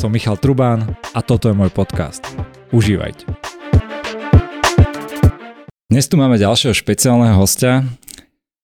[0.00, 2.24] Som Michal Trubán a toto je môj podcast.
[2.72, 3.28] Užívajte.
[5.92, 7.84] Dnes tu máme ďalšieho špeciálneho hostia,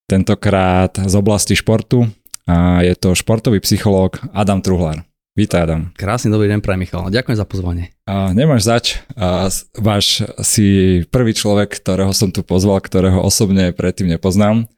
[0.09, 2.09] tentokrát z oblasti športu
[2.49, 5.05] a je to športový psychológ Adam Truhlar.
[5.37, 5.93] Vítaj Adam.
[5.93, 7.13] Krásny dobrý deň pre Michal.
[7.13, 7.93] Ďakujem za pozvanie.
[8.09, 9.05] A nemáš zač.
[9.13, 14.73] A váš si prvý človek, ktorého som tu pozval, ktorého osobne predtým nepoznám.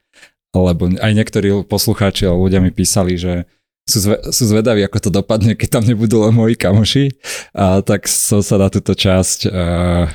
[0.51, 3.47] Lebo aj niektorí poslucháči a ľudia mi písali, že
[3.89, 7.16] sú, zve, sú zvedaví, ako to dopadne, keď tam nebudú len moji kamoši.
[7.56, 9.51] A tak som sa na túto časť a,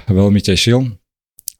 [0.05, 0.94] veľmi tešil.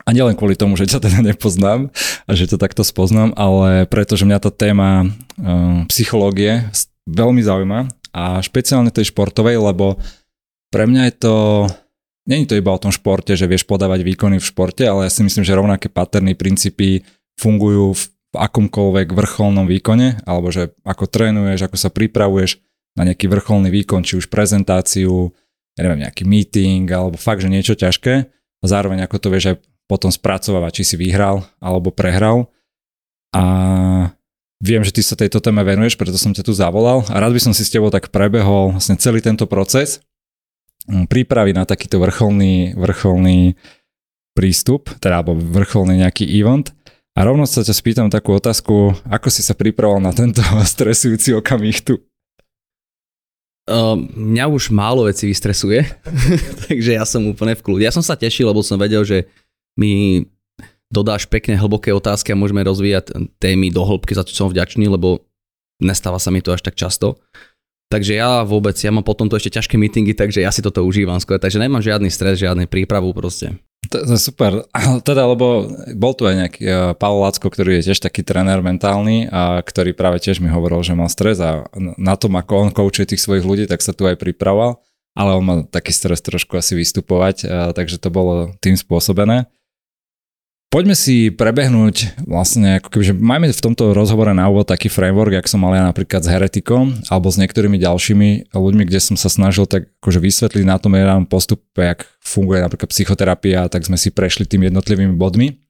[0.04, 1.90] A nielen kvôli tomu, že ťa teda nepoznám
[2.28, 6.68] a že to takto spoznám, ale pretože mňa tá téma uh, psychológie
[7.08, 9.96] veľmi zaujíma a špeciálne tej športovej, lebo
[10.76, 11.36] pre mňa je to,
[12.28, 15.24] není to iba o tom športe, že vieš podávať výkony v športe, ale ja si
[15.24, 17.08] myslím, že rovnaké paterny princípy
[17.40, 22.60] fungujú v akomkoľvek vrcholnom výkone, alebo že ako trénuješ, ako sa pripravuješ
[22.98, 25.34] na nejaký vrcholný výkon, či už prezentáciu,
[25.78, 28.14] neviem, nejaký meeting, alebo fakt, že niečo ťažké.
[28.34, 32.50] A zároveň ako to vieš aj potom spracovávať, či si vyhral alebo prehral.
[33.34, 33.44] A
[34.64, 37.42] Viem, že ty sa tejto téme venuješ, preto som ťa tu zavolal a rád by
[37.44, 40.00] som si s tebou tak prebehol vlastne celý tento proces
[40.88, 43.60] mm, prípravy na takýto vrcholný, vrcholný
[44.32, 46.72] prístup, teda alebo vrcholný nejaký event.
[47.14, 50.42] A rovno sa ťa spýtam takú otázku, ako si sa pripravoval na tento
[50.74, 52.02] stresujúci okamih tu?
[53.64, 55.88] Uh, mňa už málo vecí vystresuje,
[56.68, 57.88] takže ja som úplne v kľude.
[57.88, 59.32] Ja som sa tešil, lebo som vedel, že
[59.80, 60.26] mi
[60.92, 65.26] dodáš pekne hlboké otázky a môžeme rozvíjať témy do hĺbky, za čo som vďačný, lebo
[65.82, 67.18] nestáva sa mi to až tak často.
[67.90, 71.22] Takže ja vôbec, ja mám potom to ešte ťažké meetingy, takže ja si toto užívam
[71.22, 73.54] skôr, takže nemám žiadny stres, žiadny prípravu proste.
[73.94, 74.66] To, super.
[75.08, 79.30] Teda, lebo bol tu aj nejaký uh, Paolo Lacko, ktorý je tiež taký tréner mentálny
[79.30, 83.14] a ktorý práve tiež mi hovoril, že mal stres a na tom, ako on koučuje
[83.14, 84.82] tých svojich ľudí, tak sa tu aj pripravoval,
[85.14, 89.46] ale on má taký stres trošku asi vystupovať, uh, takže to bolo tým spôsobené.
[90.74, 95.30] Poďme si prebehnúť vlastne, ako keby, že máme v tomto rozhovore na úvod taký framework,
[95.30, 99.30] jak som mal ja napríklad s Heretikom alebo s niektorými ďalšími ľuďmi, kde som sa
[99.30, 104.10] snažil tak akože vysvetliť na tom jednom postupe, jak funguje napríklad psychoterapia, tak sme si
[104.10, 105.62] prešli tým jednotlivými bodmi.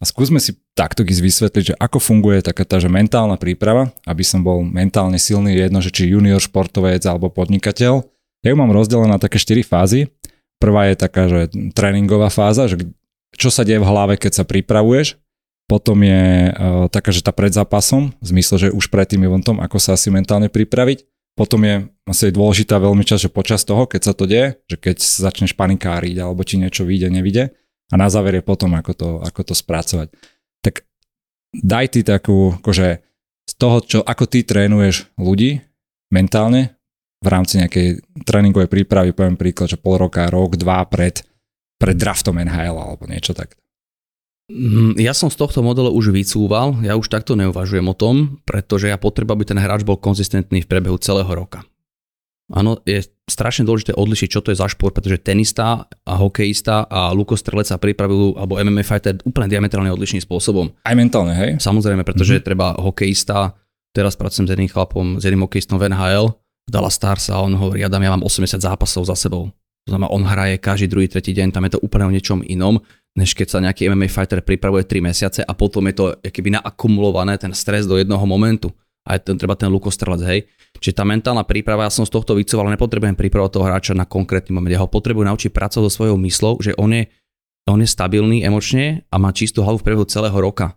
[0.00, 4.40] A skúsme si takto vysvetliť, že ako funguje taká tá, že mentálna príprava, aby som
[4.40, 8.08] bol mentálne silný, jedno, že či junior športovec alebo podnikateľ.
[8.40, 10.08] Ja ju mám rozdelené na také 4 fázy.
[10.56, 12.80] Prvá je taká, že tréningová fáza, že
[13.36, 15.20] čo sa deje v hlave, keď sa pripravuješ.
[15.66, 19.58] Potom je uh, taká, že tá pred zápasom, v zmysle, že už pred tým eventom,
[19.58, 21.04] ako sa asi mentálne pripraviť.
[21.36, 24.96] Potom je asi dôležitá veľmi čas, že počas toho, keď sa to deje, že keď
[25.02, 27.52] začneš panikáriť, alebo či niečo vyjde, nevyjde.
[27.92, 30.16] A na záver je potom, ako to, ako to spracovať.
[30.64, 30.86] Tak
[31.52, 33.04] daj ty takú, akože
[33.46, 35.60] z toho, čo, ako ty trénuješ ľudí
[36.10, 36.78] mentálne
[37.20, 41.20] v rámci nejakej tréningovej prípravy, poviem príklad, že pol roka, rok, dva pred
[41.76, 43.56] pred draftom NHL alebo niečo tak.
[44.46, 48.86] Mm, ja som z tohto modelu už vycúval, ja už takto neuvažujem o tom, pretože
[48.86, 51.66] ja potrebujem, aby ten hráč bol konzistentný v priebehu celého roka.
[52.46, 57.10] Áno, je strašne dôležité odlišiť, čo to je za šport, pretože tenista a hokejista a
[57.10, 60.70] lukostrelec sa pripravujú, alebo MMA fighter úplne diametrálne odlišným spôsobom.
[60.86, 61.50] Aj mentálne, hej?
[61.58, 62.46] Samozrejme, pretože mm-hmm.
[62.46, 63.50] treba hokejista,
[63.90, 66.38] teraz pracujem s jedným chlapom, s jedným hokejistom v NHL,
[66.70, 69.50] Dala Stars a on hovorí, Adam, ja mám 80 zápasov za sebou.
[69.86, 72.82] To znamená, on hraje každý druhý, tretí deň, tam je to úplne o niečom inom,
[73.14, 77.38] než keď sa nejaký MMA fighter pripravuje 3 mesiace a potom je to keby naakumulované
[77.38, 78.74] ten stres do jednoho momentu.
[79.06, 80.40] A je ten, treba ten lukostrelec, hej.
[80.82, 84.50] Čiže tá mentálna príprava, ja som z tohto vycoval, nepotrebujem pripravovať toho hráča na konkrétny
[84.50, 84.74] moment.
[84.74, 87.06] Ja ho potrebujem naučiť pracovať so svojou myslou, že on je,
[87.70, 90.74] on je stabilný emočne a má čistú hlavu v priebehu celého roka.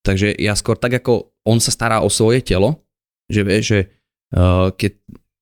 [0.00, 2.80] Takže ja skôr tak, ako on sa stará o svoje telo,
[3.28, 3.78] že vie, že
[4.32, 4.96] uh, keď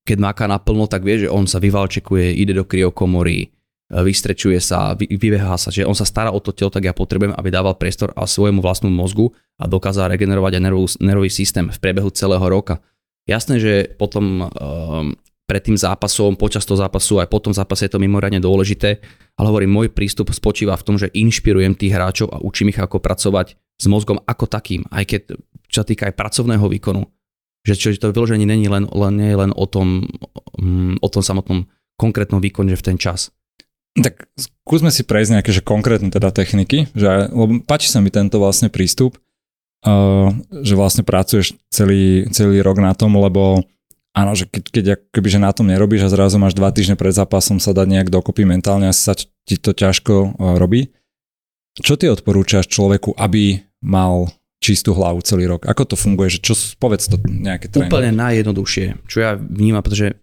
[0.09, 3.47] keď máka naplno, tak vie, že on sa vyvalčekuje, ide do kryokomory, e,
[3.93, 7.37] vystrečuje sa, vy, vybehá sa, že on sa stará o to telo, tak ja potrebujem,
[7.37, 9.29] aby dával priestor a svojmu vlastnú mozgu
[9.61, 12.81] a dokázal regenerovať aj nervový, nervový systém v priebehu celého roka.
[13.29, 15.13] Jasné, že potom um,
[15.45, 19.00] pred tým zápasom, počas toho zápasu aj potom zápase je to mimoriadne dôležité,
[19.37, 23.00] ale hovorím, môj prístup spočíva v tom, že inšpirujem tých hráčov a učím ich ako
[23.00, 25.21] pracovať s mozgom ako takým, aj keď
[25.69, 27.05] čo týka aj pracovného výkonu
[27.69, 30.09] že, čo, to vyloženie není len, len, nie len o tom,
[30.56, 31.69] um, o tom samotnom
[32.00, 33.35] konkrétnom výkone, že v ten čas.
[33.99, 38.38] Tak skúsme si prejsť nejaké že konkrétne teda techniky, že, lebo páči sa mi tento
[38.38, 39.19] vlastne prístup,
[39.85, 40.31] uh,
[40.62, 43.67] že vlastne pracuješ celý, celý rok na tom, lebo
[44.15, 47.11] áno, že keď, keď keby, že na tom nerobíš a zrazu máš dva týždne pred
[47.11, 50.94] zápasom sa dať nejak dokopy mentálne, asi sa ti to ťažko uh, robí.
[51.79, 55.66] Čo ty odporúčaš človeku, aby mal čistú hlavu celý rok?
[55.66, 56.38] Ako to funguje?
[56.38, 57.90] Že čo, povedz to nejaké tréningy.
[57.90, 60.19] Úplne najjednoduchšie, čo ja vnímam, pretože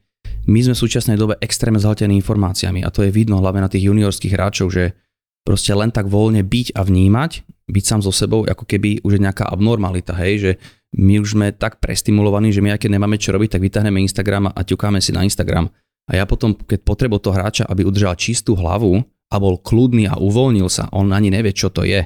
[0.45, 3.89] my sme v súčasnej dobe extrémne zhaltení informáciami a to je vidno hlavne na tých
[3.89, 4.93] juniorských hráčov, že
[5.41, 7.31] proste len tak voľne byť a vnímať,
[7.65, 10.51] byť sám so sebou, ako keby už je nejaká abnormalita, hej, že
[10.95, 14.59] my už sme tak prestimulovaní, že my keď nemáme čo robiť, tak vytáhneme Instagram a
[14.61, 15.67] ťukáme si na Instagram.
[16.05, 19.01] A ja potom, keď potrebujem toho hráča, aby udržal čistú hlavu
[19.33, 22.05] a bol kľudný a uvoľnil sa, on ani nevie, čo to je.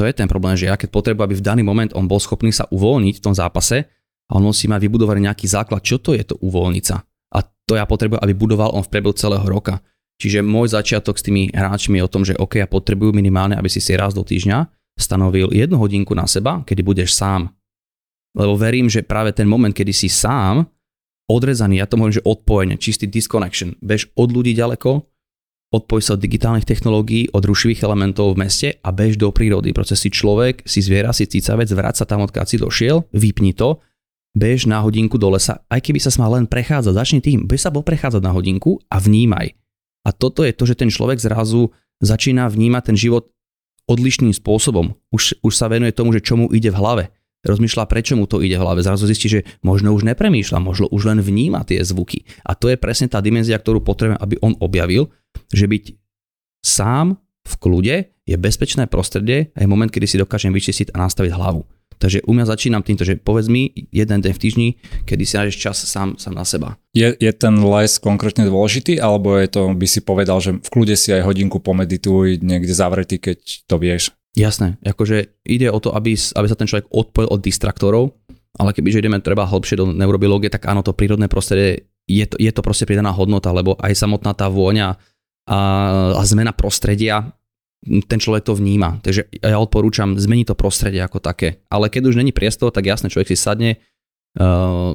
[0.00, 2.48] To je ten problém, že ja keď potrebujem, aby v daný moment on bol schopný
[2.48, 3.88] sa uvoľniť v tom zápase,
[4.32, 7.04] a on musí mať vybudovaný nejaký základ, čo to je to uvoľniť sa.
[7.36, 9.84] A to ja potrebujem, aby budoval on v priebehu celého roka.
[10.16, 13.68] Čiže môj začiatok s tými hráčmi je o tom, že OK, ja potrebujú minimálne, aby
[13.68, 17.52] si si raz do týždňa stanovil jednu hodinku na seba, kedy budeš sám.
[18.32, 20.64] Lebo verím, že práve ten moment, kedy si sám,
[21.28, 25.11] odrezaný, ja to hovorím, že odpojenie, čistý disconnection, bež od ľudí ďaleko,
[25.72, 29.72] odpoj sa od digitálnych technológií, od rušivých elementov v meste a bež do prírody.
[29.72, 33.80] Proces si človek, si zviera, si cicavec, vráť sa tam, odkiaľ si došiel, vypni to,
[34.36, 37.72] bež na hodinku do lesa, aj keby sa mal len prechádzať, začni tým, bež sa
[37.72, 39.56] bol prechádzať na hodinku a vnímaj.
[40.04, 41.72] A toto je to, že ten človek zrazu
[42.04, 43.32] začína vnímať ten život
[43.86, 44.94] odlišným spôsobom.
[45.14, 47.04] Už, už sa venuje tomu, že čomu ide v hlave
[47.42, 48.80] rozmýšľa, prečo mu to ide v hlave.
[48.82, 52.24] Zrazu zistí, že možno už nepremýšľa, možno už len vníma tie zvuky.
[52.46, 55.10] A to je presne tá dimenzia, ktorú potrebujeme, aby on objavil,
[55.50, 55.84] že byť
[56.62, 61.34] sám v kľude je bezpečné prostredie a je moment, kedy si dokážem vyčistiť a nastaviť
[61.34, 61.66] hlavu.
[61.98, 64.68] Takže u mňa začínam týmto, že povedz mi jeden deň v týždni,
[65.06, 66.74] kedy si nájdeš čas sám, sám na seba.
[66.98, 70.98] Je, je ten les konkrétne dôležitý, alebo je to, by si povedal, že v kľude
[70.98, 73.38] si aj hodinku pomedituj niekde zavretý, keď
[73.70, 74.10] to vieš?
[74.32, 78.16] Jasné, akože ide o to, aby, aby sa ten človek odpojil od distraktorov,
[78.56, 82.50] ale kebyže ideme treba hlbšie do neurobiológie, tak áno, to prírodné prostredie je to, je
[82.50, 84.98] to proste pridaná hodnota, lebo aj samotná tá vôňa
[85.46, 85.58] a,
[86.18, 87.30] a zmena prostredia,
[87.82, 89.02] ten človek to vníma.
[89.02, 91.66] Takže ja odporúčam zmeniť to prostredie ako také.
[91.66, 93.82] Ale keď už není priestor, tak jasne človek si sadne,
[94.38, 94.94] uh,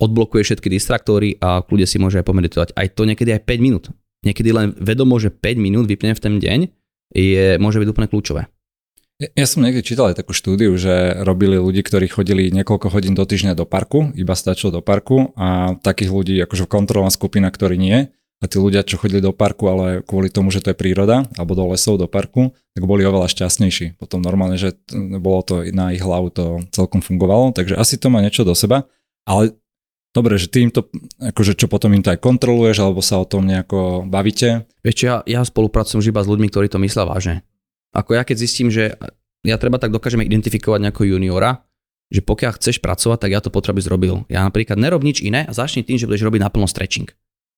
[0.00, 2.68] odblokuje všetky distraktory a kľude si môže aj pomeditovať.
[2.72, 3.84] Aj to niekedy aj 5 minút.
[4.24, 6.60] Niekedy len vedomo, že 5 minút vypne v ten deň,
[7.12, 8.48] je, môže byť úplne kľúčové.
[9.22, 13.22] Ja som niekde čítal aj takú štúdiu, že robili ľudí, ktorí chodili niekoľko hodín do
[13.22, 18.10] týždňa do parku, iba stačilo do parku a takých ľudí, akože kontrolná skupina, ktorí nie.
[18.42, 21.54] A tí ľudia, čo chodili do parku, ale kvôli tomu, že to je príroda, alebo
[21.54, 23.96] do lesov, do parku, tak boli oveľa šťastnejší.
[23.96, 24.74] Potom normálne, že
[25.22, 26.44] bolo to na ich hlavu, to
[26.74, 28.90] celkom fungovalo, takže asi to má niečo do seba.
[29.24, 29.54] Ale
[30.10, 30.90] dobre, že ty im to,
[31.22, 34.66] akože čo potom im to aj kontroluješ, alebo sa o tom nejako bavíte?
[34.82, 37.46] Vieš ja, ja spolupracujem už iba s ľuďmi, ktorí to myslia vážne.
[37.94, 38.98] Ako ja keď zistím, že
[39.46, 41.62] ja treba tak dokážeme identifikovať nejakého juniora,
[42.10, 44.14] že pokiaľ chceš pracovať, tak ja to potrebujem zrobil.
[44.28, 47.08] Ja napríklad nerob nič iné a začni tým, že budeš robiť naplno stretching.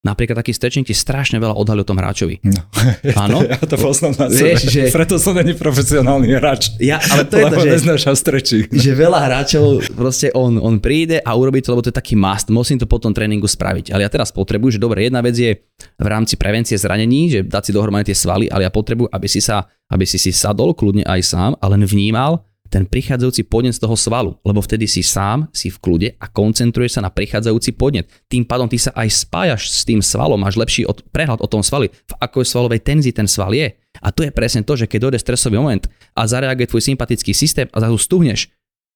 [0.06, 2.38] Napríklad taký stretching ti strašne veľa odhalí o tom hráčovi.
[2.46, 2.62] No,
[3.26, 3.42] Áno?
[3.42, 4.24] Ja to poznám na.
[4.30, 4.82] Vieš, že...
[4.94, 6.78] Preto som není profesionálny hráč.
[6.78, 11.58] Ja, ale to je to, že, že veľa hráčov proste on, on príde a urobí
[11.58, 12.46] to, lebo to je taký must.
[12.54, 13.90] Musím to po tom tréningu spraviť.
[13.90, 15.58] Ale ja teraz potrebujem, že dobre, jedna vec je
[15.98, 19.42] v rámci prevencie zranení, že dať si dohromady tie svaly, ale ja potrebujem, aby si
[19.42, 23.82] sa, aby si si sadol kľudne aj sám a len vnímal, ten prichádzajúci podnet z
[23.82, 28.10] toho svalu, lebo vtedy si sám, si v kľude a koncentruješ sa na prichádzajúci podnet.
[28.26, 31.62] Tým pádom ty sa aj spájaš s tým svalom, máš lepší od, prehľad o tom
[31.62, 33.74] svali, v akoj svalovej tenzii ten sval je.
[34.02, 37.66] A to je presne to, že keď dojde stresový moment a zareaguje tvoj sympatický systém
[37.72, 38.52] a zrazu stuhneš,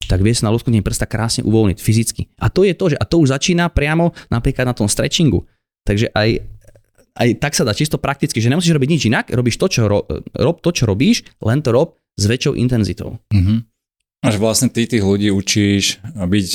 [0.08, 2.23] tak vie sa na ľudskú prsta krásne uvoľniť fyzicky.
[2.40, 5.44] A to je to, že a to už začína priamo napríklad na tom stretchingu.
[5.87, 6.43] Takže aj,
[7.14, 10.09] aj tak sa dá čisto prakticky, že nemusíš robiť nič inak, robíš to, čo, ro,
[10.35, 13.17] rob to, čo robíš, len to rob s väčšou intenzitou.
[13.33, 13.59] Mm-hmm.
[14.21, 16.49] Až vlastne ty tých ľudí učíš byť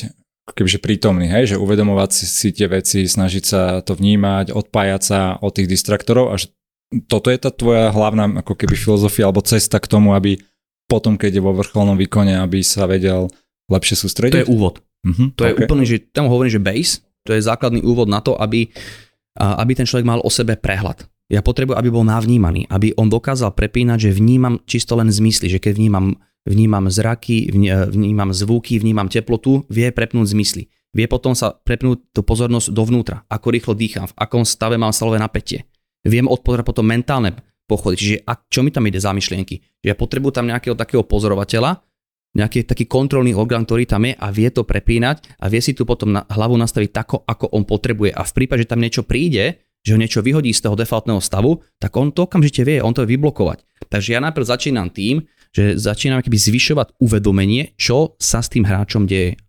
[0.46, 5.42] kebyže prítomný, hej, že uvedomovať si, si tie veci, snažiť sa to vnímať, odpájať sa
[5.42, 6.54] od tých distraktorov, až
[7.10, 10.38] toto je tá tvoja hlavná ako keby filozofia alebo cesta k tomu, aby
[10.86, 13.26] potom, keď je vo vrcholnom výkone, aby sa vedel
[13.74, 14.38] lepšie sústrediť?
[14.38, 14.86] To je úvod.
[15.02, 15.50] Uh-huh, to okay.
[15.50, 18.70] je úplne, že tam hovorím, že base, to je základný úvod na to, aby,
[19.42, 21.10] aby ten človek mal o sebe prehľad.
[21.26, 25.58] Ja potrebujem, aby bol navnímaný, aby on dokázal prepínať, že vnímam čisto len zmysly, že
[25.58, 26.06] keď vnímam,
[26.46, 27.50] vnímam zraky,
[27.90, 30.70] vnímam zvuky, vnímam teplotu, vie prepnúť zmysly.
[30.96, 35.20] Vie potom sa prepnúť tú pozornosť dovnútra, ako rýchlo dýcham, v akom stave mám svalové
[35.20, 35.68] napätie.
[36.06, 39.82] Viem odpovedať potom mentálne pochody, čiže ak, čo mi tam ide za myšlienky.
[39.82, 41.82] Ja potrebujem tam nejakého takého pozorovateľa,
[42.38, 45.88] nejaký taký kontrolný orgán, ktorý tam je a vie to prepínať a vie si tu
[45.88, 48.14] potom na hlavu nastaviť tako, ako on potrebuje.
[48.14, 51.62] A v prípade, že tam niečo príde, že ho niečo vyhodí z toho defaultného stavu,
[51.78, 53.62] tak on to okamžite vie, on to vie vyblokovať.
[53.86, 55.22] Takže ja najprv začínam tým,
[55.54, 59.40] že začínam keby zvyšovať uvedomenie, čo sa s tým hráčom deje.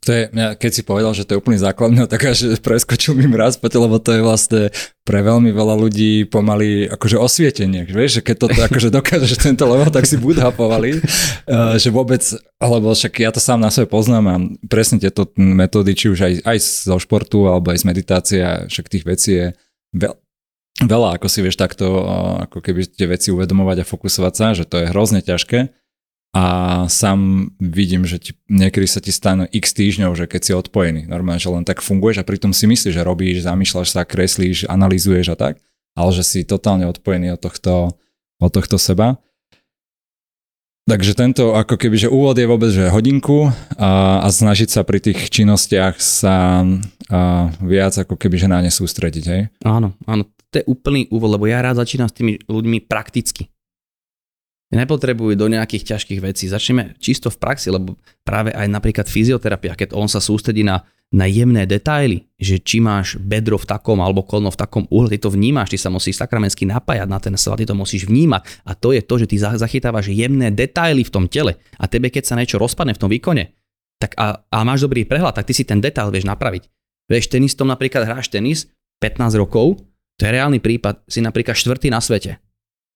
[0.00, 3.28] To je, keď si povedal, že to je úplný základný, no tak až preskočil mi
[3.28, 4.62] mraz, lebo to je vlastne
[5.04, 7.84] pre veľmi veľa ľudí pomaly akože osvietenie.
[7.84, 12.24] Vieš, že keď to akože dokážeš tento level, tak si Budha pomaly, uh, že vôbec,
[12.56, 14.36] alebo však ja to sám na sebe poznám a
[14.72, 18.40] presne tieto metódy, či už aj, aj zo športu, alebo aj z meditácie,
[18.72, 19.46] však tých vecí je
[20.00, 20.16] veľ,
[20.80, 24.64] veľa, ako si vieš takto, uh, ako keby tie veci uvedomovať a fokusovať sa, že
[24.64, 25.79] to je hrozne ťažké
[26.30, 26.44] a
[26.86, 31.42] sám vidím, že ti, niekedy sa ti stane x týždňov, že keď si odpojený, normálne,
[31.42, 35.36] že len tak funguješ a pritom si myslíš, že robíš, zamýšľaš sa, kreslíš, analýzuješ a
[35.36, 35.54] tak,
[35.98, 37.98] ale že si totálne odpojený od tohto,
[38.38, 39.18] od tohto seba.
[40.86, 45.02] Takže tento ako keby, že úvod je vôbec, že hodinku a, a snažiť sa pri
[45.02, 49.42] tých činnostiach sa a, viac ako keby, že na ne sústrediť, hej?
[49.66, 53.50] Áno, áno, to je úplný úvod, lebo ja rád začínam s tými ľuďmi prakticky
[54.70, 56.46] nepotrebujú do nejakých ťažkých vecí.
[56.46, 61.26] Začneme čisto v praxi, lebo práve aj napríklad fyzioterapia, keď on sa sústredí na, na
[61.26, 65.34] jemné detaily, že či máš bedro v takom alebo kolno v takom uhle, ty to
[65.34, 68.46] vnímaš, ty sa musíš sakramensky napájať na ten sval, ty to musíš vnímať.
[68.62, 71.58] A to je to, že ty zachytávaš jemné detaily v tom tele.
[71.74, 73.50] A tebe, keď sa niečo rozpadne v tom výkone,
[73.98, 76.70] tak a, a máš dobrý prehľad, tak ty si ten detail vieš napraviť.
[77.10, 78.70] Vieš, tenistom napríklad hráš tenis
[79.02, 79.82] 15 rokov,
[80.14, 82.38] to je reálny prípad, si napríklad štvrtý na svete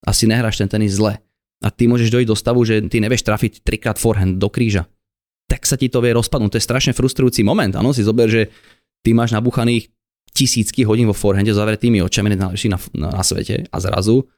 [0.06, 1.18] a si nehráš ten tenis zle
[1.64, 4.84] a ty môžeš dojsť do stavu, že ty nevieš trafiť trikrát forehand do kríža,
[5.48, 6.52] tak sa ti to vie rozpadnúť.
[6.52, 7.72] To je strašne frustrujúci moment.
[7.72, 8.52] Áno, si zober, že
[9.00, 9.88] ty máš nabuchaných
[10.36, 14.28] tisícky hodín vo forehande zavretými očami najlepší na, na, na svete a zrazu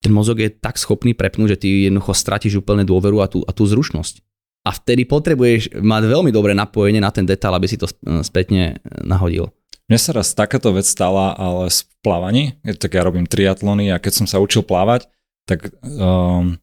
[0.00, 3.52] ten mozog je tak schopný prepnúť, že ty jednoducho stratíš úplne dôveru a tú, a
[3.52, 4.24] tú zrušnosť.
[4.64, 7.88] A vtedy potrebuješ mať veľmi dobré napojenie na ten detail, aby si to
[8.24, 9.52] spätne nahodil.
[9.88, 12.44] Mne sa raz takáto vec stala, ale v plávaní.
[12.64, 15.08] Tak ja robím triatlony a keď som sa učil plávať,
[15.48, 16.56] tak um,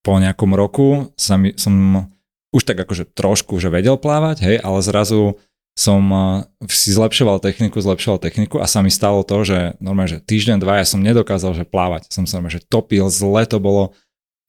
[0.00, 2.06] po nejakom roku sa mi, som
[2.50, 5.38] už tak akože trošku že vedel plávať, hej, ale zrazu
[5.78, 10.24] som uh, si zlepšoval techniku, zlepšoval techniku a sa mi stalo to, že normálne, že
[10.24, 12.10] týždeň, dva ja som nedokázal, že plávať.
[12.10, 13.96] Som sa že topil, zle to bolo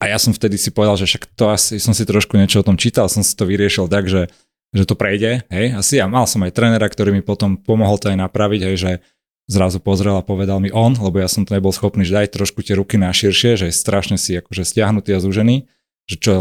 [0.02, 2.66] a ja som vtedy si povedal, že však to asi, som si trošku niečo o
[2.66, 4.34] tom čítal, som si to vyriešil tak, že,
[4.74, 8.10] že to prejde, hej, asi ja mal som aj trénera, ktorý mi potom pomohol to
[8.10, 8.92] aj napraviť, hej, že
[9.50, 12.62] zrazu pozrel a povedal mi on, lebo ja som to nebol schopný, že daj trošku
[12.62, 15.66] tie ruky na širšie, že je strašne si akože stiahnutý a zúžený,
[16.06, 16.32] že čo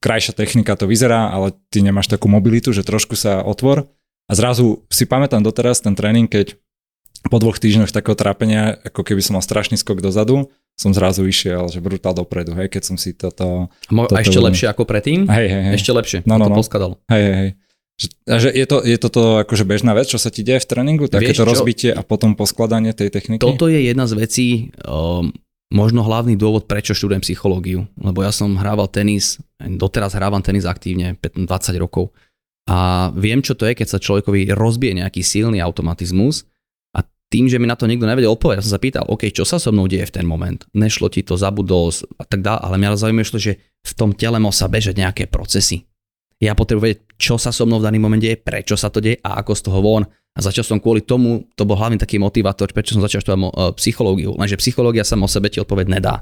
[0.00, 3.90] krajšia technika to vyzerá, ale ty nemáš takú mobilitu, že trošku sa otvor.
[4.26, 6.58] A zrazu si pamätám doteraz ten tréning, keď
[7.26, 11.66] po dvoch týždňoch takého trápenia, ako keby som mal strašný skok dozadu, som zrazu išiel,
[11.72, 13.72] že brutál dopredu, hej, keď som si toto...
[13.88, 15.24] Mo- toto a ešte lepšie ako predtým?
[15.26, 15.74] Hej, hej, hej.
[15.80, 16.58] Ešte lepšie, no, no, to no.
[16.60, 16.92] poskladal.
[17.08, 17.50] Hej, hej, hej.
[18.28, 21.08] Že je, to, je toto akože bežná vec, čo sa ti deje v tréningu?
[21.08, 23.40] Takéto rozbitie a potom poskladanie tej techniky?
[23.40, 24.48] Toto je jedna z vecí,
[24.84, 25.32] um,
[25.72, 27.88] možno hlavný dôvod, prečo študujem psychológiu.
[27.96, 31.48] Lebo ja som hrával tenis, doteraz hrávam tenis aktívne 20
[31.80, 32.12] rokov.
[32.68, 36.44] A viem, čo to je, keď sa človekovi rozbije nejaký silný automatizmus
[36.92, 37.00] a
[37.32, 39.56] tým, že mi na to niekto nevedel odpovedať, ja som sa pýtal, OK, čo sa
[39.56, 40.66] so mnou deje v ten moment?
[40.76, 43.52] Nešlo ti to, zabudol a tak ďalej, ale mňa zaujímavé, že
[43.86, 45.86] v tom tele sa bežať nejaké procesy
[46.36, 49.16] ja potrebujem vedieť, čo sa so mnou v daný moment deje, prečo sa to deje
[49.24, 50.04] a ako z toho von.
[50.36, 53.72] A začal som kvôli tomu, to bol hlavný taký motivátor, prečo som začal študovať uh,
[53.80, 54.36] psychológiu.
[54.36, 56.20] Lenže psychológia sa o sebe ti odpoveď nedá.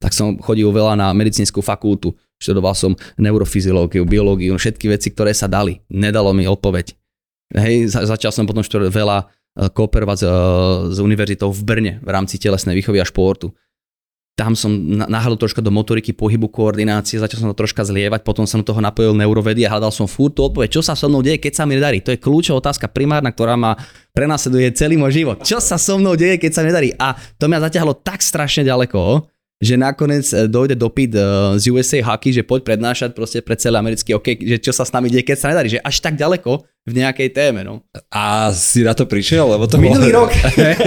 [0.00, 5.44] Tak som chodil veľa na medicínsku fakultu, študoval som neurofyziológiu, biológiu, všetky veci, ktoré sa
[5.44, 5.76] dali.
[5.92, 6.96] Nedalo mi odpoveď.
[7.52, 10.32] Hej, začal som potom študovať veľa uh, kooperovať s, uh,
[10.88, 13.52] s univerzitou v Brne v rámci telesnej výchovy a športu
[14.40, 14.72] tam som
[15.04, 19.12] nahľadol troška do motoriky, pohybu, koordinácie, začal som to troška zlievať, potom som toho napojil
[19.12, 21.76] neurovedy a hľadal som furt tú odpoveď, čo sa so mnou deje, keď sa mi
[21.76, 22.00] nedarí.
[22.00, 23.76] To je kľúčová otázka primárna, ktorá ma
[24.16, 25.44] prenasleduje celý môj život.
[25.44, 26.96] Čo sa so mnou deje, keď sa nedarí?
[26.96, 29.28] A to mňa zaťahlo tak strašne ďaleko,
[29.60, 31.20] že nakoniec e, dojde dopyt e,
[31.60, 34.90] z USA Hockey, že poď prednášať proste pre celý americký OK, že čo sa s
[34.96, 37.60] nami deje, keď sa nedarí, že až tak ďaleko v nejakej téme.
[37.60, 37.84] No.
[38.08, 39.52] A si na to prišiel?
[39.52, 40.24] Lebo to Minulý bolo...
[40.24, 40.30] rok.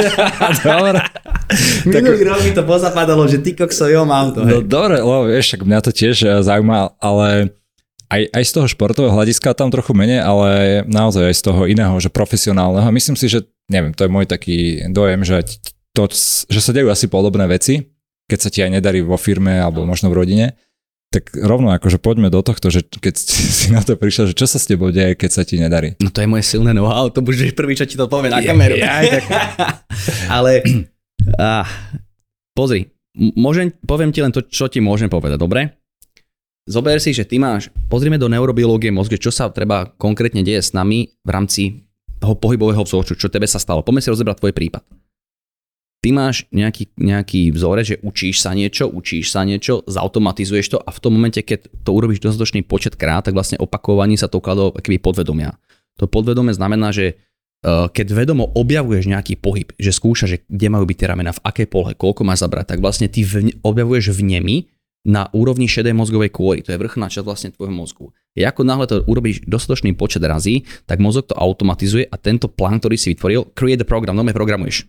[0.65, 0.99] Dobre.
[1.85, 4.41] Minulý rok mi to pozapadalo, že ty kokso, jo, mám to.
[4.41, 7.53] No dobre, lebo vieš, mňa to tiež e, zaujíma, ale
[8.09, 11.93] aj, aj z toho športového hľadiska tam trochu menej, ale naozaj aj z toho iného,
[12.01, 12.89] že profesionálneho.
[12.89, 15.45] Myslím si, že, neviem, to je môj taký dojem, že,
[15.93, 16.09] to,
[16.49, 17.92] že sa dejú asi podobné veci,
[18.33, 20.57] keď sa ti aj nedarí vo firme alebo možno v rodine,
[21.13, 23.13] tak rovno akože poďme do tohto, že keď
[23.61, 25.93] si na to prišiel, že čo sa s tebou deje, keď sa ti nedarí.
[26.01, 28.73] No to je moje silné know-how, to budeš prvý, čo ti to povie na kameru.
[28.73, 29.23] Yeah, tak...
[30.41, 30.65] Ale
[31.37, 31.69] ah,
[32.57, 32.89] pozri,
[33.37, 35.77] môžem, poviem ti len to, čo ti môžem povedať, dobre?
[36.63, 40.71] Zober si, že ty máš, pozrime do neurobiológie mozgu, čo sa treba konkrétne deje s
[40.71, 41.83] nami v rámci
[42.23, 43.83] toho pohybového vzorču, čo tebe sa stalo.
[43.83, 45.02] Poďme si rozebrať tvoj prípad
[46.03, 50.91] ty máš nejaký, nejaký vzorec, že učíš sa niečo, učíš sa niečo, zautomatizuješ to a
[50.91, 54.75] v tom momente, keď to urobíš dostatočný počet krát, tak vlastne opakovaní sa to kladlo
[54.75, 55.55] keby podvedomia.
[56.03, 60.83] To podvedomie znamená, že uh, keď vedomo objavuješ nejaký pohyb, že skúšaš, že kde majú
[60.83, 64.67] byť tie ramena, v akej polohe, koľko máš zabrať, tak vlastne ty v, objavuješ vnemy
[65.07, 66.63] na úrovni šedej mozgovej kôry.
[66.63, 68.11] To je vrchná časť vlastne tvojho mozgu.
[68.39, 72.79] Ja ako náhle to urobíš dostatočný počet razí, tak mozog to automatizuje a tento plán,
[72.79, 74.87] ktorý si vytvoril, create the program, no programuješ.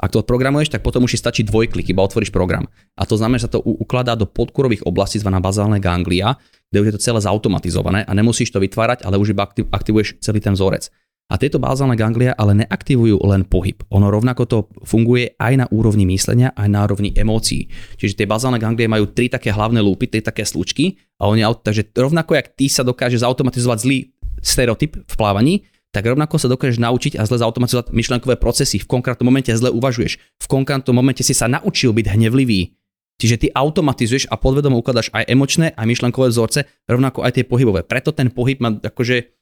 [0.00, 2.64] Ak to odprogramuješ, tak potom už si stačí dvojklik, iba otvoríš program.
[2.96, 6.40] A to znamená, že sa to ukladá do podkurových oblastí zvaná bazálne ganglia,
[6.72, 10.40] kde už je to celé zautomatizované a nemusíš to vytvárať, ale už iba aktivuješ celý
[10.40, 10.88] ten vzorec.
[11.30, 13.78] A tieto bazálne ganglia ale neaktivujú len pohyb.
[13.94, 17.70] Ono rovnako to funguje aj na úrovni myslenia, aj na úrovni emócií.
[17.94, 21.94] Čiže tie bazálne ganglie majú tri také hlavné lúpy, tri také slučky a oni, takže
[21.94, 24.10] rovnako jak ty sa dokáže zautomatizovať zlý
[24.42, 25.54] stereotyp v plávaní,
[25.90, 28.78] tak rovnako sa dokážeš naučiť a zle zautomatizovať myšlenkové procesy.
[28.78, 30.12] V konkrétnom momente zle uvažuješ.
[30.18, 32.78] V konkrétnom momente si sa naučil byť hnevlivý.
[33.20, 37.84] Čiže ty automatizuješ a podvedomo ukladaš aj emočné, aj myšlenkové vzorce, rovnako aj tie pohybové.
[37.84, 39.36] Preto ten pohyb má akože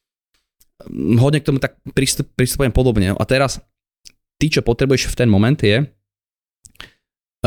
[0.89, 1.79] hm, hodne k tomu tak
[2.35, 3.15] pristupujem podobne.
[3.15, 3.63] A teraz
[4.41, 5.85] ty, čo potrebuješ v ten moment je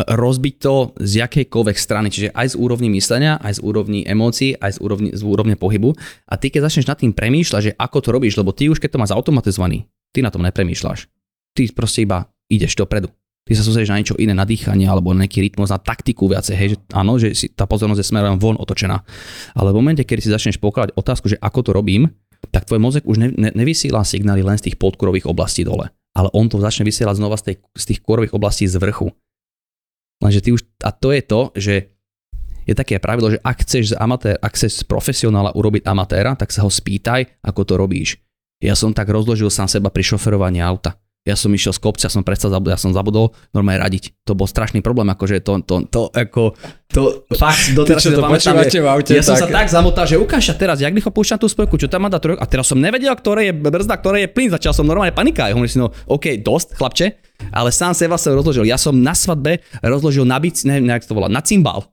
[0.05, 4.77] rozbiť to z jakejkoľvek strany, čiže aj z úrovni myslenia, aj z úrovni emócií, aj
[4.77, 5.93] z úrovni, z úrovne pohybu.
[6.29, 8.98] A ty keď začneš nad tým premýšľať, že ako to robíš, lebo ty už keď
[8.98, 11.08] to máš automatizovaný, ty na tom nepremýšľaš.
[11.51, 13.12] Ty proste iba ideš dopredu.
[13.41, 16.55] Ty sa sústredíš na niečo iné, na dýchanie alebo na nejaký rytmus, na taktiku viacej,
[16.55, 19.01] hej, že áno, že si tá pozornosť je smerom von otočená.
[19.58, 22.13] Ale v momente, keď si začneš pokladať otázku, že ako to robím,
[22.53, 26.29] tak tvoj mozog už ne, ne, nevysiela signály len z tých podkurových oblastí dole, ale
[26.34, 29.13] on to začne vysielať znova z, tej, z tých kurových oblastí z vrchu.
[30.21, 31.75] Lenže ty už, a to je to, že
[32.69, 36.53] je také pravidlo, že ak chceš z, amatér, ak chceš z profesionála urobiť amatéra, tak
[36.53, 38.21] sa ho spýtaj, ako to robíš.
[38.61, 41.00] Ja som tak rozložil sám seba pri šoferovaní auta.
[41.21, 44.25] Ja som išiel z kopca, som predsa zabudol, ja som zabudol normálne radiť.
[44.25, 46.57] To bol strašný problém, akože to, to, to, ako,
[46.89, 49.29] to fakt doteraz to počúvate v aute, Ja tak...
[49.29, 52.09] som sa tak zamotal, že ukáž teraz, jak rýchlo púšťam tú spojku, čo tam má
[52.09, 52.41] dať.
[52.41, 55.45] A teraz som nevedel, ktoré je brzda, ktoré je plyn, začal som normálne panika.
[55.45, 57.05] Ja hovorím si, no OK, dosť, chlapče,
[57.53, 58.65] ale sám seba som rozložil.
[58.65, 61.85] Ja som na svadbe rozložil na bic, neviem, jak to volá, na cymbal.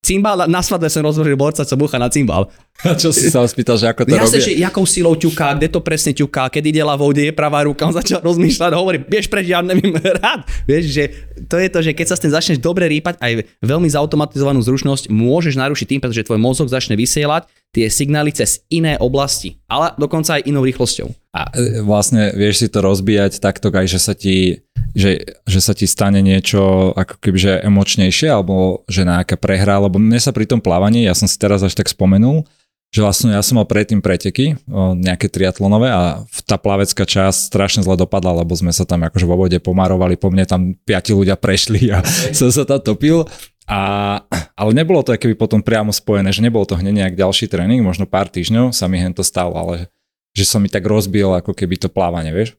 [0.00, 2.48] Cymbal, na svadbe som rozložil borca, co bucha na cymbal.
[2.80, 4.40] A čo si sa spýtal, že ako to ja robí?
[4.40, 7.84] že jakou silou ťuká, kde to presne ťuká, kedy ide ľavou, kde je pravá ruka,
[7.84, 10.48] on začal rozmýšľať, hovorí, vieš preč, ja neviem rád.
[10.64, 11.04] Vieš, že
[11.44, 15.12] to je to, že keď sa s tým začneš dobre rýpať, aj veľmi zautomatizovanú zručnosť
[15.12, 20.40] môžeš narušiť tým, pretože tvoj mozog začne vysielať tie signály cez iné oblasti, ale dokonca
[20.40, 21.06] aj inou rýchlosťou.
[21.30, 25.70] A e, vlastne vieš si to rozbíjať takto aj, že sa ti, že, že sa
[25.70, 30.50] ti stane niečo ako keby že emočnejšie, alebo že nejaká prehra, lebo mne sa pri
[30.50, 32.42] tom plávaní, ja som si teraz až tak spomenul,
[32.90, 34.58] že vlastne ja som mal predtým preteky,
[34.98, 39.38] nejaké triatlonové a tá plavecká časť strašne zle dopadla, lebo sme sa tam akože vo
[39.38, 42.02] vode pomarovali, po mne tam piati ľudia prešli a
[42.34, 43.30] som sa tam topil.
[43.70, 44.18] A,
[44.58, 48.10] ale nebolo to keby potom priamo spojené, že nebolo to hneď nejak ďalší tréning, možno
[48.10, 49.86] pár týždňov sa mi hen to stalo, ale
[50.34, 52.58] že som mi tak rozbil ako keby to plávanie, vieš.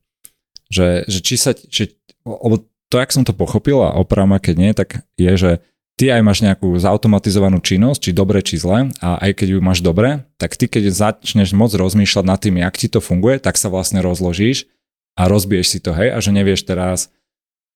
[0.72, 4.72] Že, že či sa, či, lebo to, jak som to pochopil a opravma, keď nie,
[4.72, 5.52] tak je, že
[6.00, 9.80] ty aj máš nejakú zautomatizovanú činnosť, či dobre, či zle, a aj keď ju máš
[9.86, 13.70] dobre, tak ty keď začneš moc rozmýšľať nad tým, jak ti to funguje, tak sa
[13.70, 14.66] vlastne rozložíš
[15.20, 17.12] a rozbiješ si to, hej, a že nevieš teraz,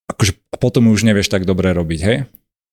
[0.10, 2.18] akože potom už nevieš tak dobre robiť, hej.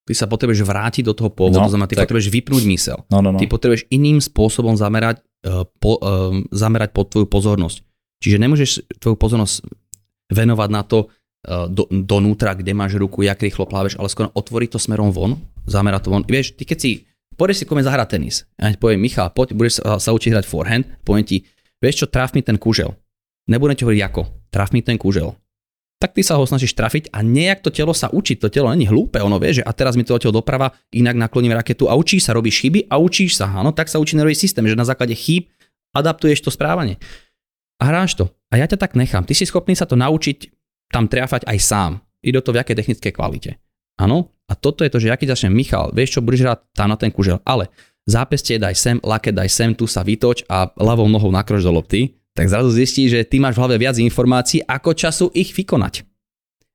[0.02, 2.10] Ty sa potrebuješ vrátiť do toho pôvodu, no, znamená, ty tak.
[2.10, 2.98] potrebuješ vypnúť mysel.
[3.06, 3.38] No, no, no.
[3.38, 7.86] Ty potrebuješ iným spôsobom zamerať, uh, po, uh, zamerať pod tvoju pozornosť.
[8.18, 9.62] Čiže nemôžeš tvoju pozornosť
[10.34, 11.06] venovať na to,
[11.46, 15.98] do, donútra, kde máš ruku, jak rýchlo pláveš, ale skôr otvorí to smerom von, zamera
[15.98, 16.22] to von.
[16.22, 16.90] Vieš, ty keď si,
[17.34, 20.46] pôjdeš si kome zahrať tenis, ja ti poviem, Michal, poď, budeš sa, sa učiť hrať
[20.46, 21.42] forehand, poviem ti,
[21.82, 22.94] vieš čo, traf mi ten kúžel.
[23.50, 24.22] Nebudem ti hovoriť ako,
[24.54, 25.34] traf mi ten kúžel.
[25.98, 28.90] Tak ty sa ho snažíš trafiť a nejak to telo sa učí, to telo není
[28.90, 32.26] hlúpe, ono vie, že a teraz mi to odtiaľ doprava, inak nakloním raketu a učíš
[32.26, 35.14] sa, robíš chyby a učíš sa, áno, tak sa učí nervový systém, že na základe
[35.14, 35.46] chýb
[35.94, 36.98] adaptuješ to správanie.
[37.78, 38.30] A hráš to.
[38.50, 39.26] A ja ťa tak nechám.
[39.26, 40.61] Ty si schopný sa to naučiť
[40.92, 41.92] tam triafať aj sám.
[42.20, 43.50] Ide to v akej technickej kvalite.
[43.98, 44.30] Áno?
[44.46, 47.08] A toto je to, že aký začne Michal, vieš čo, budeš hrať tam na ten
[47.08, 47.72] kužel, ale
[48.04, 52.20] zápestie daj sem, lake daj sem, tu sa vytoč a ľavou nohou nakroč do lopty,
[52.36, 56.04] tak zrazu zistí, že ty máš v hlave viac informácií, ako času ich vykonať.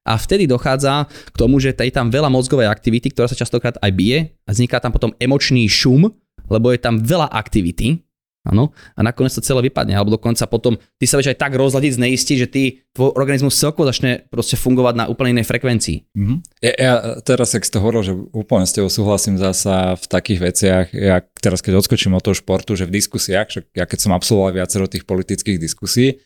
[0.08, 3.92] A vtedy dochádza k tomu, že je tam veľa mozgovej aktivity, ktorá sa častokrát aj
[3.92, 6.08] bije a vzniká tam potom emočný šum,
[6.48, 8.07] lebo je tam veľa aktivity,
[8.48, 8.72] Áno?
[8.96, 9.92] A nakoniec to celé vypadne.
[9.92, 13.92] Alebo dokonca potom ty sa vieš aj tak rozladiť, zneistí, že ty, tvoj organizmus celkovo
[13.92, 15.98] začne proste fungovať na úplne inej frekvencii.
[16.16, 16.38] Mm-hmm.
[16.64, 20.86] Ja, ja teraz, ak ste hovoril, že úplne s tebou súhlasím zasa v takých veciach,
[20.96, 24.56] ja teraz keď odskočím od toho športu, že v diskusiách, že ja keď som absolvoval
[24.56, 26.24] viacero tých politických diskusí,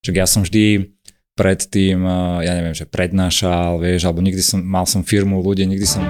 [0.00, 0.96] že ja som vždy
[1.38, 2.02] predtým,
[2.42, 6.02] ja neviem, že prednášal, vieš, alebo nikdy som, mal som firmu ľudí, nikdy som...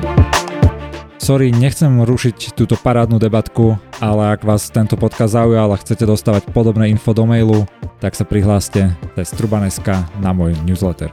[1.29, 6.49] Sorry, nechcem rušiť túto parádnu debatku, ale ak vás tento podcast zaujal a chcete dostávať
[6.57, 7.69] podobné info do mailu,
[8.01, 11.13] tak sa prihláste cez Truban.sk na môj newsletter.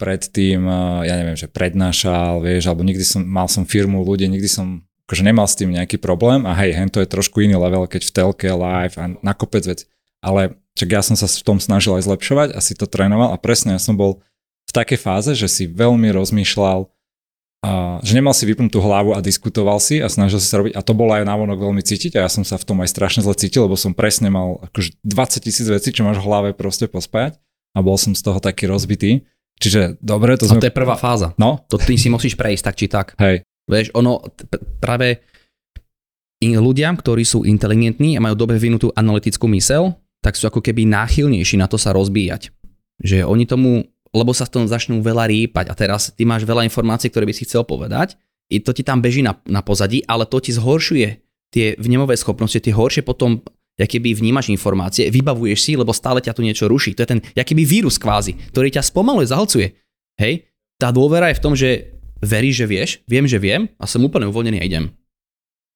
[0.00, 0.64] Predtým,
[1.04, 5.20] ja neviem, že prednášal, vieš, alebo nikdy som, mal som firmu ľudí, nikdy som akože
[5.20, 8.14] nemal s tým nejaký problém a hej, hen to je trošku iný level, keď v
[8.16, 9.84] telke, live a na kopec vec.
[10.24, 13.42] Ale čak ja som sa v tom snažil aj zlepšovať a si to trénoval a
[13.42, 14.24] presne ja som bol
[14.64, 16.88] v takej fáze, že si veľmi rozmýšľal,
[17.60, 20.80] a, že nemal si vypnutú hlavu a diskutoval si a snažil si sa robiť a
[20.80, 23.36] to bolo aj návonok veľmi cítiť a ja som sa v tom aj strašne zle
[23.36, 27.36] cítil, lebo som presne mal akože 20 tisíc vecí, čo máš v hlave proste pospájať
[27.76, 29.28] a bol som z toho taký rozbitý.
[29.60, 30.56] Čiže dobre, to sme...
[30.56, 31.36] A to je prvá fáza.
[31.36, 31.68] No.
[31.68, 33.12] To ty si musíš prejsť tak či tak.
[33.20, 33.44] Hej.
[33.68, 34.24] Vieš, ono
[34.80, 35.20] práve
[36.40, 40.88] in, ľudia, ktorí sú inteligentní a majú dobre vyvinutú analytickú mysel, tak sú ako keby
[40.88, 42.48] náchylnejší na to sa rozbíjať.
[43.04, 46.66] Že oni tomu, lebo sa v tom začnú veľa rýpať a teraz ty máš veľa
[46.66, 48.18] informácií, ktoré by si chcel povedať,
[48.50, 51.08] i to ti tam beží na, na pozadí, ale to ti zhoršuje
[51.54, 53.42] tie vnemové schopnosti, tie horšie potom
[53.80, 56.92] keby vnímaš informácie, vybavuješ si, lebo stále ťa tu niečo ruší.
[56.98, 59.72] To je ten keby vírus kvázi, ktorý ťa spomaluje, zahlcuje.
[60.20, 60.52] Hej?
[60.76, 64.28] Tá dôvera je v tom, že veríš, že vieš, viem, že viem a som úplne
[64.28, 64.84] uvoľnený a idem.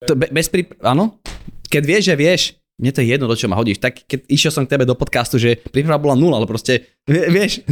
[0.05, 0.69] To be, bez pri...
[0.85, 1.17] Áno?
[1.73, 2.43] Keď vieš, že vieš,
[2.75, 3.79] mne to je jedno, do čo ma hodíš.
[3.79, 7.63] Tak keď išiel som k tebe do podcastu, že príprava bola nula, ale proste, vieš,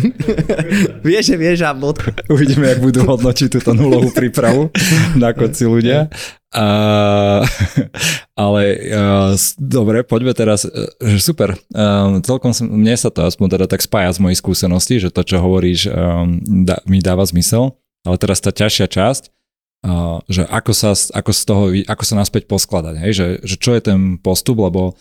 [1.07, 1.99] vieš, že vieš a bod.
[2.31, 4.71] Uvidíme, jak budú hodnotiť túto nulovú prípravu
[5.19, 6.07] na konci ľudia.
[6.55, 7.43] Uh,
[8.47, 8.62] ale
[8.95, 10.71] uh, dobre, poďme teraz,
[11.03, 15.03] že super, uh, celkom som, mne sa to aspoň teda tak spája z mojich skúseností,
[15.03, 17.75] že to, čo hovoríš, um, da, mi dáva zmysel,
[18.07, 19.23] ale teraz tá ťažšia časť,
[20.31, 23.12] že ako sa, ako z toho, ako sa naspäť poskladať, hej?
[23.18, 24.95] Že, že čo je ten postup, lebo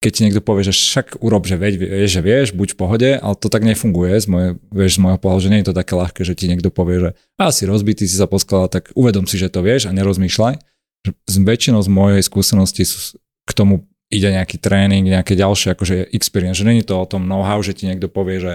[0.00, 1.76] keď ti niekto povie, že však urob, že vieš,
[2.08, 5.44] že vieš, buď v pohode, ale to tak nefunguje z, moje, vieš, z môjho pohľadu,
[5.44, 8.16] že nie je to také ľahké, že ti niekto povie, že a si rozbitý, si
[8.16, 10.56] sa poskladal, tak uvedom si, že to vieš a nerozmýšľaj.
[11.04, 16.56] Z väčšinou z mojej skúsenosti sú, k tomu ide nejaký tréning, nejaké ďalšie akože experience,
[16.56, 18.52] že není to o tom know-how, že ti niekto povie, že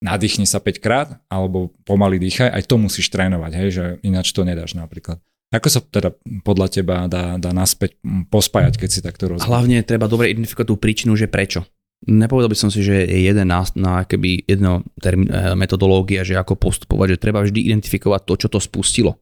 [0.00, 4.42] nadýchni sa 5 krát, alebo pomaly dýchaj, aj to musíš trénovať, hej, že ináč to
[4.44, 5.20] nedáš napríklad.
[5.50, 6.14] Ako sa teda
[6.46, 7.98] podľa teba dá, dá naspäť
[8.30, 9.50] pospájať, keď si takto rozumie?
[9.50, 11.66] Hlavne treba dobre identifikovať tú príčinu, že prečo.
[12.06, 16.38] Nepovedal by som si, že je jeden na, na keby jedno term, eh, metodológia, že
[16.38, 19.20] ako postupovať, že treba vždy identifikovať to, čo to spustilo.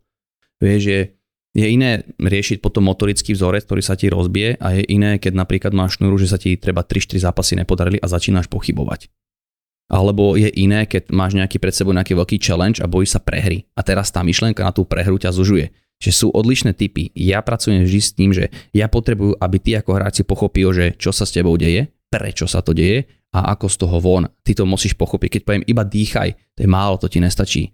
[0.60, 0.98] Vieš, že
[1.56, 5.72] je iné riešiť potom motorický vzorec, ktorý sa ti rozbije a je iné, keď napríklad
[5.74, 9.08] máš šnúru, že sa ti treba 3-4 zápasy nepodarili a začínaš pochybovať.
[9.88, 13.64] Alebo je iné, keď máš nejaký pred sebou nejaký veľký challenge a bojíš sa prehry.
[13.72, 15.72] A teraz tá myšlienka na tú prehru ťa zužuje.
[15.98, 17.08] Že sú odlišné typy.
[17.16, 20.92] Ja pracujem vždy s tým, že ja potrebujú, aby ty ako hráč si pochopil, že
[21.00, 24.24] čo sa s tebou deje, prečo sa to deje a ako z toho von.
[24.44, 25.40] Ty to musíš pochopiť.
[25.40, 27.72] Keď poviem iba dýchaj, to je málo, to ti nestačí.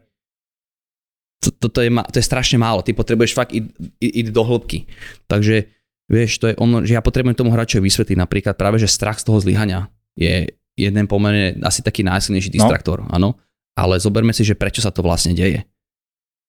[1.42, 2.80] Toto to, to, je, to je strašne málo.
[2.86, 3.52] Ty potrebuješ fakt
[4.00, 4.86] ísť do hĺbky.
[5.26, 5.68] Takže
[6.08, 9.28] vieš, to je ono, že ja potrebujem tomu hráčovi vysvetliť napríklad práve, že strach z
[9.28, 12.56] toho zlyhania je jeden pomerne asi taký najsilnejší no.
[12.58, 13.10] distraktor, no.
[13.10, 13.30] áno.
[13.74, 15.66] Ale zoberme si, že prečo sa to vlastne deje.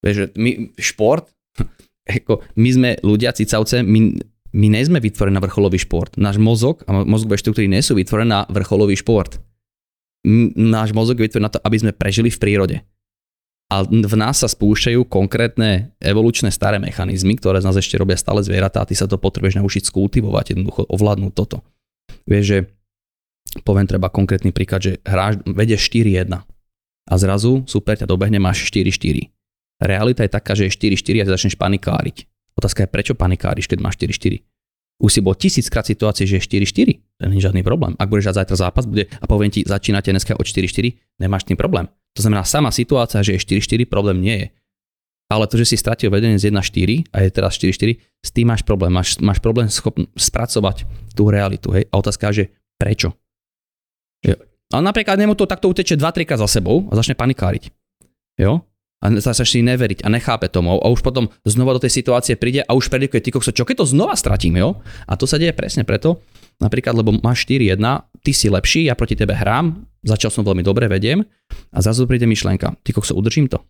[0.06, 1.30] Vieš, my, šport,
[2.06, 4.14] ako, my sme ľudia, cicavce, my,
[4.54, 6.14] my nie sme vytvorení na vrcholový šport.
[6.22, 9.42] Náš mozog a mozgové štruktúry nie sú vytvorené na vrcholový šport.
[10.58, 12.78] Náš mozog je vytvorený na to, aby sme prežili v prírode.
[13.66, 18.46] A v nás sa spúšťajú konkrétne evolučné staré mechanizmy, ktoré z nás ešte robia stále
[18.46, 21.66] zvieratá a ty sa to potrebuješ naučiť skultivovať, jednoducho ovládnuť toto.
[22.30, 22.58] Vieš, že
[23.64, 26.44] poviem treba konkrétny príklad, že hráš, vedieš 4-1
[27.06, 29.30] a zrazu super ťa dobehne, máš 4-4.
[29.80, 32.26] Realita je taká, že je 4-4 a ty začneš panikáriť.
[32.56, 34.42] Otázka je, prečo panikáriš, keď máš 4-4?
[34.96, 38.00] Už si bol tisíckrát situácie, že je 4-4, to nie je žiadny problém.
[38.00, 41.92] Ak budeš zajtra zápas bude, a poviem ti, začínate dneska od 4-4, nemáš tým problém.
[42.16, 44.48] To znamená, sama situácia, že je 4-4, problém nie je.
[45.28, 48.64] Ale to, že si stratil vedenie z 1-4 a je teraz 4-4, s tým máš
[48.64, 48.94] problém.
[48.94, 51.76] Máš, máš problém schopn- spracovať tú realitu.
[51.76, 51.92] Hej?
[51.92, 52.46] A otázka je, že
[52.80, 53.12] prečo?
[54.26, 54.36] Jo.
[54.74, 57.70] A napríklad nemu to takto uteče 2-3 krát za sebou a začne panikáriť.
[58.42, 58.66] Jo?
[59.06, 60.82] A začne si neveriť a nechápe tomu.
[60.82, 63.86] A už potom znova do tej situácie príde a už predikuje, ty kokso, čo keď
[63.86, 64.82] to znova stratím, jo?
[65.06, 66.26] A to sa deje presne preto,
[66.58, 67.78] napríklad, lebo máš 4-1,
[68.26, 71.22] ty si lepší, ja proti tebe hrám, začal som veľmi dobre, vediem
[71.70, 73.62] a zrazu príde myšlienka, ty kokso, udržím to.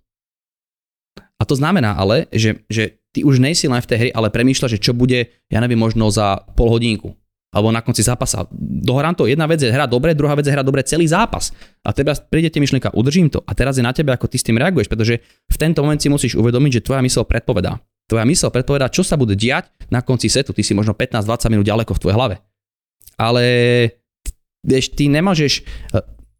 [1.36, 4.72] A to znamená ale, že, že ty už nejsi len v tej hre, ale premýšľa,
[4.72, 7.12] že čo bude, ja neviem, možno za pol hodinku,
[7.56, 8.44] alebo na konci zápasa.
[8.60, 11.56] Dohrám to, jedna vec je hrať dobre, druhá vec je hrať dobre celý zápas.
[11.88, 13.40] A teba príde ti myšlienka, udržím to.
[13.48, 16.12] A teraz je na tebe, ako ty s tým reaguješ, pretože v tento moment si
[16.12, 17.80] musíš uvedomiť, že tvoja mysl predpovedá.
[18.12, 20.52] Tvoja mysl predpovedá, čo sa bude diať na konci setu.
[20.52, 22.36] Ty si možno 15-20 minút ďaleko v tvojej hlave.
[23.16, 23.44] Ale
[24.60, 25.64] vieš, ty nemôžeš,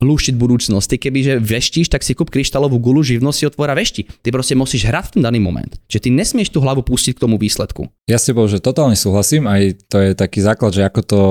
[0.04, 0.88] lúštiť budúcnosť.
[0.92, 4.08] Ty keby že veštíš, tak si kúp kryštálovú gulu, živnosť si otvora vešti.
[4.24, 5.72] Ty proste musíš hrať v ten daný moment.
[5.88, 7.88] Čiže ty nesmieš tú hlavu pustiť k tomu výsledku.
[8.12, 11.24] Ja s tebou, že totálne súhlasím, aj to je taký základ, že ako to,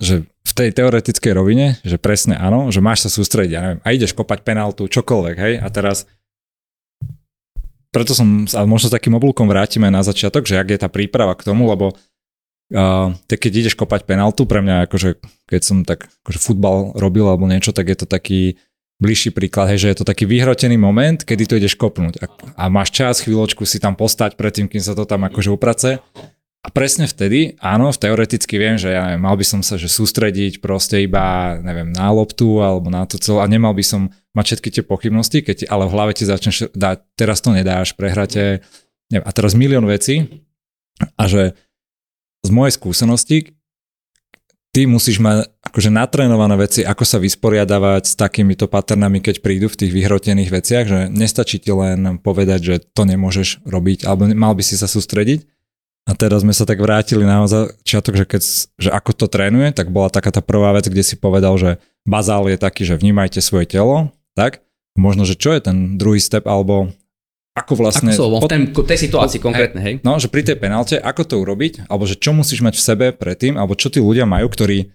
[0.00, 3.88] že v tej teoretickej rovine, že presne áno, že máš sa sústrediť, ja neviem, a
[3.94, 6.08] ideš kopať penáltu, čokoľvek, hej, a teraz
[7.90, 11.34] preto som sa možno s takým oblúkom vrátime na začiatok, že ak je tá príprava
[11.34, 15.18] k tomu, lebo uh, keď ideš kopať penaltu, pre mňa akože,
[15.50, 18.54] keď som tak akože futbal robil alebo niečo, tak je to taký
[19.00, 22.20] bližší príklad, hej, že je to taký vyhrotený moment, kedy to ideš kopnúť.
[22.20, 26.04] A, a máš čas, chvíľočku si tam postať predtým, kým sa to tam akože uprace.
[26.60, 30.60] A presne vtedy, áno, teoreticky viem, že ja neviem, mal by som sa že sústrediť
[30.60, 33.40] proste iba, neviem, na loptu alebo na to celé.
[33.40, 37.00] A nemal by som mať všetky tie pochybnosti, keď ale v hlave ti začneš dať,
[37.16, 38.60] teraz to nedáš, prehráte,
[39.08, 40.44] neviem, a teraz milión vecí.
[41.16, 41.56] A že
[42.44, 43.56] z mojej skúsenosti
[44.70, 49.78] ty musíš mať akože natrénované veci, ako sa vysporiadavať s takýmito patternami, keď prídu v
[49.86, 54.62] tých vyhrotených veciach, že nestačí ti len povedať, že to nemôžeš robiť, alebo mal by
[54.62, 55.46] si sa sústrediť,
[56.08, 58.42] a teraz sme sa tak vrátili na začiatok, že, keď,
[58.80, 62.50] že ako to trénuje, tak bola taká tá prvá vec, kde si povedal, že bazál
[62.50, 64.64] je taký, že vnímajte svoje telo, tak?
[64.98, 66.90] Možno, že čo je ten druhý step, alebo
[67.60, 68.10] ako vlastne...
[68.16, 69.94] Ako v ten, tej situácii konkrétne, hej?
[70.00, 73.06] No, že pri tej penalte, ako to urobiť, alebo že čo musíš mať v sebe
[73.12, 74.90] predtým, alebo čo tí ľudia majú, ktorí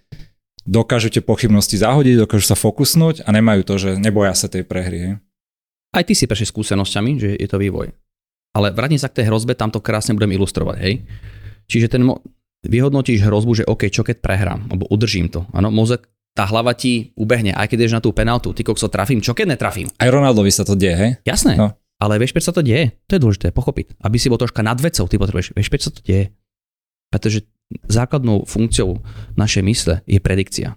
[0.65, 4.97] dokážu tie pochybnosti zahodiť, dokážu sa fokusnúť a nemajú to, že neboja sa tej prehry,
[4.97, 5.13] hej?
[5.95, 7.87] Aj ty si prešiel skúsenosťami, že je to vývoj.
[8.51, 11.05] Ale vrátim sa k tej hrozbe, tam to krásne budem ilustrovať, hej.
[11.71, 12.19] Čiže ten mo-
[12.65, 15.45] vyhodnotíš hrozbu, že OK, čo keď prehrám, alebo udržím to.
[15.53, 19.23] Áno, mozek, tá hlava ti ubehne, aj keď ideš na tú penaltu, ty kokso trafím,
[19.23, 19.87] čo keď netrafím.
[19.95, 21.11] Aj Ronaldovi sa to deje, hej?
[21.23, 21.55] Jasné.
[21.55, 21.71] No.
[21.99, 22.91] Ale vieš, prečo sa to deje?
[23.07, 23.99] To je dôležité pochopiť.
[24.03, 25.55] Aby si bol troška nad vecou, ty potrebuješ.
[25.55, 26.35] Vieš, prečo sa to deje?
[27.07, 27.47] Pretože
[27.87, 28.99] základnou funkciou
[29.39, 30.75] našej mysle je predikcia.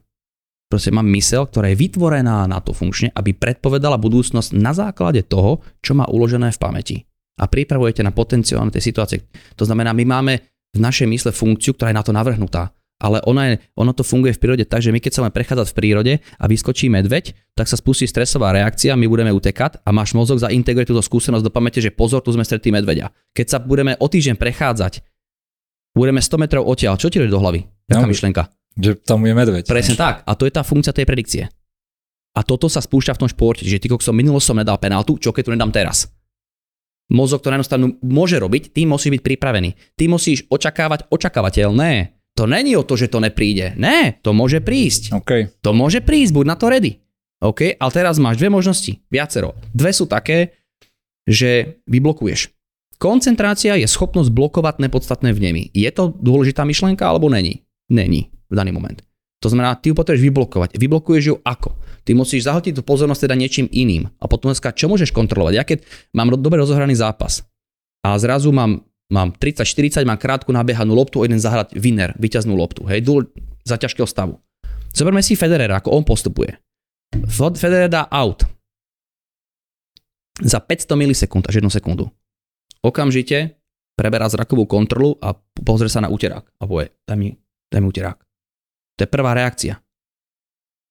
[0.68, 5.64] Proste mám mysel, ktorá je vytvorená na to funkčne, aby predpovedala budúcnosť na základe toho,
[5.80, 6.96] čo má uložené v pamäti
[7.40, 9.24] a pripravujete na potenciálne tie situácie.
[9.56, 10.34] To znamená, my máme
[10.74, 12.68] v našej mysle funkciu, ktorá je na to navrhnutá.
[12.98, 15.70] Ale ona je, ono to funguje v prírode tak, že my keď sa len prechádzať
[15.70, 20.18] v prírode a vyskočí medveď, tak sa spustí stresová reakcia, my budeme utekať a máš
[20.18, 23.14] mozog zaintegruje túto skúsenosť do pamäte, že pozor, tu sme stretli medveďa.
[23.38, 24.98] Keď sa budeme o týždeň prechádzať,
[25.94, 27.70] budeme 100 metrov odtiaľ, čo ti do hlavy?
[27.86, 28.50] Taká no, myšlienka.
[28.74, 29.64] Že tam je medveď.
[29.70, 30.26] Presne tak.
[30.26, 31.44] A to je tá funkcia tej predikcie.
[32.34, 35.30] A toto sa spúšťa v tom športe, že ty som minulo som nedal penáltu, čo
[35.30, 36.10] keď tu nedám teraz
[37.08, 39.96] mozog to na stranu môže robiť, ty musíš byť pripravený.
[39.96, 42.17] Ty musíš očakávať očakávateľné.
[42.38, 43.74] To není o to, že to nepríde.
[43.74, 45.10] Ne, to môže prísť.
[45.26, 45.50] Okay.
[45.66, 47.02] To môže prísť, buď na to ready.
[47.42, 49.58] OK, ale teraz máš dve možnosti, viacero.
[49.74, 50.54] Dve sú také,
[51.26, 52.54] že vyblokuješ.
[52.98, 55.70] Koncentrácia je schopnosť blokovať nepodstatné vnemy.
[55.70, 57.62] Je to dôležitá myšlienka alebo není?
[57.90, 59.02] Není v daný moment.
[59.38, 60.70] To znamená, ty ju potrebuješ vyblokovať.
[60.74, 61.78] Vyblokuješ ju ako?
[62.02, 64.10] Ty musíš zahltiť tú pozornosť teda niečím iným.
[64.18, 65.54] A potom dneska, čo môžeš kontrolovať?
[65.54, 67.46] Ja keď mám dobre rozohraný zápas
[68.02, 73.00] a zrazu mám, mám 30-40, mám krátku nabiehanú loptu, jeden zahrať winner, vyťaznú loptu, hej,
[73.04, 73.28] dôl,
[73.64, 74.40] za ťažkého stavu.
[74.92, 76.56] Zoberme si Federera, ako on postupuje.
[77.32, 78.44] Federer dá out
[80.38, 82.08] za 500 milisekúnd až 1 sekundu.
[82.84, 83.58] Okamžite
[83.98, 85.34] preberá zrakovú kontrolu a
[85.66, 87.34] pozrie sa na úterák a povie, daj mi,
[87.66, 88.18] daj mi úterák.
[88.98, 89.82] To je prvá reakcia.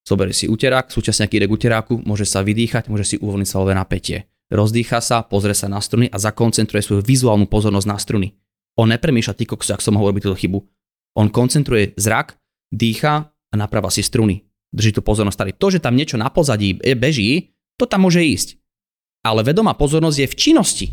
[0.04, 4.28] Zoberie si úterák, súčasne rek úteráku, môže sa vydýchať, môže si uvoľniť svalové napätie.
[4.48, 8.28] Rozdýcha sa, pozrie sa na struny a zakoncentruje svoju vizuálnu pozornosť na struny.
[8.80, 10.60] On nepremýšľa ty kokso, ak som mohol robiť túto chybu.
[11.20, 12.38] On koncentruje zrak,
[12.72, 14.48] dýcha a naprava si struny.
[14.72, 15.52] Drží tú pozornosť tady.
[15.58, 18.56] To, že tam niečo na pozadí beží, to tam môže ísť.
[19.26, 20.88] Ale vedomá pozornosť je v činnosti.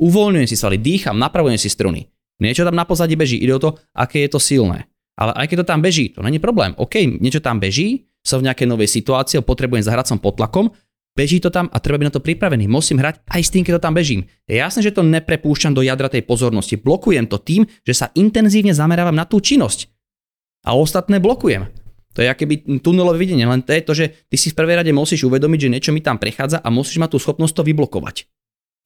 [0.00, 2.10] Uvoľňujem si svaly, dýcham, napravujem si struny.
[2.42, 4.90] Niečo tam na pozadí beží, ide o to, aké je to silné.
[5.16, 6.76] Ale aj keď to tam beží, to není problém.
[6.76, 10.68] OK, niečo tam beží, som v nejakej novej situácii, potrebujem zahrať som pod tlakom,
[11.16, 12.68] beží to tam a treba byť na to pripravený.
[12.68, 14.28] Musím hrať aj s tým, keď to tam bežím.
[14.44, 16.76] Je jasné, že to neprepúšťam do jadra tej pozornosti.
[16.76, 19.88] Blokujem to tým, že sa intenzívne zamerávam na tú činnosť.
[20.68, 21.72] A ostatné blokujem.
[22.16, 24.92] To je akéby tunelové videnie, len to je to, že ty si v prvej rade
[24.92, 28.24] musíš uvedomiť, že niečo mi tam prechádza a musíš mať tú schopnosť to vyblokovať.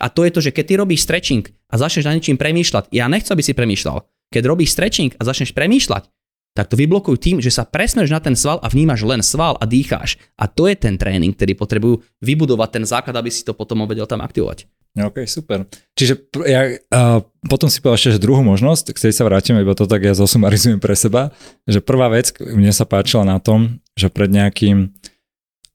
[0.03, 3.07] A to je to, že keď ty robíš stretching a začneš na niečím premýšľať, ja
[3.07, 4.03] nechcem, aby si premýšľal.
[4.35, 6.11] Keď robíš stretching a začneš premýšľať,
[6.51, 9.65] tak to vyblokuj tým, že sa presmeš na ten sval a vnímaš len sval a
[9.65, 10.19] dýcháš.
[10.35, 14.07] A to je ten tréning, ktorý potrebujú vybudovať ten základ, aby si to potom vedel
[14.11, 14.67] tam aktivovať.
[14.99, 15.71] OK, super.
[15.95, 19.87] Čiže ja uh, potom si povedal ešte, že druhú možnosť, k sa vrátime, iba to
[19.87, 21.31] tak ja zosumarizujem pre seba,
[21.71, 24.91] že prvá vec, mne sa páčila na tom, že pred nejakým,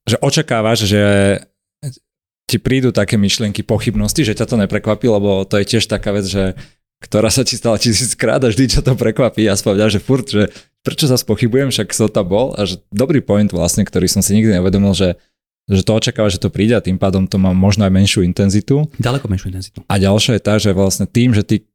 [0.04, 1.02] že očakávaš, že
[2.46, 6.28] ti prídu také myšlienky, pochybnosti, že ťa to neprekvapí, lebo to je tiež taká vec,
[6.28, 6.60] že
[7.06, 10.50] ktorá sa ti stala tisíckrát a vždy ťa to prekvapí a spovedal, že furt, že
[10.82, 14.34] prečo sa spochybujem, však som tam bol a že dobrý point vlastne, ktorý som si
[14.34, 15.22] nikdy nevedomil, že
[15.66, 18.86] že to očakáva, že to príde a tým pádom to má možno aj menšiu intenzitu.
[19.02, 19.82] Ďaleko menšiu intenzitu.
[19.90, 21.66] A ďalšia je tá, že vlastne tým, že ty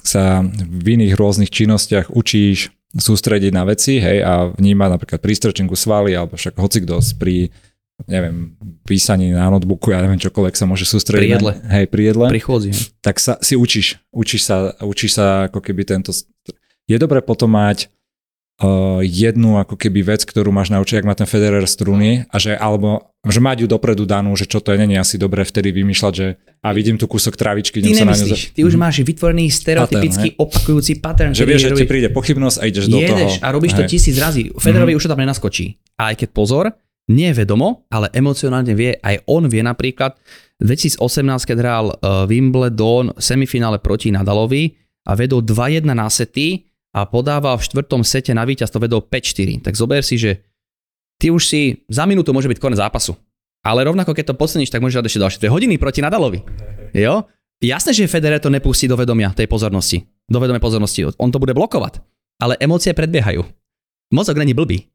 [0.00, 5.36] sa v iných rôznych činnostiach učíš sústrediť na veci, hej, a vnímať napríklad pri
[5.76, 7.52] svaly, alebo však hocikdo pri
[8.04, 8.52] neviem,
[8.84, 11.24] písaní na notebooku, ja neviem, čokoľvek sa môže sústrediť.
[11.24, 11.52] Pri jedle.
[11.56, 12.26] Na, hej, pri jedle.
[12.28, 12.70] Pri chôdzi.
[13.00, 13.96] Tak sa, si učíš.
[14.12, 16.12] Učíš sa, učíš sa ako keby tento...
[16.86, 17.90] Je dobré potom mať
[18.62, 22.54] uh, jednu ako keby vec, ktorú máš naučiť, ak má ten Federer struny a že,
[22.54, 26.12] alebo, že mať ju dopredu danú, že čo to je, není asi dobré vtedy vymýšľať,
[26.14, 28.36] že a vidím tu kúsok trávičky, Ty idem sa na ňu...
[28.38, 31.34] ty už máš vytvorený stereotypický opakujúci pattern.
[31.34, 33.18] Že vieš, že robí- ti príde pochybnosť a ideš do toho.
[33.18, 33.90] Jedeš a robíš to Hej.
[33.90, 34.50] tisíc razy.
[34.54, 35.78] Federovi už to tam nenaskočí.
[35.98, 36.64] A aj keď pozor,
[37.06, 40.18] nie vedomo, ale emocionálne vie, aj on vie napríklad,
[40.58, 40.98] 2018,
[41.46, 44.74] keď hral uh, Wimbledon v semifinále proti Nadalovi
[45.06, 46.66] a vedol 2-1 na sety
[46.96, 49.60] a podával v štvrtom sete na víťazstvo, vedol 5-4.
[49.62, 50.40] Tak zober si, že
[51.20, 53.14] ty už si, za minútu môže byť konec zápasu.
[53.60, 56.40] Ale rovnako keď to posuníš, tak môžeš dať ešte ďalšie 2 hodiny proti Nadalovi.
[56.96, 57.28] Jo?
[57.60, 60.08] Jasné, že Federer to nepustí do vedomia tej pozornosti.
[60.28, 61.08] Do vedomia pozornosti.
[61.20, 62.00] On to bude blokovať.
[62.40, 63.44] Ale emócie predbiehajú.
[64.12, 64.86] Mozog není blbý.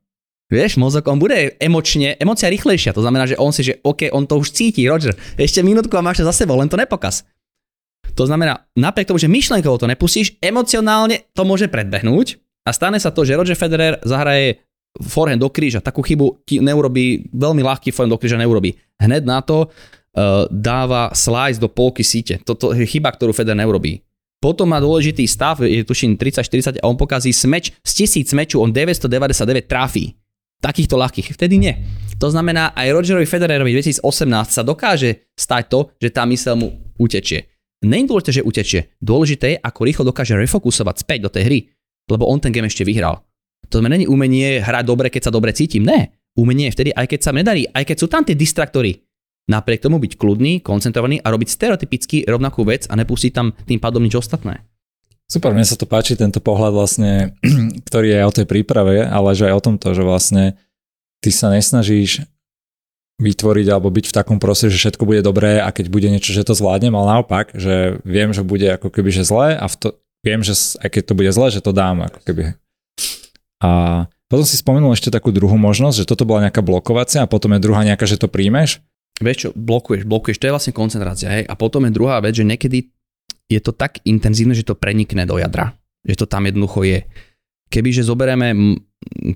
[0.51, 4.27] Vieš, mozog, on bude emočne, emocia rýchlejšia, to znamená, že on si, že OK, on
[4.27, 7.23] to už cíti, Roger, ešte minútku a máš to za sebou, len to nepokaz.
[8.19, 12.35] To znamená, napriek tomu, že myšlenkovo to nepustíš, emocionálne to môže predbehnúť
[12.67, 14.59] a stane sa to, že Roger Federer zahraje
[14.99, 18.75] forehand do kríža, takú chybu ti neurobí, veľmi ľahký forehand do kríža neurobí.
[18.99, 22.43] Hneď na to uh, dáva slice do polky síte.
[22.43, 24.03] Toto je chyba, ktorú Federer neurobí.
[24.41, 28.73] Potom má dôležitý stav, je tuším 30-40 a on pokazí smeč, z tisíc smeču on
[28.73, 30.17] 999 trafí.
[30.61, 31.33] Takýchto ľahkých.
[31.33, 31.73] Vtedy nie.
[32.21, 34.05] To znamená, aj Rogerovi Federerovi 2018
[34.53, 37.49] sa dokáže stať to, že tá mysel mu utečie.
[37.81, 38.81] Není dôležité, že utečie.
[39.01, 41.59] Dôležité je, ako rýchlo dokáže refokusovať späť do tej hry,
[42.13, 43.25] lebo on ten game ešte vyhral.
[43.73, 45.81] To znamená, není umenie hrať dobre, keď sa dobre cítim.
[45.81, 46.13] Ne.
[46.37, 49.01] Umenie je vtedy, aj keď sa nedarí, aj keď sú tam tie distraktory.
[49.49, 54.05] Napriek tomu byť kľudný, koncentrovaný a robiť stereotypicky rovnakú vec a nepustiť tam tým pádom
[54.05, 54.61] nič ostatné.
[55.31, 57.39] Super, mne sa to páči, tento pohľad vlastne,
[57.87, 60.59] ktorý je o tej príprave, ale že aj o tomto, že vlastne
[61.23, 62.27] ty sa nesnažíš
[63.21, 66.43] vytvoriť alebo byť v takom prostredí, že všetko bude dobré a keď bude niečo, že
[66.43, 69.87] to zvládnem, ale naopak, že viem, že bude ako keby, že zlé a v to,
[70.25, 72.57] viem, že aj keď to bude zlé, že to dám ako keby.
[73.61, 73.69] A
[74.25, 77.63] potom si spomenul ešte takú druhú možnosť, že toto bola nejaká blokovacia a potom je
[77.63, 78.81] druhá nejaká, že to príjmeš.
[79.21, 81.29] Vieš čo, blokuješ, blokuješ, to je vlastne koncentrácia.
[81.29, 81.43] Hej?
[81.45, 82.89] A potom je druhá vec, že niekedy
[83.51, 85.75] je to tak intenzívne, že to prenikne do jadra.
[86.07, 86.99] Že to tam jednoducho je.
[87.71, 88.77] Kebyže zoberieme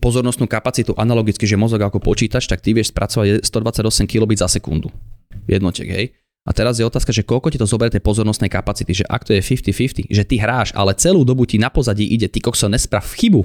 [0.03, 4.91] pozornostnú kapacitu analogicky, že mozog ako počítač, tak ty vieš spracovať 128 kilobit za sekundu.
[5.47, 6.05] Jednotiek, hej.
[6.45, 9.33] A teraz je otázka, že koľko ti to zoberie tej pozornostnej kapacity, že ak to
[9.33, 13.01] je 50-50, že ty hráš, ale celú dobu ti na pozadí ide, ty kokso nesprav
[13.17, 13.41] chybu,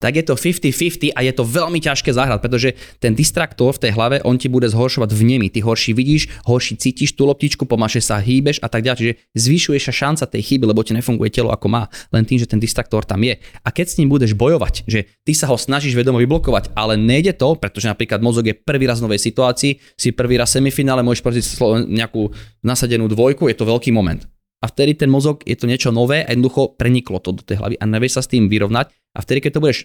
[0.00, 3.92] tak je to 50-50 a je to veľmi ťažké zahrať, pretože ten distraktor v tej
[3.92, 5.52] hlave, on ti bude zhoršovať vnemy.
[5.52, 8.98] Ty horší vidíš, horší cítiš tú loptičku, pomaše sa hýbeš a tak ďalej.
[8.98, 12.48] Čiže zvyšuje sa šanca tej chyby, lebo ti nefunguje telo ako má, len tým, že
[12.48, 13.36] ten distraktor tam je.
[13.60, 17.36] A keď s ním budeš bojovať, že ty sa ho snažíš vedomo vyblokovať, ale nejde
[17.36, 21.04] to, pretože napríklad mozog je prvý raz v novej situácii, si prvý raz v semifinále,
[21.04, 21.44] môžeš proti
[21.92, 22.32] nejakú
[22.64, 24.24] nasadenú dvojku, je to veľký moment.
[24.60, 27.80] A vtedy ten mozog je to niečo nové a jednoducho preniklo to do tej hlavy
[27.80, 28.92] a nevieš sa s tým vyrovnať.
[29.16, 29.78] A vtedy, keď to budeš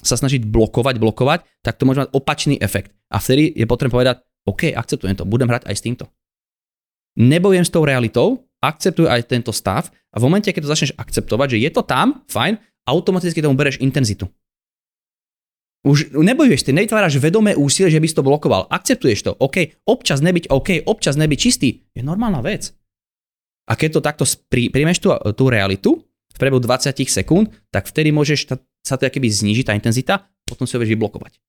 [0.00, 2.96] sa snažiť blokovať, blokovať, tak to môže mať opačný efekt.
[3.12, 4.16] A vtedy je potrebné povedať,
[4.48, 6.04] OK, akceptujem to, budem hrať aj s týmto.
[7.20, 11.54] Nebojujem s tou realitou, akceptuj aj tento stav a v momente, keď to začneš akceptovať,
[11.54, 12.58] že je to tam, fajn,
[12.88, 14.26] automaticky tomu bereš intenzitu.
[15.84, 18.64] Už nebojuješ, ty nevytváraš vedomé úsilie, že by si to blokoval.
[18.72, 19.32] Akceptuješ to.
[19.36, 21.84] OK, občas nebyť OK, občas nebyť čistý.
[21.92, 22.72] Je normálna vec.
[23.64, 28.12] A keď to takto sprí, príjmeš tú, tú realitu v priebehu 20 sekúnd, tak vtedy
[28.12, 31.40] môžeš ta, sa to keby znižiť tá intenzita, potom si ho vieš vyblokovať.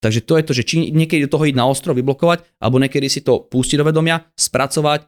[0.00, 3.06] Takže to je to, že či niekedy do toho ísť na ostro, vyblokovať, alebo niekedy
[3.12, 5.04] si to pustiť do vedomia, spracovať.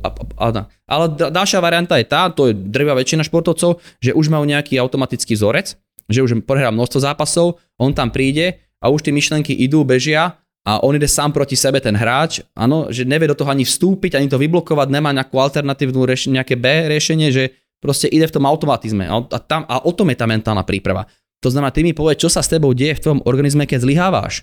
[0.00, 4.32] A, a, a, ale ďalšia varianta je tá, to je drvia väčšina športovcov, že už
[4.32, 5.76] majú nejaký automatický vzorec,
[6.08, 10.82] že už prehrá množstvo zápasov, on tam príde a už tie myšlenky idú, bežia a
[10.82, 14.26] on ide sám proti sebe, ten hráč, áno, že nevie do toho ani vstúpiť, ani
[14.26, 19.06] to vyblokovať, nemá nejakú alternatívnu riešenie, nejaké B riešenie, že proste ide v tom automatizme
[19.06, 21.06] a, tam, a o tom je tá mentálna príprava.
[21.46, 24.42] To znamená, ty mi povedz, čo sa s tebou deje v tvojom organizme, keď zlyháváš.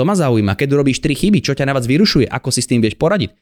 [0.00, 2.80] To ma zaujíma, keď robíš tri chyby, čo ťa najviac vyrušuje, ako si s tým
[2.80, 3.34] vieš poradiť.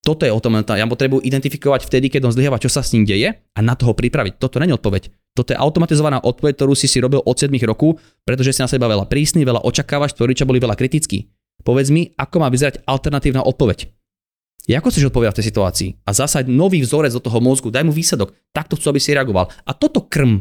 [0.00, 3.04] Toto je o tom, ja potrebujem identifikovať vtedy, keď on zlyháva, čo sa s ním
[3.04, 4.40] deje a na toho pripraviť.
[4.40, 5.12] Toto není odpoveď.
[5.36, 8.88] Toto je automatizovaná odpoveď, ktorú si si robil od 7 rokov, pretože si na seba
[8.88, 11.28] veľa prísny, veľa očakávaš, rodičia boli veľa kritickí.
[11.60, 13.92] Povedz mi, ako má vyzerať alternatívna odpoveď.
[14.70, 15.88] Ako chceš odpovedať v tej situácii?
[16.08, 18.32] A zasaď nový vzorec do toho mozgu, daj mu výsledok.
[18.56, 19.52] Takto chcú, aby si reagoval.
[19.68, 20.40] A toto krm.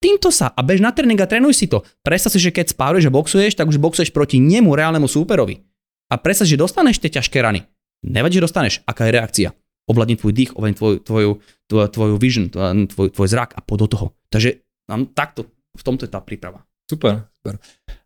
[0.00, 1.84] týmto sa a bež na tréning a trénuj si to.
[2.00, 5.64] Predstav si, že keď spáruješ a boxuješ, tak už boxuješ proti nemu, reálnemu súperovi.
[6.12, 7.64] A predstav že dostaneš tie ťažké rany.
[8.04, 8.84] Nevadí, že dostaneš.
[8.84, 9.48] Aká je reakcia?
[9.88, 11.30] Ovládni tvoj dých, ovládni tvoj, tvoju,
[11.68, 14.06] tvoju, tvoju vision, tvoj, tvoj zrak a poď do toho.
[14.28, 16.64] Takže nám takto, v tomto je tá príprava.
[16.84, 17.56] Super, super.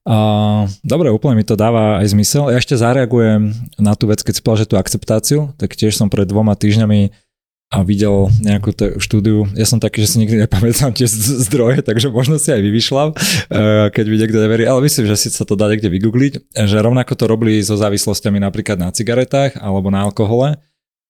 [0.07, 2.55] Uh, dobre, úplne mi to dáva aj zmysel.
[2.55, 6.07] Ja ešte zareagujem na tú vec, keď si povedal, že tú akceptáciu, tak tiež som
[6.07, 7.11] pred dvoma týždňami
[7.69, 9.45] a videl nejakú t- štúdiu.
[9.53, 11.05] Ja som taký, že si nikdy nepamätám tie
[11.45, 15.29] zdroje, takže možno si aj vyvyšľam, uh, keď mi niekto neverí, ale myslím, že si
[15.29, 19.93] sa to dá niekde vygoogliť, že rovnako to robili so závislosťami napríklad na cigaretách alebo
[19.93, 20.57] na alkohole,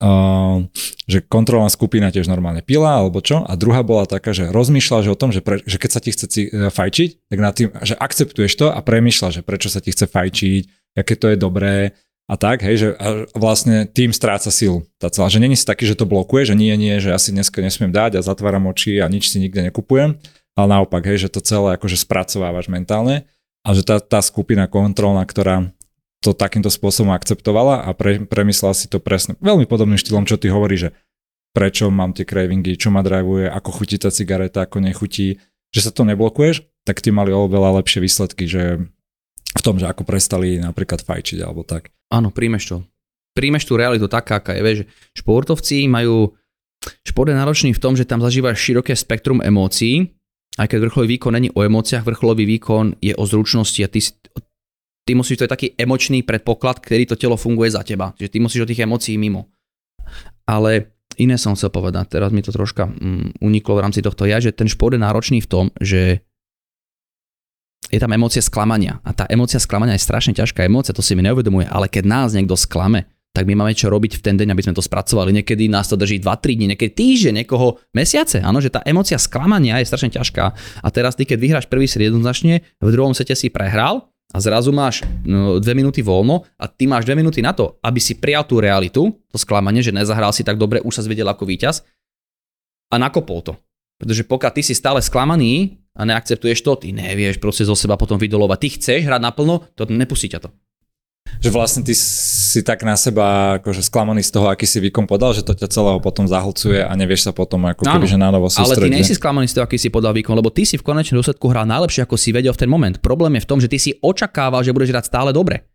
[0.03, 0.59] uh,
[1.07, 3.47] že kontrolná skupina tiež normálne pila alebo čo.
[3.47, 6.11] A druhá bola taká, že rozmýšľa že o tom, že, pre, že keď sa ti
[6.11, 9.79] chce ci, e, fajčiť, tak na tým, že akceptuješ to a premýšľa, že prečo sa
[9.79, 10.63] ti chce fajčiť,
[10.99, 11.95] aké to je dobré,
[12.29, 12.89] a tak, hej, že
[13.33, 14.85] vlastne tým stráca silu.
[15.01, 17.65] Tá celá, že není si taký, že to blokuje, že nie, nie, že asi dneska
[17.65, 20.21] nesmiem dať a zatváram oči a nič si nikde nekupujem,
[20.53, 23.25] ale naopak, hej, že to celé akože spracovávaš mentálne
[23.65, 25.73] a že tá, tá skupina kontrolná, ktorá
[26.21, 30.53] to takýmto spôsobom akceptovala a pre, premyslela si to presne veľmi podobným štýlom, čo ty
[30.53, 30.91] hovoríš, že
[31.57, 35.41] prečo mám tie cravingy, čo ma drivuje, ako chutí tá cigareta, ako nechutí,
[35.73, 38.85] že sa to neblokuješ, tak ty mali oveľa lepšie výsledky, že
[39.57, 41.89] v tom, že ako prestali napríklad fajčiť alebo tak.
[42.13, 42.77] Áno, príjmeš to.
[43.33, 44.63] Príjmeš tú realitu taká, aká je.
[44.65, 44.79] Vieš,
[45.17, 46.35] športovci majú...
[47.03, 50.15] Šport je náročný v tom, že tam zažívaš široké spektrum emócií,
[50.59, 53.99] aj keď vrcholový výkon není o emóciách, vrcholový výkon je o zručnosti a ty,
[55.07, 58.15] ty musíš, to je taký emočný predpoklad, ktorý to telo funguje za teba.
[58.19, 59.51] Že ty musíš o tých emócií mimo.
[60.47, 64.39] Ale iné som chcel povedať, teraz mi to troška mm, uniklo v rámci tohto ja,
[64.39, 66.27] že ten šport je náročný v tom, že
[67.89, 69.01] je tam emócia sklamania.
[69.07, 72.37] A tá emócia sklamania je strašne ťažká emócia, to si mi neuvedomuje, ale keď nás
[72.37, 75.31] niekto sklame, tak my máme čo robiť v ten deň, aby sme to spracovali.
[75.31, 78.43] Niekedy nás to drží 2-3 dní, niekedy týždeň, niekoho mesiace.
[78.43, 80.45] Áno, že tá emócia sklamania je strašne ťažká.
[80.83, 84.75] A teraz ty, keď vyhráš prvý set jednoznačne, v druhom sete si prehral a zrazu
[84.75, 88.43] máš no, dve minúty voľno a ty máš dve minúty na to, aby si prijal
[88.43, 91.87] tú realitu, to sklamanie, že nezahral si tak dobre, už sa zvedel ako víťaz
[92.91, 93.53] a nakopol to.
[93.99, 98.15] Pretože pokiaľ ty si stále sklamaný a neakceptuješ to, ty nevieš proste zo seba potom
[98.15, 98.59] vydolovať.
[98.63, 100.51] Ty chceš hrať naplno, to nepustí ťa to.
[101.39, 105.37] Že vlastne ty si tak na seba akože sklamaný z toho, aký si výkon podal,
[105.37, 108.49] že to ťa celého potom zahlcuje a nevieš sa potom ako keby, že na novo
[108.49, 108.81] sústrediť.
[108.81, 110.87] Ale ty nie si sklamaný z toho, aký si podal výkon, lebo ty si v
[110.87, 112.97] konečnom dôsledku hral najlepšie, ako si vedel v ten moment.
[112.99, 115.69] Problém je v tom, že ty si očakával, že budeš hrať stále dobre.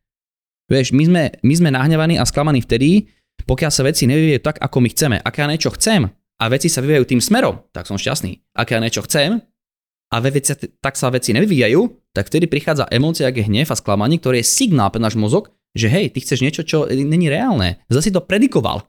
[0.68, 3.14] Vieš, my sme, my sme nahnevaní a sklamaní vtedy,
[3.46, 5.16] pokiaľ sa veci nevyvíjajú tak, ako my chceme.
[5.22, 6.10] Ak ja niečo chcem
[6.40, 8.42] a veci sa vyvíjajú tým smerom, tak som šťastný.
[8.58, 9.42] Ak ja niečo chcem
[10.14, 14.22] a veci, tak sa veci nevyvíjajú, tak vtedy prichádza emócia, ak je hnev a sklamanie,
[14.22, 17.82] ktoré je signál pre náš mozog, že hej, ty chceš niečo, čo není reálne.
[17.90, 18.86] Zase si to predikoval.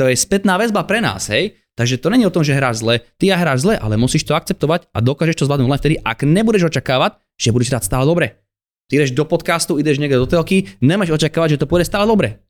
[0.00, 1.60] To je spätná väzba pre nás, hej.
[1.74, 4.38] Takže to není o tom, že hráš zle, ty ja hráš zle, ale musíš to
[4.38, 8.38] akceptovať a dokážeš to zvládnuť len vtedy, ak nebudeš očakávať, že budeš hrať stále dobre.
[8.86, 12.46] Ty ideš do podcastu, ideš niekde do telky, nemáš očakávať, že to pôjde stále dobre.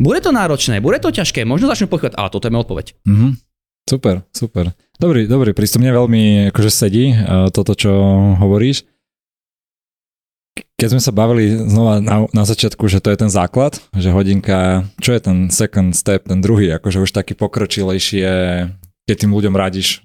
[0.00, 2.86] Bude to náročné, bude to ťažké, možno začnú pochytovať, ale toto je moja odpoveď.
[3.04, 3.30] Mm-hmm.
[3.84, 4.72] Super, super.
[4.96, 5.84] Dobrý, dobrý prístup.
[5.84, 7.92] Mne veľmi akože sedí uh, toto, čo
[8.40, 8.88] hovoríš.
[10.80, 14.88] Keď sme sa bavili znova na, na začiatku, že to je ten základ, že hodinka,
[14.98, 18.36] čo je ten second step, ten druhý, akože už taký pokročilejší je,
[19.04, 20.02] keď tým ľuďom radíš.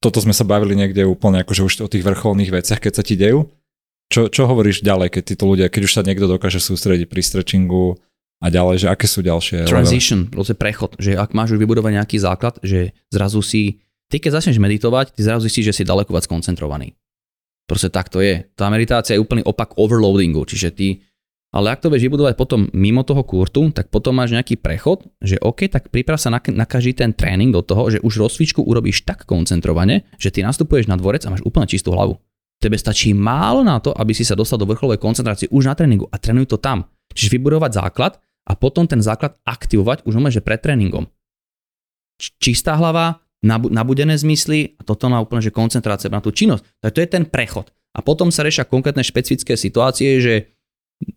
[0.00, 3.20] Toto sme sa bavili niekde úplne akože už o tých vrcholných veciach, keď sa ti
[3.20, 3.52] dejú.
[4.10, 8.02] Čo, čo hovoríš ďalej, keď títo ľudia, keď už sa niekto dokáže sústrediť pri stretchingu,
[8.40, 9.68] a ďalej, že aké sú ďalšie?
[9.68, 14.40] Transition, proste prechod, že ak máš už vybudovať nejaký základ, že zrazu si, ty keď
[14.40, 16.96] začneš meditovať, ty zrazu zistíš, že si daleko viac koncentrovaný.
[17.68, 18.48] Proste tak to je.
[18.56, 20.88] Tá meditácia je úplný opak overloadingu, čiže ty,
[21.50, 25.36] ale ak to vieš vybudovať potom mimo toho kurtu, tak potom máš nejaký prechod, že
[25.42, 29.02] OK, tak priprav sa na, na každý ten tréning do toho, že už rozcvičku urobíš
[29.02, 32.16] tak koncentrovane, že ty nastupuješ na dvorec a máš úplne čistú hlavu.
[32.62, 36.06] Tebe stačí málo na to, aby si sa dostal do vrcholovej koncentrácie už na tréningu
[36.06, 36.86] a trénuj to tam.
[37.10, 38.12] Čiže vybudovať základ
[38.48, 41.06] a potom ten základ aktivovať už že pred tréningom.
[42.20, 46.64] Čistá hlava, nabudené zmysly a toto má úplne že koncentrácia na tú činnosť.
[46.80, 47.72] Tak to je ten prechod.
[47.96, 50.34] A potom sa riešia konkrétne špecifické situácie, že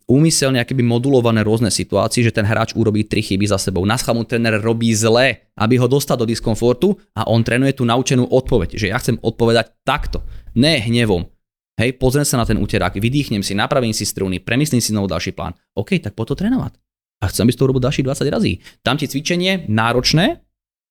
[0.08, 3.84] úmyselne akéby modulované rôzne situácie, že ten hráč urobí tri chyby za sebou.
[3.84, 8.24] Na mu tréner robí zle, aby ho dostal do diskomfortu a on trénuje tú naučenú
[8.24, 8.80] odpoveď.
[8.80, 10.24] Že ja chcem odpovedať takto,
[10.56, 11.28] ne hnevom.
[11.76, 15.34] Hej, pozriem sa na ten úterák, vydýchnem si, napravím si struny, premyslím si znovu ďalší
[15.34, 15.52] plán.
[15.74, 16.83] OK, tak po to trénovať
[17.24, 18.52] a chcem, aby si to urobil ďalších 20 razy.
[18.84, 20.44] Tam ti cvičenie náročné,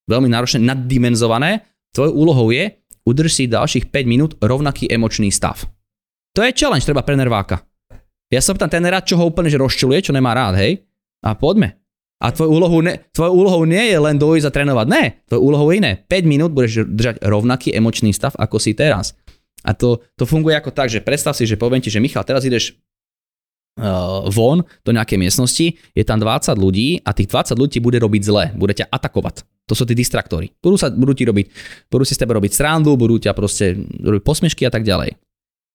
[0.10, 1.70] veľmi náročné, naddimenzované.
[1.94, 2.74] Tvojou úlohou je
[3.06, 5.62] udrž si ďalších 5 minút rovnaký emočný stav.
[6.34, 7.62] To je challenge treba pre nerváka.
[8.34, 10.82] Ja sa pýtam rád, čo ho úplne že rozčuluje, čo nemá rád, hej?
[11.22, 11.78] A poďme.
[12.24, 14.88] A tvojou úlohou, ne, tvojou úlohou nie je len dojsť a trénovať.
[14.90, 15.92] Ne, tvojou úlohou je iné.
[16.08, 19.14] 5 minút budeš držať rovnaký emočný stav, ako si teraz.
[19.62, 22.48] A to, to funguje ako tak, že predstav si, že poviem ti, že Michal, teraz
[22.48, 22.80] ideš
[24.30, 25.66] von do nejakej miestnosti,
[25.98, 29.50] je tam 20 ľudí a tých 20 ľudí bude robiť zle, bude ťa atakovať.
[29.66, 30.54] To sú tí distraktory.
[30.62, 31.46] Budú, sa, budú ti robiť,
[31.90, 35.18] budú si s tebe robiť srandu, budú ťa proste robiť posmešky a tak ďalej.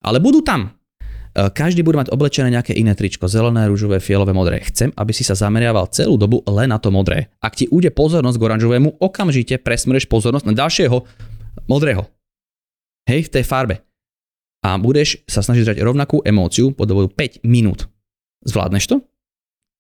[0.05, 0.79] Ale budú tam.
[1.39, 4.59] Každý bude mať oblečené nejaké iné tričko, zelené, rúžové, fialové, modré.
[4.63, 7.31] Chcem, aby si sa zameriaval celú dobu len na to modré.
[7.39, 10.97] Ak ti ujde pozornosť k oranžovému, okamžite presmeruješ pozornosť na ďalšieho
[11.71, 12.11] modrého.
[13.07, 13.88] Hej, v tej farbe
[14.65, 17.87] a budeš sa snažiť držať rovnakú emóciu po dobu 5 minút.
[18.43, 18.97] Zvládneš to?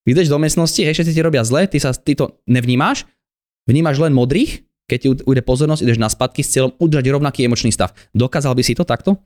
[0.06, 3.04] Vyjdeš do miestnosti, hej, všetci ti robia zle, ty, sa, ty to nevnímáš,
[3.68, 7.68] vnímaš len modrých, keď ti ujde pozornosť, ideš na spadky s cieľom udržať rovnaký emočný
[7.68, 7.92] stav.
[8.16, 9.20] Dokázal by si to takto?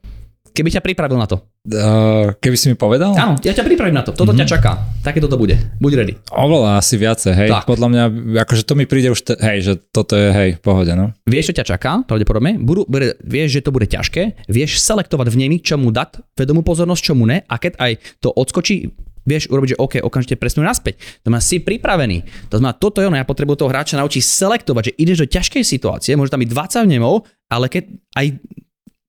[0.52, 1.40] Keby ťa pripravil na to.
[1.64, 3.16] Uh, keby si mi povedal?
[3.16, 4.12] Áno, ja ťa pripravím na to.
[4.12, 4.44] Toto mm-hmm.
[4.44, 4.84] ťa čaká.
[5.00, 5.56] Také toto bude.
[5.80, 6.14] Buď ready.
[6.28, 7.48] Oveľa asi viacej, hej.
[7.48, 7.64] Tak.
[7.64, 8.02] Podľa mňa,
[8.44, 11.16] akože to mi príde už, te, hej, že toto je, hej, pohode, no.
[11.24, 12.60] Vieš, čo ťa čaká, pravdepodobne.
[12.60, 14.44] Budú, bude, vieš, že to bude ťažké.
[14.52, 17.40] Vieš selektovať v nemi, čomu dať vedomú pozornosť, čomu ne.
[17.48, 18.92] A keď aj to odskočí,
[19.22, 20.98] vieš urobiť, že OK, okamžite presnú naspäť.
[21.22, 22.50] To má si pripravený.
[22.50, 25.62] To znamená, toto je ono, ja potrebujem toho hráča naučiť selektovať, že ideš do ťažkej
[25.62, 27.84] situácie, môže tam byť 20 vnemov, ale keď
[28.18, 28.26] aj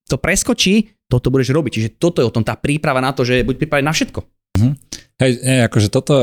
[0.06, 1.72] to preskočí, toto budeš robiť.
[1.78, 4.20] Čiže toto je o tom, tá príprava na to, že buď pripravený na všetko.
[4.54, 4.72] Mm-hmm.
[5.14, 6.14] Hej, hej, akože toto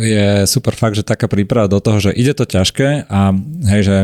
[0.00, 3.36] je super fakt, že taká príprava do toho, že ide to ťažké a
[3.68, 3.96] hej, že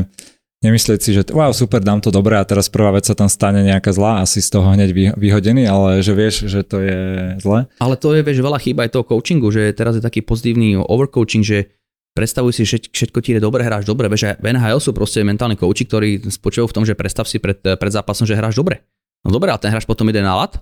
[0.60, 3.64] nemyslieť si, že wow, super, dám to dobre a teraz prvá vec sa tam stane
[3.64, 7.00] nejaká zlá, asi z toho hneď vyhodený, ale že vieš, že to je
[7.40, 7.68] zle.
[7.80, 11.44] Ale to je, vieš, veľa chýba aj toho coachingu, že teraz je taký pozitívny overcoaching,
[11.44, 11.72] že
[12.16, 14.08] predstavuj si, že všetko ti ide dobre, hráš dobre.
[14.08, 17.60] Vieš, v NHL sú proste mentálni coachi, ktorí spočívajú v tom, že predstav si pred,
[17.60, 18.80] pred zápasom, že hráš dobre.
[19.24, 20.60] No dobre, a ten hráč potom ide na lat,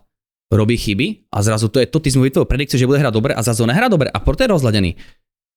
[0.53, 3.33] robí chyby a zrazu to je to, ty si mu predikcie, že bude hrať dobre
[3.35, 4.91] a zrazu nehrá dobre a preto je rozladený.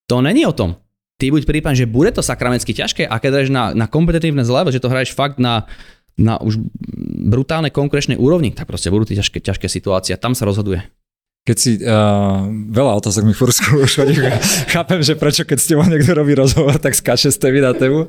[0.07, 0.79] To není o tom.
[1.17, 4.69] Ty buď prípadne, že bude to sakramensky ťažké a keď hraješ na, na kompetitívne zle,
[4.69, 5.65] že to hraješ fakt na,
[6.13, 6.61] na už
[7.29, 10.85] brutálnej konkurenčnej úrovni, tak proste budú tie ťažké, ťažké situácie a tam sa rozhoduje.
[11.47, 14.13] Keď si, uh, veľa otázok mi furt skúšali,
[14.75, 18.05] chápem, že prečo keď s tebou niekto robí rozhovor, tak skáče z témy na tému,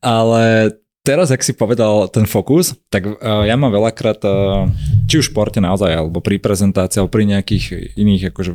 [0.00, 0.72] ale
[1.08, 4.68] teraz, ak si povedal ten fokus, tak uh, ja mám veľakrát, uh,
[5.08, 8.52] či už v športe naozaj, alebo pri prezentácii, alebo pri nejakých iných akože,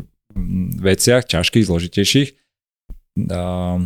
[0.78, 2.30] veciach, ťažkých, zložitejších,
[3.34, 3.82] uh,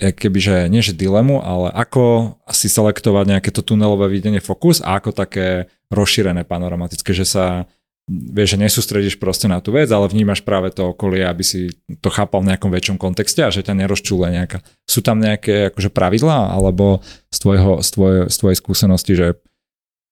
[0.00, 5.12] kebyže, nie že dilemu, ale ako si selektovať nejaké to tunelové videnie fokus a ako
[5.12, 7.68] také rozšírené panoramatické, že sa
[8.10, 11.70] vieš, že nesústredíš proste na tú vec, ale vnímaš práve to okolie, aby si
[12.02, 14.66] to chápal v nejakom väčšom kontexte a že ťa nerozčúle nejaká.
[14.84, 17.00] Sú tam nejaké akože pravidlá, alebo
[17.30, 19.26] z, tvojho, z, tvoj, z tvojej skúsenosti, že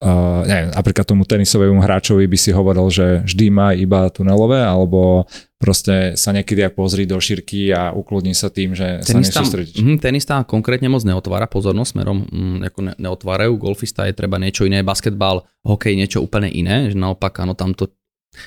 [0.07, 5.27] uh, neviem, napríklad tomu tenisovému hráčovi by si hovoril, že vždy má iba tunelové, alebo
[5.59, 9.83] proste sa niekedy aj pozri do šírky a ukludní sa tým, že tenista, sa nesústredíš.
[9.83, 14.65] Mm, tenista konkrétne moc neotvára pozornosť smerom, mm, ako ne, neotvárajú, golfista je treba niečo
[14.65, 17.91] iné, basketbal, hokej niečo úplne iné, že naopak áno, tam, to,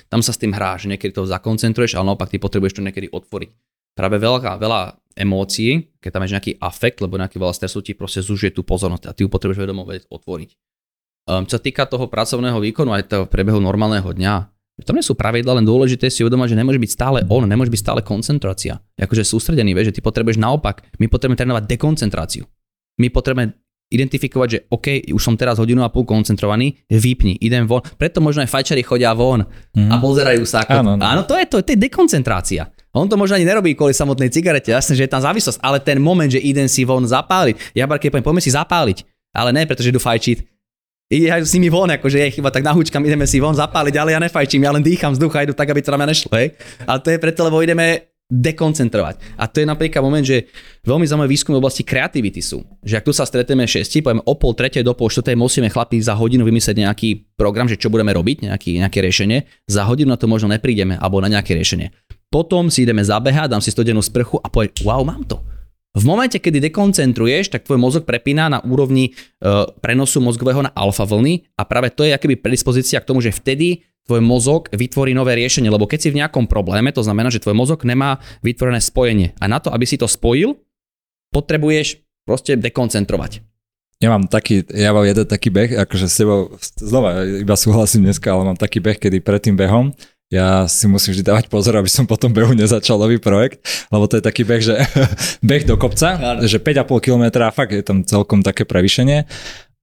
[0.08, 3.52] tam sa s tým hráš, niekedy to zakoncentruješ, ale naopak ty potrebuješ to niekedy otvoriť.
[3.92, 4.82] Práve veľa, veľa
[5.20, 9.12] emócií, keď tam máš nejaký afekt, lebo nejaký veľa stresu ti proste zužije tú pozornosť
[9.12, 10.50] a ty ju potrebuješ vedomo vedieť otvoriť.
[11.28, 15.14] Um, čo sa týka toho pracovného výkonu aj toho prebehu normálneho dňa, tam nie sú
[15.14, 18.82] pravidla, len dôležité si uvedomať, že nemôže byť stále on, nemôže byť stále koncentrácia.
[18.98, 22.44] Akože sústredený, vieš, že ty potrebuješ naopak, my potrebujeme trénovať dekoncentráciu.
[23.00, 23.58] My potrebujeme
[23.92, 27.84] identifikovať, že OK, už som teraz hodinu a pol koncentrovaný, vypni, idem von.
[27.84, 29.92] Preto možno aj fajčari chodia von mm-hmm.
[29.92, 30.64] a pozerajú sa.
[30.64, 30.80] Ako...
[30.80, 31.04] Áno, no.
[31.04, 32.72] áno, to je to, to je dekoncentrácia.
[32.96, 36.00] On to možno ani nerobí kvôli samotnej cigarete, jasne, že je tam závislosť, ale ten
[36.00, 38.98] moment, že idem si von zapáliť, ja keď poviem, poďme si zapáliť,
[39.32, 40.61] ale ne, pretože idú fajčiť,
[41.12, 44.20] aj s nimi von, akože je chyba, tak nahúčkam, ideme si von zapáliť, ale ja
[44.24, 46.56] nefajčím, ja len dýcham vzduch a idú tak, aby to na mňa nešlo, hej.
[46.88, 49.36] Ale to je preto, lebo ideme dekoncentrovať.
[49.36, 50.48] A to je napríklad moment, že
[50.88, 52.64] veľmi zaujímavé výskumy v oblasti kreativity sú.
[52.80, 56.00] Že ak tu sa stretneme 6, poviem o pol tretej do pol štvrtej musíme chlapi
[56.00, 59.68] za hodinu vymyslieť nejaký program, že čo budeme robiť, nejaký, nejaké riešenie.
[59.68, 61.92] Za hodinu na to možno neprídeme, alebo na nejaké riešenie.
[62.32, 65.44] Potom si ideme zabehať, dám si stodenú sprchu a poviem, wow, mám to.
[65.92, 69.12] V momente, kedy dekoncentruješ, tak tvoj mozog prepína na úrovni e,
[69.84, 73.84] prenosu mozgového na alfa vlny a práve to je akoby predispozícia k tomu, že vtedy
[74.08, 77.60] tvoj mozog vytvorí nové riešenie, lebo keď si v nejakom probléme, to znamená, že tvoj
[77.60, 79.36] mozog nemá vytvorené spojenie.
[79.44, 80.64] A na to, aby si to spojil,
[81.36, 83.44] potrebuješ proste dekoncentrovať.
[84.00, 88.32] Ja mám taký, ja mám jeden taký beh, akože s tebou, znova iba súhlasím dneska,
[88.32, 89.92] ale mám taký beh, kedy pred tým behom
[90.32, 93.60] ja si musím vždy dávať pozor, aby som potom behu nezačal nový projekt,
[93.92, 94.80] lebo to je taký beh, že
[95.48, 96.48] beh do kopca, Áno.
[96.48, 99.28] že 5,5 km a fakt je tam celkom také prevýšenie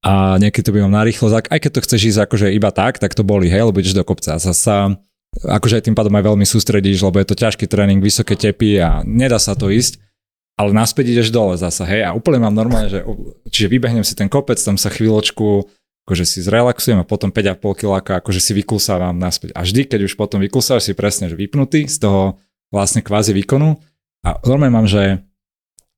[0.00, 3.12] a niekedy to bývam na rýchlosť, aj keď to chceš ísť akože iba tak, tak
[3.12, 4.40] to boli, hej, lebo ideš do kopca.
[4.40, 4.96] Zasa
[5.36, 9.04] akože aj tým pádom aj veľmi sústredíš, lebo je to ťažký tréning, vysoké tepy a
[9.04, 10.00] nedá sa to ísť,
[10.56, 13.04] ale naspäť ideš dole zasa, hej, a úplne mám normálne, že
[13.52, 15.68] čiže vybehnem si ten kopec, tam sa chvíľočku
[16.08, 19.52] akože si zrelaxujem a potom 5,5 kiláka akože si vykulsávam naspäť.
[19.52, 22.40] A vždy, keď už potom vykulsávaš si presne, že vypnutý z toho
[22.72, 23.76] vlastne kvázi výkonu
[24.24, 25.20] a normálne mám, že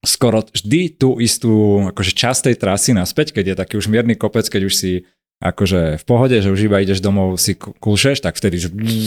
[0.02, 4.50] skoro vždy tú istú akože časť tej trasy naspäť, keď je taký už mierny kopec,
[4.50, 5.06] keď už si
[5.38, 8.58] akože v pohode, že už iba ideš domov, si kulšeš, tak vtedy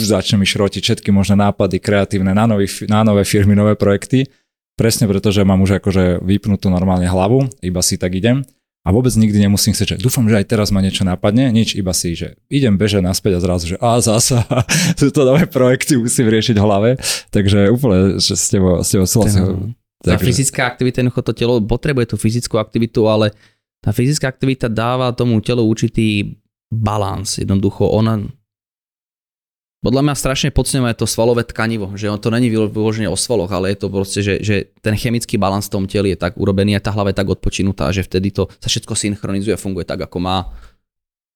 [0.08, 4.32] začne mi šrotiť všetky možné nápady kreatívne na, nový, na nové firmy, nové projekty.
[4.80, 8.48] Presne preto, že mám už akože vypnutú normálne hlavu, iba si tak idem
[8.84, 11.96] a vôbec nikdy nemusím chcieť, že dúfam, že aj teraz ma niečo napadne, nič, iba
[11.96, 14.44] si, že idem bežať naspäť a zrazu, že a zasa
[15.00, 16.90] sú to nové projekty, musím riešiť v hlave,
[17.32, 19.72] takže úplne, že s tebou, s tebou súhlasím.
[20.04, 20.28] Tá takže...
[20.28, 23.32] fyzická aktivita, jednoducho to telo potrebuje tú fyzickú aktivitu, ale
[23.80, 26.36] tá fyzická aktivita dáva tomu telu určitý
[26.68, 27.40] balans.
[27.40, 28.20] Jednoducho ona
[29.84, 33.76] podľa mňa strašne podceňuje to svalové tkanivo, že on to není vyložené o svaloch, ale
[33.76, 36.84] je to proste, že, že ten chemický balans v tom teli je tak urobený a
[36.84, 40.24] tá hlava je tak odpočinutá, že vtedy to sa všetko synchronizuje a funguje tak, ako
[40.24, 40.56] má.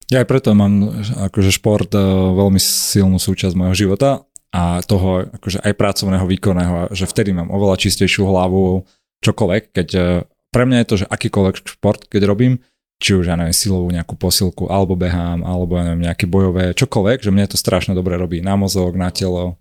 [0.08, 2.00] Ja aj preto mám akože šport e,
[2.32, 7.76] veľmi silnú súčasť môjho života a toho akože aj pracovného výkonného, že vtedy mám oveľa
[7.76, 8.88] čistejšiu hlavu,
[9.20, 10.00] čokoľvek, keď e,
[10.48, 12.64] pre mňa je to, že akýkoľvek šport, keď robím,
[12.98, 17.18] či už, ja neviem, silovú nejakú posilku, alebo behám, alebo ja neviem, nejaké bojové, čokoľvek,
[17.22, 19.54] že mne to strašne dobre robí na mozog, na telo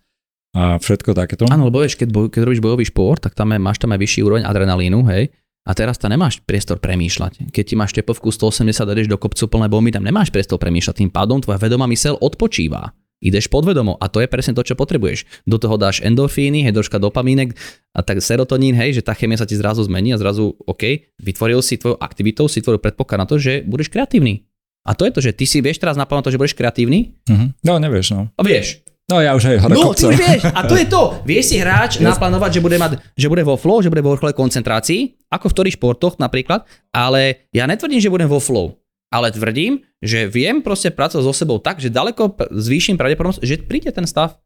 [0.57, 1.45] a všetko takéto.
[1.53, 4.25] Áno, lebo vieš, keď, keď robíš bojový šport, tak tam je, máš tam aj vyšší
[4.25, 5.29] úroveň adrenalínu, hej,
[5.67, 7.51] a teraz tam nemáš priestor premýšľať.
[7.51, 11.03] Keď ti máš tepovku 180 a ideš do kopcu plné bomby, tam nemáš priestor premýšľať.
[11.03, 12.95] Tým pádom tvoja vedomá mysel odpočíva.
[13.17, 15.25] Ideš podvedomo a to je presne to, čo potrebuješ.
[15.49, 17.57] Do toho dáš endorfíny, hej, troška dopamínek
[17.97, 21.65] a tak serotonín, hej, že tá chemia sa ti zrazu zmení a zrazu, OK, vytvoril
[21.65, 24.45] si tvojou aktivitou, si tvoril predpoklad na to, že budeš kreatívny.
[24.87, 27.17] A to je to, že ty si vieš teraz naplánovať to, že budeš kreatívny?
[27.27, 27.51] Uh-huh.
[27.65, 28.29] No, nevieš, no.
[28.37, 28.85] A vieš.
[29.07, 30.41] No ja už aj hore No, ty už vieš.
[30.51, 31.15] A to je to.
[31.31, 34.35] Vieš si hráč naplánovať, že bude, mať, že bude vo flow, že bude vo vrchole
[34.35, 38.75] koncentrácii, ako v ktorých športoch napríklad, ale ja netvrdím, že budem vo flow
[39.11, 43.91] ale tvrdím, že viem proste pracovať so sebou tak, že daleko zvýšim pravdepodobnosť, že príde
[43.91, 44.39] ten stav.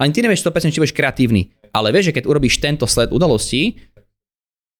[0.00, 3.78] Ani ty nevieš 100% či budeš kreatívny, ale vieš, že keď urobíš tento sled udalostí,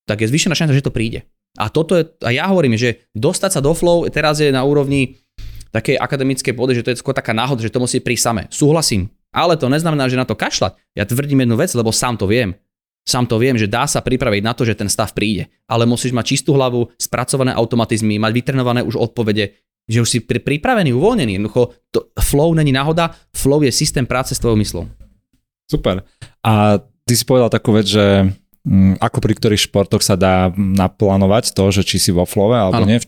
[0.08, 1.28] tak je zvýšená šanca, že to príde.
[1.60, 5.20] A toto je, a ja hovorím, že dostať sa do flow teraz je na úrovni
[5.72, 8.42] takej akademickej pôdy, že to je skôr taká náhoda, že to musí prísť samé.
[8.48, 10.76] Súhlasím, ale to neznamená, že na to kašľať.
[10.96, 12.56] Ja tvrdím jednu vec, lebo sám to viem.
[13.02, 16.14] Sám to viem, že dá sa pripraviť na to, že ten stav príde, ale musíš
[16.14, 19.58] mať čistú hlavu, spracované automatizmy, mať vytrenované už odpovede,
[19.90, 21.42] že už si pri, pripravený, uvoľnený.
[21.42, 24.84] Jednoducho, to, flow není náhoda, flow je systém práce s tvojou myslou.
[25.66, 26.06] Super.
[26.46, 28.30] A ty si povedal takú vec, že
[28.62, 32.86] mm, ako pri ktorých športoch sa dá naplánovať to, že či si vo flowe alebo
[32.86, 32.88] ano.
[32.88, 33.02] nie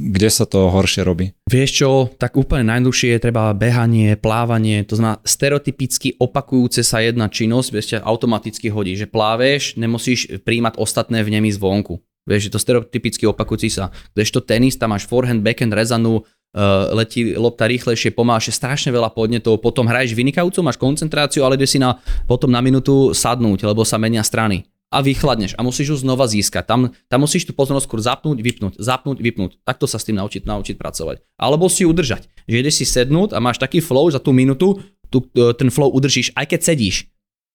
[0.00, 1.36] kde sa to horšie robí?
[1.44, 7.28] Vieš čo, tak úplne najjednoduchšie je treba behanie, plávanie, to znamená stereotypicky opakujúce sa jedna
[7.28, 12.00] činnosť, vieš, automaticky hodí, že pláveš, nemusíš príjmať ostatné vnemy zvonku.
[12.24, 13.92] Vieš, že to stereotypicky opakujúci sa.
[14.16, 19.60] to tenis, tam máš forehand, backhand, rezanu, uh, letí lopta rýchlejšie, pomáš, strašne veľa podnetov,
[19.60, 23.98] potom hraješ vynikajúco, máš koncentráciu, ale ide si na, potom na minútu sadnúť, lebo sa
[23.98, 26.66] menia strany a vychladneš a musíš ju znova získať.
[26.66, 29.62] Tam, tam musíš tú pozornosť skôr zapnúť, vypnúť, zapnúť, vypnúť.
[29.62, 31.22] Takto sa s tým naučiť, naučiť pracovať.
[31.38, 32.26] Alebo si udržať.
[32.50, 36.34] Že ideš si sednúť a máš taký flow za tú minútu, tu, ten flow udržíš,
[36.34, 37.06] aj keď sedíš.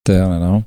[0.08, 0.64] To je no.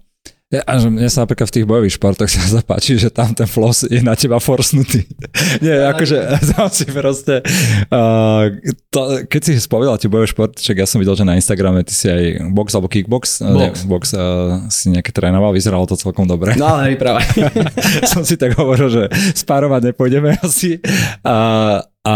[0.49, 3.85] Ja, že mne sa napríklad v tých bojových športoch sa zapáči, že tam ten floss
[3.85, 5.05] je na teba forsnutý.
[5.65, 6.17] Nie, akože
[6.57, 7.45] tam si proste,
[7.93, 8.49] uh,
[8.89, 11.93] to, keď si spomínal tie bojové športy, čak ja som videl, že na Instagrame ty
[11.93, 16.25] si aj box alebo kickbox, box, ne, box uh, si nejaké trénoval, vyzeralo to celkom
[16.25, 16.57] dobre.
[16.57, 17.29] No ale práve.
[18.09, 19.05] som si tak hovoril, že
[19.37, 20.81] spárovať nepôjdeme asi.
[21.29, 22.15] A, a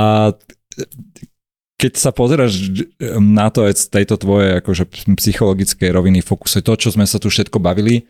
[1.76, 2.72] keď sa pozeráš
[3.20, 4.88] na to z tejto tvojej akože
[5.20, 8.08] psychologickej roviny fokuse, to, čo sme sa tu všetko bavili,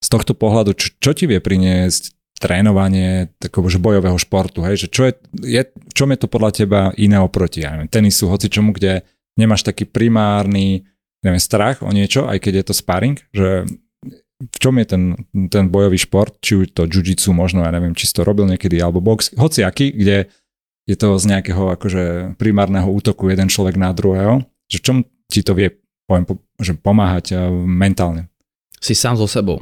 [0.00, 5.02] z tohto pohľadu, čo, čo ti vie priniesť trénovanie takového bojového športu, hej, že čo
[5.04, 5.12] je,
[5.44, 9.04] je, v čom je to podľa teba iné oproti, ja neviem, tenisu, hoci čomu, kde
[9.36, 10.88] nemáš taký primárny,
[11.20, 13.68] neviem, strach o niečo, aj keď je to sparring, že
[14.40, 15.02] v čom je ten,
[15.52, 18.80] ten bojový šport, či už to jiu možno, ja neviem, či si to robil niekedy,
[18.80, 20.32] alebo box, hoci aký, kde
[20.88, 25.52] je to z nejakého akože primárneho útoku jeden človek na druhého, že čom ti to
[25.52, 25.76] vie
[26.08, 26.24] poviem,
[26.56, 27.38] že pomáhať eh,
[27.68, 28.32] mentálne?
[28.80, 29.60] Si sám so sebou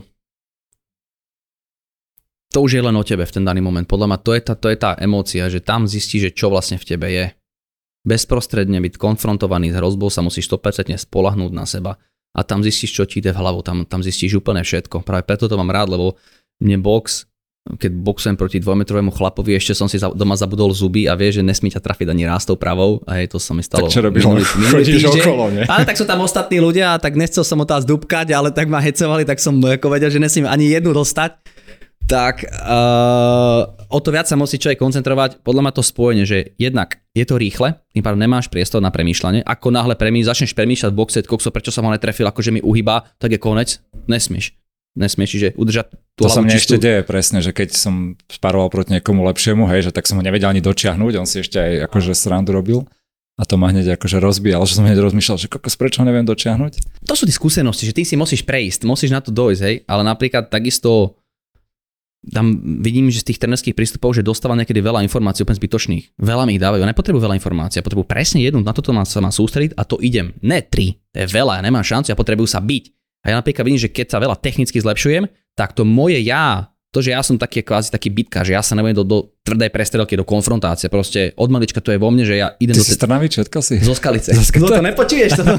[2.48, 3.84] to už je len o tebe v ten daný moment.
[3.84, 6.80] Podľa mňa to je tá, to je tá emócia, že tam zistíš, že čo vlastne
[6.80, 7.26] v tebe je.
[8.08, 12.00] Bezprostredne byť konfrontovaný s hrozbou sa musíš 100% spolahnúť na seba
[12.32, 15.04] a tam zistíš, čo ti ide v hlavu, tam, tam zistíš úplne všetko.
[15.04, 16.16] Práve preto to mám rád, lebo
[16.64, 17.28] mne box,
[17.68, 21.68] keď boxujem proti dvojmetrovému chlapovi, ešte som si doma zabudol zuby a vie, že nesmí
[21.68, 23.92] ťa trafiť ani raz tou pravou a hej, to sa mi stalo.
[23.92, 24.24] Tak čo robíš?
[24.24, 25.20] Minulý, minulý týždeň.
[25.20, 25.64] okolo, nie?
[25.68, 28.80] Ale tak sú tam ostatní ľudia, tak nechcel som ho tá zdúbkať, ale tak ma
[28.80, 31.36] hecovali, tak som ako vedel, že nesmím ani jednu dostať
[32.08, 37.04] tak uh, o to viac sa musí človek koncentrovať, podľa mňa to spojenie, že jednak
[37.12, 39.44] je to rýchle, tým pádom nemáš priestor na premýšľanie.
[39.44, 43.12] Ako náhle premý, začneš premýšľať v boxe, kokso, prečo som ho netrefil, akože mi uhýba,
[43.20, 43.84] tak je konec.
[44.08, 44.56] Nesmieš.
[44.96, 48.98] Nesmieš, čiže udržať tú To sa mne ešte deje presne, že keď som sparoval proti
[48.98, 52.16] niekomu lepšiemu, hej, že tak som ho nevedel ani dočiahnuť, on si ešte aj akože
[52.16, 52.88] srandu robil
[53.38, 56.26] a to ma hneď akože rozbíjal, že som hneď rozmýšľal, že kokos, prečo ho neviem
[56.26, 57.06] dočiahnuť.
[57.06, 60.02] To sú tie skúsenosti, že ty si musíš prejsť, musíš na to dojsť, hej, ale
[60.02, 61.14] napríklad takisto
[62.26, 66.04] tam vidím, že z tých trenerských prístupov, že dostáva niekedy veľa informácií úplne zbytočných.
[66.18, 66.82] Veľa mi ich dávajú.
[66.82, 67.78] Nepotrebujú veľa informácií.
[67.78, 70.34] Ja potrebujú presne jednu, na toto sa má sústrediť a to idem.
[70.42, 70.98] Ne tri.
[71.14, 72.84] To je veľa, ja nemám šancu, ja potrebujú sa byť.
[73.22, 77.06] A ja napríklad vidím, že keď sa veľa technicky zlepšujem, tak to moje ja to,
[77.06, 80.18] že ja som taký kvázi taký bitka, že ja sa nebudem do, do tvrdej prestrelky,
[80.18, 80.90] do konfrontácie.
[80.90, 82.82] Proste od malička to je vo mne, že ja idem Ty do...
[82.82, 83.78] Ty si Trnavy, všetko si?
[83.78, 84.34] Zo Skalice.
[84.38, 84.66] Zo Skalice.
[84.66, 85.30] No to nepočuješ.
[85.38, 85.42] To,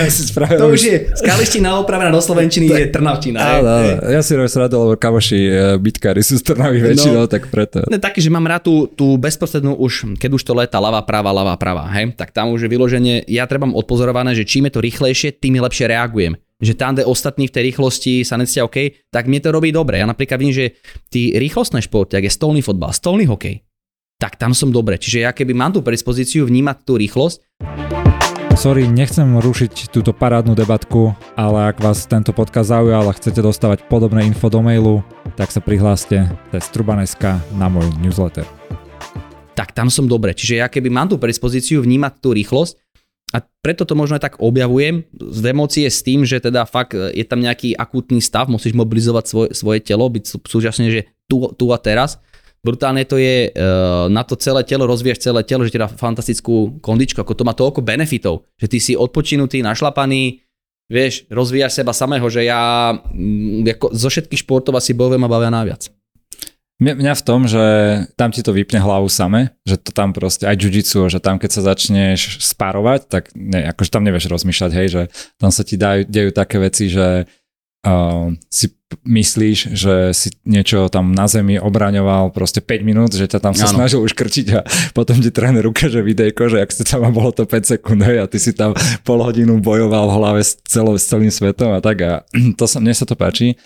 [0.00, 3.60] ja si spravil to už je, Skaliština opravená do Slovenčiny je Trnavčina.
[3.60, 3.72] Áno,
[4.08, 6.88] ja si robím sradu, lebo kamoši e, bitkári sú z Trnavy no.
[6.88, 7.84] väčšinou, no, tak preto.
[7.92, 11.28] Ne, taký, že mám rád tú, tú bezprostrednú už, keď už to leta ľava, práva,
[11.28, 14.80] ľava, práva, hej, tak tam už je vyloženie, ja treba odpozorované, že čím je to
[14.80, 19.26] rýchlejšie, tým lepšie reagujem že tam, kde ostatní v tej rýchlosti sa necítia OK, tak
[19.26, 19.98] mne to robí dobre.
[19.98, 20.66] Ja napríklad vidím, že
[21.10, 23.66] tí rýchlostné športy, ak je stolný fotbal, stolný hokej,
[24.22, 25.02] tak tam som dobre.
[25.02, 27.42] Čiže ja keby mám tú predispozíciu vnímať tú rýchlosť,
[28.52, 33.88] Sorry, nechcem rušiť túto parádnu debatku, ale ak vás tento podcast zaujal a chcete dostávať
[33.88, 35.00] podobné info do mailu,
[35.40, 38.44] tak sa prihláste cez Truban.sk na môj newsletter.
[39.56, 40.36] Tak tam som dobre.
[40.36, 42.81] Čiže ja keby mám tú predispozíciu vnímať tú rýchlosť,
[43.32, 47.16] a preto to možno aj tak objavujem z emócie s tým, že teda fakt e,
[47.16, 51.72] je tam nejaký akútny stav, musíš mobilizovať svoje, svoje telo, byť súčasne, že tu, tu
[51.72, 52.20] a teraz.
[52.62, 53.66] Brutálne to je, e,
[54.12, 57.56] na to celé telo rozvíjaš celé telo, že ti dá fantastickú kondičku, ako to má
[57.56, 60.44] toľko benefitov, že ty si odpočinutý, našlapaný,
[60.92, 62.92] vieš, rozvíjaš seba samého, že ja
[63.64, 65.88] ako zo všetkých športov asi bojujem a bavia najviac.
[66.82, 67.62] Mňa v tom, že
[68.18, 71.50] tam ti to vypne hlavu same, že to tam proste aj jiu že tam keď
[71.54, 75.02] sa začneš spárovať, tak ne, akože tam nevieš rozmýšľať, hej, že
[75.38, 77.30] tam sa ti dajú, dejú také veci, že
[77.86, 78.74] uh, si
[79.06, 83.70] myslíš, že si niečo tam na zemi obraňoval proste 5 minút, že ťa tam sa
[83.70, 83.80] ano.
[83.80, 84.60] snažil uškrčiť a
[84.92, 88.20] potom ti tréner ukáže videjko, že ak ste tam a bolo to 5 sekúnd hej,
[88.20, 88.76] a ty si tam
[89.06, 92.12] pol hodinu bojoval v hlave s, celou, s celým svetom a tak a
[92.58, 93.56] to sa, mne sa to páči.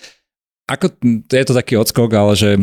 [0.67, 0.99] Ako,
[1.31, 2.59] je to taký odskok, ale že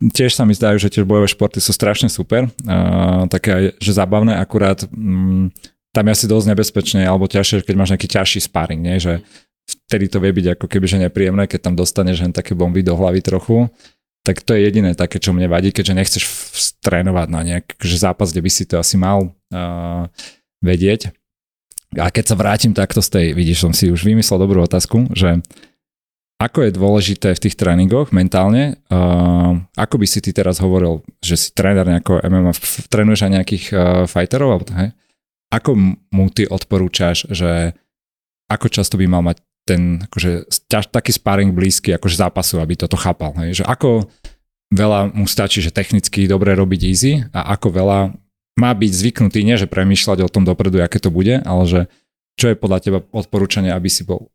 [0.00, 4.36] tiež sa mi zdajú, že tie bojové športy sú strašne super, uh, také že zábavné,
[4.36, 5.52] akurát um,
[5.90, 9.02] tam je asi dosť nebezpečné alebo ťažšie, keď máš nejaký ťažší sparring, nie?
[9.02, 9.20] že
[9.66, 12.94] vtedy to vie byť ako keby že nepríjemné, keď tam dostaneš len také bomby do
[12.94, 13.66] hlavy trochu,
[14.22, 16.22] tak to je jediné také, čo mne vadí, keďže nechceš
[16.84, 20.04] trénovať na nejaký zápas, kde by si to asi mal uh,
[20.60, 21.10] vedieť.
[21.98, 25.42] A keď sa vrátim takto z tej, vidíš, som si už vymyslel dobrú otázku, že
[26.40, 31.36] ako je dôležité v tých tréningoch mentálne, uh, ako by si ty teraz hovoril, že
[31.36, 32.52] si tréner nejako MMA,
[32.88, 33.78] trénuješ aj nejakých uh,
[34.08, 34.72] fighterov, alebo?
[35.52, 35.76] Ako
[36.08, 37.76] mu ty odporúčaš, že
[38.48, 42.96] ako často by mal mať ten akože, ťaž, taký sparring blízky akože zápasu, aby toto
[42.96, 43.60] chápal, hej?
[43.60, 43.90] Že ako
[44.72, 47.98] veľa mu stačí, že technicky dobre robiť easy a ako veľa
[48.56, 51.80] má byť zvyknutý, nie že premýšľať o tom dopredu, aké to bude, ale že
[52.40, 54.32] čo je podľa teba odporúčanie, aby si bol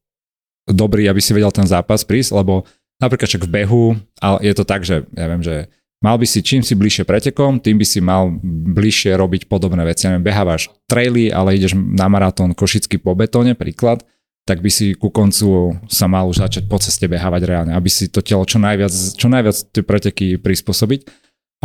[0.70, 2.66] dobrý, aby si vedel ten zápas prísť, lebo
[2.98, 3.86] napríklad však v behu,
[4.22, 5.70] ale je to tak, že ja viem, že
[6.02, 10.06] mal by si čím si bližšie pretekom, tým by si mal bližšie robiť podobné veci.
[10.06, 14.06] Ja neviem, behávaš traily, ale ideš na maratón Košický po betóne, príklad,
[14.46, 18.06] tak by si ku koncu sa mal už začať po ceste behávať reálne, aby si
[18.14, 21.10] to telo čo najviac, čo najviac tie preteky prispôsobiť.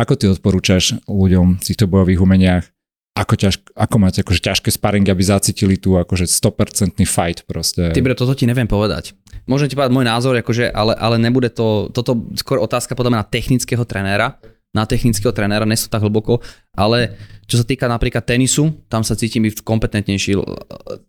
[0.01, 2.65] Ako ty odporúčaš ľuďom v týchto bojových umeniach
[3.11, 7.91] ako, ťaž, ako máte akože ťažké sparingy, aby zacítili tu akože 100% fight proste.
[7.91, 9.19] Ty bre, toto ti neviem povedať.
[9.51, 13.27] Môžem ti povedať môj názor, akože, ale, ale nebude to, toto skôr otázka podľa na
[13.27, 14.39] technického trenéra,
[14.71, 16.39] na technického trenéra, nie sú tak hlboko,
[16.79, 17.19] ale
[17.51, 20.39] čo sa týka napríklad tenisu, tam sa cítim byť kompetentnejší,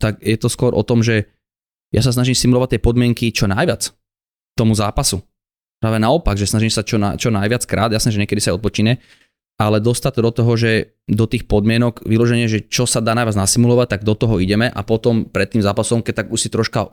[0.02, 1.30] tak je to skôr o tom, že
[1.94, 3.94] ja sa snažím simulovať tie podmienky čo najviac
[4.58, 5.22] tomu zápasu.
[5.78, 8.98] Práve naopak, že snažím sa čo, na, čo najviac krát, jasne, že niekedy sa odpočíne,
[9.62, 13.38] ale dostať to do toho, že do tých podmienok, vyloženie, že čo sa dá najviac
[13.38, 16.90] nasimulovať, tak do toho ideme a potom pred tým zápasom, keď tak už si troška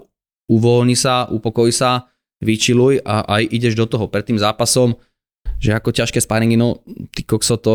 [0.48, 2.12] uvoľni sa, upokojí sa,
[2.44, 4.94] vyčiluj a aj ideš do toho pred tým zápasom,
[5.58, 7.74] že ako ťažké sparingy, no ty kokso to...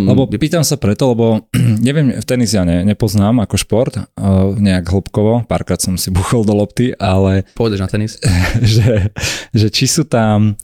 [0.00, 1.44] Lebo pýtam sa preto, lebo
[1.86, 6.48] neviem, v tenis ja ne, nepoznám ako šport, uh, nejak hĺbkovo, párkrát som si buchol
[6.48, 7.44] do lopty, ale...
[7.60, 8.16] Pôjdeš na tenis?
[8.64, 9.12] že,
[9.52, 10.56] že či sú tam,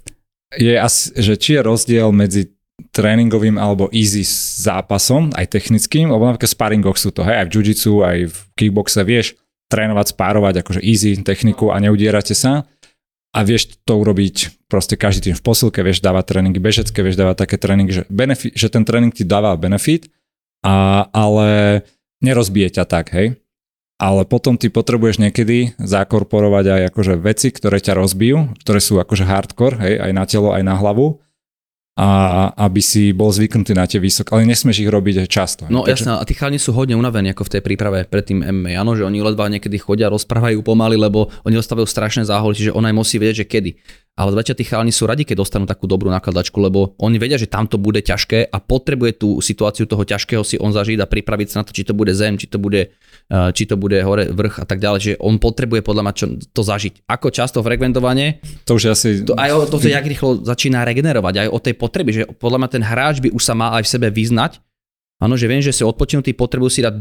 [0.56, 2.54] je asi, že či je rozdiel medzi
[2.90, 4.26] tréningovým alebo easy
[4.62, 9.00] zápasom, aj technickým, lebo napríklad sparingoch sú to, hej, aj v jiu aj v kickboxe
[9.06, 9.26] vieš
[9.70, 12.66] trénovať, spárovať akože easy techniku a neudierate sa,
[13.34, 17.46] a vieš to urobiť proste každý tým v posilke, vieš dávať tréningy bežecké, vieš dávať
[17.46, 20.06] také tréningy, že, benefit, že ten tréning ti dáva benefit,
[20.62, 21.82] a, ale
[22.22, 23.34] nerozbije ťa tak, hej.
[23.98, 29.26] Ale potom ty potrebuješ niekedy zakorporovať aj akože veci, ktoré ťa rozbijú, ktoré sú akože
[29.26, 31.18] hardcore, hej, aj na telo, aj na hlavu
[31.94, 35.70] a aby si bol zvyknutý na tie vysoké, ale nesmieš ich robiť často.
[35.70, 35.90] No Takže...
[35.94, 38.98] jasné, a tí chalani sú hodne unavení ako v tej príprave pred tým MMA, áno,
[38.98, 42.98] že oni ledva niekedy chodia, rozprávajú pomaly, lebo oni dostávajú strašné záholy, čiže ona aj
[42.98, 43.70] musí vedieť, že kedy.
[44.14, 47.50] Ale zväčša tí chalani sú radi, keď dostanú takú dobrú nakladačku, lebo oni vedia, že
[47.50, 51.48] tam to bude ťažké a potrebuje tú situáciu toho ťažkého si on zažiť a pripraviť
[51.50, 54.30] sa na to, či to bude zem, či to bude, eh, či to bude hore,
[54.30, 54.98] vrch a tak ďalej.
[55.02, 57.10] Že on potrebuje podľa mňa čo, to zažiť.
[57.10, 58.38] Ako často frekventovanie.
[58.70, 59.26] To už asi...
[59.26, 62.70] To, aj o to, jak rýchlo začína regenerovať, aj o tej potreby, že podľa mňa
[62.70, 64.62] ten hráč by už sa mal aj v sebe vyznať.
[65.18, 66.94] Áno, že viem, že si odpočinutý, potrebujú si dať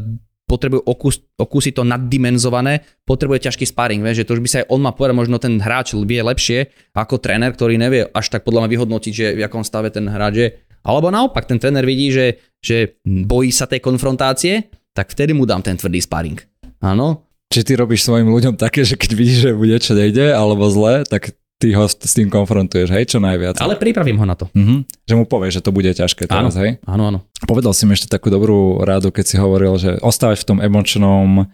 [0.54, 4.70] potrebuje okús, okúsiť to naddimenzované, potrebuje ťažký sparring, vieš, že to už by sa aj
[4.70, 8.64] on má povedať, možno ten hráč vie lepšie ako tréner, ktorý nevie až tak podľa
[8.64, 10.48] mňa vyhodnotiť, že v akom stave ten hráč je.
[10.86, 15.64] Alebo naopak, ten tréner vidí, že, že bojí sa tej konfrontácie, tak vtedy mu dám
[15.64, 16.38] ten tvrdý sparring.
[16.84, 20.68] Áno, či ty robíš svojim ľuďom také, že keď vidíš, že bude čo nejde alebo
[20.70, 23.62] zle, tak ty ho s tým konfrontuješ, hej, čo najviac.
[23.62, 24.50] Ale pripravím ho na to.
[24.52, 24.82] Uh-huh.
[25.06, 26.70] Že mu povieš, že to bude ťažké teraz, áno, hej?
[26.84, 27.18] Áno, áno.
[27.46, 31.48] Povedal si mi ešte takú dobrú rádu, keď si hovoril, že ostávať v tom emočnom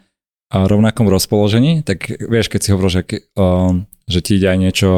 [0.50, 3.02] a rovnakom rozpoložení, tak vieš, keď si hovoril, že,
[3.38, 4.90] um, že ti ide aj niečo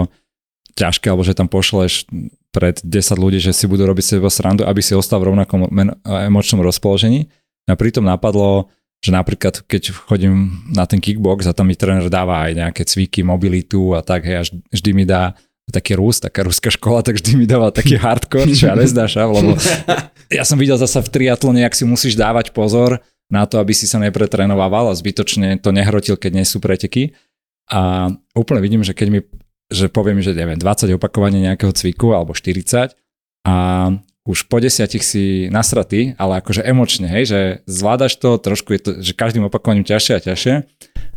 [0.73, 2.09] ťažké, alebo že tam pošleš
[2.53, 2.89] pred 10
[3.21, 5.69] ľudí, že si budú robiť seba srandu, aby si ostal v rovnakom
[6.05, 7.29] emočnom rozpoložení.
[7.69, 8.73] A pritom napadlo,
[9.03, 13.27] že napríklad keď chodím na ten kickbox a tam mi tréner dáva aj nejaké cviky,
[13.27, 15.35] mobilitu a tak, hej, až vždy mi dá
[15.73, 19.57] taký Rus, taká ruská škola, tak vždy mi dáva taký hardcore, čo ja nezdášam, lebo
[20.39, 23.01] ja som videl zasa v triatlone, jak si musíš dávať pozor
[23.33, 27.17] na to, aby si sa nepretrénovával a zbytočne to nehrotil, keď nie sú preteky.
[27.73, 29.21] A úplne vidím, že keď mi,
[29.73, 32.93] že poviem, že neviem, 20 opakovaní nejakého cviku alebo 40
[33.49, 33.55] a
[34.23, 38.91] už po desiatich si nasratý, ale akože emočne, hej, že zvládaš to, trošku je to,
[39.03, 40.55] že každým opakovaním ťažšie a ťažšie,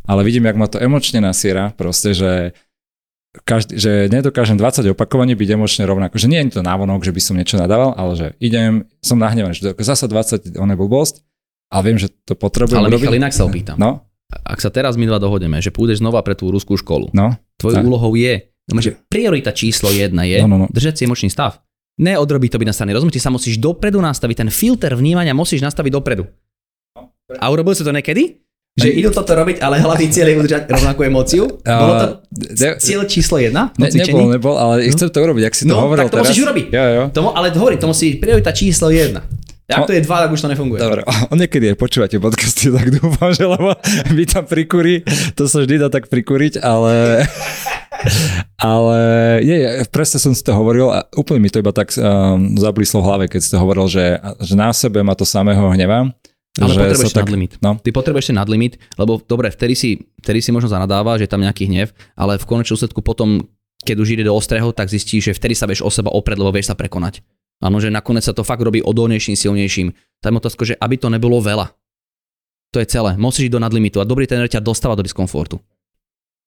[0.09, 2.57] ale vidím, jak ma to emočne nasiera, proste, že
[3.43, 6.15] každý, že nedokážem 20 opakovaní byť emočne rovnako.
[6.15, 9.59] Že nie je to návonok, že by som niečo nadával, ale že idem, som nahnevaný,
[9.59, 11.21] že zasa 20, on je blbosť,
[11.73, 13.75] ale viem, že to potrebujem Ale Michal, inak sa opýtam.
[13.75, 14.07] No?
[14.31, 17.35] Ak sa teraz my dva dohodneme, že pôjdeš znova pre tú ruskú školu, no?
[17.59, 18.49] tvojou úlohou je,
[18.81, 20.67] že priorita číslo jedna je no, no, no.
[20.71, 21.61] držať si emočný stav.
[21.95, 22.91] Neodrobí to byť na strane.
[22.91, 26.27] Rozumiete, sa musíš dopredu nastaviť, ten filter vnímania musíš nastaviť dopredu.
[27.39, 28.43] A urobil si to niekedy?
[28.75, 31.47] Že idú toto robiť, ale hlavný cieľ je udržať rovnakú emóciu?
[31.63, 32.07] Bolo to
[32.75, 33.71] cieľ číslo jedna?
[33.79, 34.91] Ne, nebol, nebol, ale no.
[34.91, 36.27] chcem to urobiť, ak si to no, hovoril tak to teraz.
[36.27, 36.65] musíš urobiť.
[36.75, 37.03] Jo, jo.
[37.15, 39.23] To, ale hovorí, to musí priorita číslo jedna.
[39.65, 40.77] Ak to je dva, tak už to nefunguje.
[40.77, 43.73] Dobre, on niekedy aj počúvate podcasty, tak dúfam, že lebo
[44.11, 47.25] vy tam prikúri, to sa vždy dá tak prikúriť, ale
[48.61, 48.99] ale
[49.43, 49.57] je,
[49.89, 53.25] presne som si to hovoril a úplne mi to iba tak um, zablíslo v hlave,
[53.27, 56.09] keď si to hovoril, že, že na sebe ma to samého hnevá.
[56.55, 57.51] Ale že potrebuješ tak, nadlimit.
[57.59, 57.75] No.
[57.75, 59.89] Ty potrebuješ ten nadlimit, lebo dobre, vtedy si,
[60.23, 63.43] vtedy si možno zanadáva, že je tam nejaký hnev, ale v konečnom úsledku potom,
[63.83, 66.55] keď už ide do ostrého, tak zistíš, že vtedy sa vieš o seba opred, lebo
[66.55, 67.19] vieš sa prekonať.
[67.59, 69.91] Áno, že nakoniec sa to fakt robí odolnejším, silnejším.
[70.23, 71.75] Tam je otázka, že aby to nebolo veľa.
[72.71, 73.15] To je celé.
[73.15, 75.59] Musíš ísť do nadlimitu a dobrý tréner ťa dostáva do diskomfortu.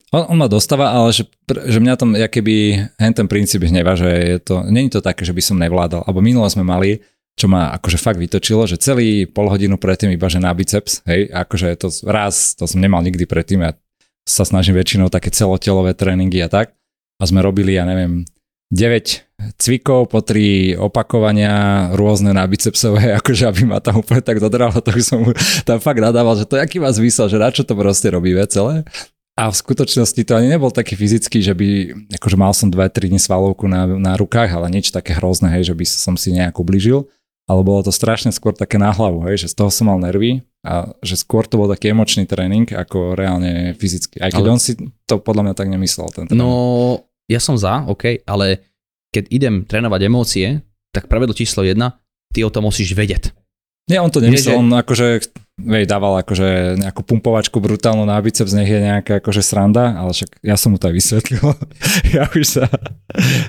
[0.09, 2.55] On, on ma dostáva, ale že, že mňa tam keby
[2.97, 6.09] hen ten princíp hneva, že je to, není to také, že by som nevládal.
[6.09, 7.05] Alebo minule sme mali,
[7.37, 11.29] čo ma akože fakt vytočilo, že celý pol hodinu predtým iba, že na biceps, hej,
[11.29, 13.77] akože to raz, to som nemal nikdy predtým, ja
[14.25, 16.73] sa snažím väčšinou také celotelové tréningy a tak.
[17.19, 18.25] A sme robili, ja neviem,
[18.69, 24.77] 9 cvikov po 3 opakovania rôzne na bicepsové, akože aby ma tam úplne tak dodralo,
[24.81, 25.21] by som
[25.65, 28.85] tam fakt nadával, že to aký má zmysel, že na čo to proste robíme celé.
[29.39, 31.69] A v skutočnosti to ani nebol taký fyzický, že by,
[32.19, 35.75] akože mal som 2-3 dní svalovku na, na rukách, ale nič také hrozné, hej, že
[35.79, 37.07] by som si nejak ubližil.
[37.47, 40.43] Ale bolo to strašne skôr také na hlavu, hej, že z toho som mal nervy
[40.67, 44.19] a že skôr to bol taký emočný tréning ako reálne fyzicky.
[44.19, 44.53] Aj keď ale...
[44.53, 44.75] on si
[45.07, 46.11] to podľa mňa tak nemyslel.
[46.11, 46.43] Ten tréning.
[46.43, 46.51] No,
[47.31, 48.67] ja som za, OK, ale
[49.15, 50.47] keď idem trénovať emócie,
[50.91, 52.03] tak pravidlo číslo jedna,
[52.35, 53.33] ty o tom musíš vedieť.
[53.89, 58.71] Nie, on to nemyslel, on akože vej, dával akože nejakú pumpovačku brutálnu na biceps, nech
[58.71, 61.43] je nejaká akože sranda, ale však ja som mu to aj vysvetlil.
[62.17, 62.67] ja už sa,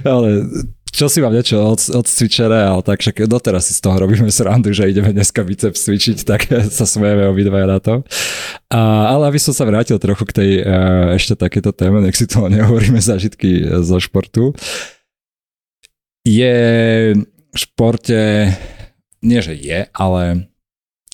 [0.02, 0.50] ale
[0.90, 4.26] čo si mám niečo od, od cvičera, ale tak však doteraz si z toho robíme
[4.34, 7.94] srandu, že ideme dneska biceps cvičiť, tak sa smejeme obidvaja na to.
[8.74, 12.26] A, ale aby som sa vrátil trochu k tej uh, ešte takéto téme, nech si
[12.26, 14.58] to nehovoríme zažitky zo športu.
[16.26, 16.58] Je
[17.50, 18.52] v športe
[19.20, 20.49] nie že je, ale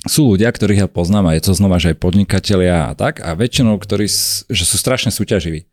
[0.06, 3.34] sú ľudia, ktorých ja poznám a je to znova, že aj podnikatelia a tak a
[3.34, 4.06] väčšinou, ktorí
[4.50, 5.66] že sú strašne súťaživí.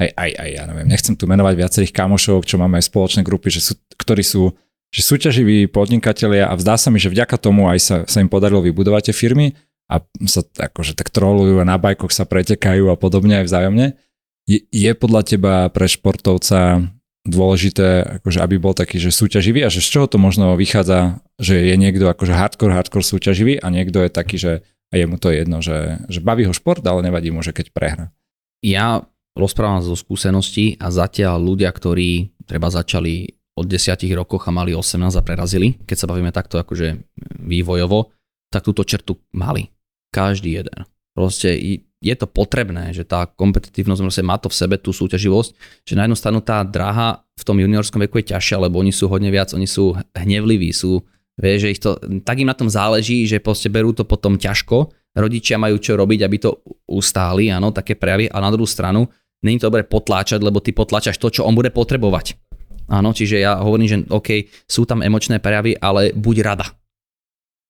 [0.00, 3.52] aj, aj, aj, ja neviem, nechcem tu menovať viacerých kamošov, čo máme aj spoločné grupy,
[3.52, 4.52] že sú, ktorí sú
[4.90, 8.58] že súťaživí podnikatelia a zdá sa mi, že vďaka tomu aj sa, sa im podarilo
[8.58, 9.54] vybudovať tie firmy
[9.86, 13.86] a sa akože tak trolujú a na bajkoch sa pretekajú a podobne aj vzájomne.
[14.50, 16.90] Je, je podľa teba pre športovca
[17.28, 21.60] dôležité, akože aby bol taký, že súťaživý a že z čoho to možno vychádza, že
[21.68, 24.52] je niekto akože hardcore, hardcore súťaživý a niekto je taký, že
[24.90, 27.70] a jemu to je jedno, že, že baví ho šport, ale nevadí mu, že keď
[27.70, 28.06] prehra.
[28.60, 29.06] Ja
[29.38, 35.14] rozprávam zo skúseností a zatiaľ ľudia, ktorí treba začali od 10 rokoch a mali 18
[35.14, 37.06] a prerazili, keď sa bavíme takto akože
[37.38, 38.10] vývojovo,
[38.50, 39.70] tak túto čertu mali.
[40.10, 40.78] Každý jeden.
[41.14, 41.54] Proste
[42.00, 45.50] je to potrebné, že tá kompetitívnosť proste má to v sebe, tú súťaživosť,
[45.84, 49.12] že na jednu stranu tá dráha v tom juniorskom veku je ťažšia, lebo oni sú
[49.12, 51.04] hodne viac, oni sú hnevliví, sú,
[51.36, 54.88] vie, že ich to, tak im na tom záleží, že proste berú to potom ťažko,
[55.12, 59.04] rodičia majú čo robiť, aby to ustáli, áno, také prejavy, a na druhú stranu
[59.44, 62.40] není to dobre potláčať, lebo ty potláčaš to, čo on bude potrebovať.
[62.90, 66.66] Áno, čiže ja hovorím, že OK, sú tam emočné prejavy, ale buď rada,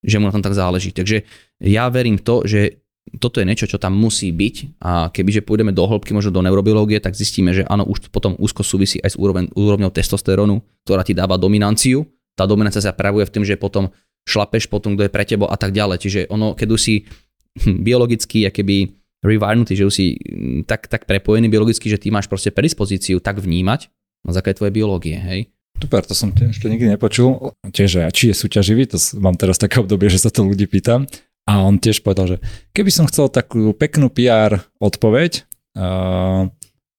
[0.00, 0.96] že mu na tom tak záleží.
[0.96, 1.28] Takže
[1.60, 2.80] ja verím v to, že
[3.18, 7.02] toto je niečo, čo tam musí byť a kebyže pôjdeme do hĺbky, možno do neurobiológie,
[7.02, 11.16] tak zistíme, že áno, už potom úzko súvisí aj s úroveň, úrovňou testosterónu, ktorá ti
[11.16, 12.06] dáva dominanciu.
[12.38, 13.90] Tá dominancia sa prejavuje v tom, že potom
[14.28, 15.98] šlapeš potom, kto je pre tebo a tak ďalej.
[15.98, 16.94] Čiže ono, keď už si
[17.88, 22.54] biologicky, keby rewirenutý, že už si hm, tak, tak prepojený biologicky, že ty máš proste
[22.54, 23.90] predispozíciu tak vnímať
[24.22, 25.40] na základe tvojej biológie, hej?
[25.80, 27.56] Super, to som ešte nikdy nepočul.
[27.72, 31.08] Tiež, či je súťaživý, to mám teraz také obdobie, že sa to ľudí pýtam.
[31.50, 32.36] A on tiež povedal, že
[32.70, 35.42] keby som chcel takú peknú PR odpoveď,
[35.74, 36.46] uh,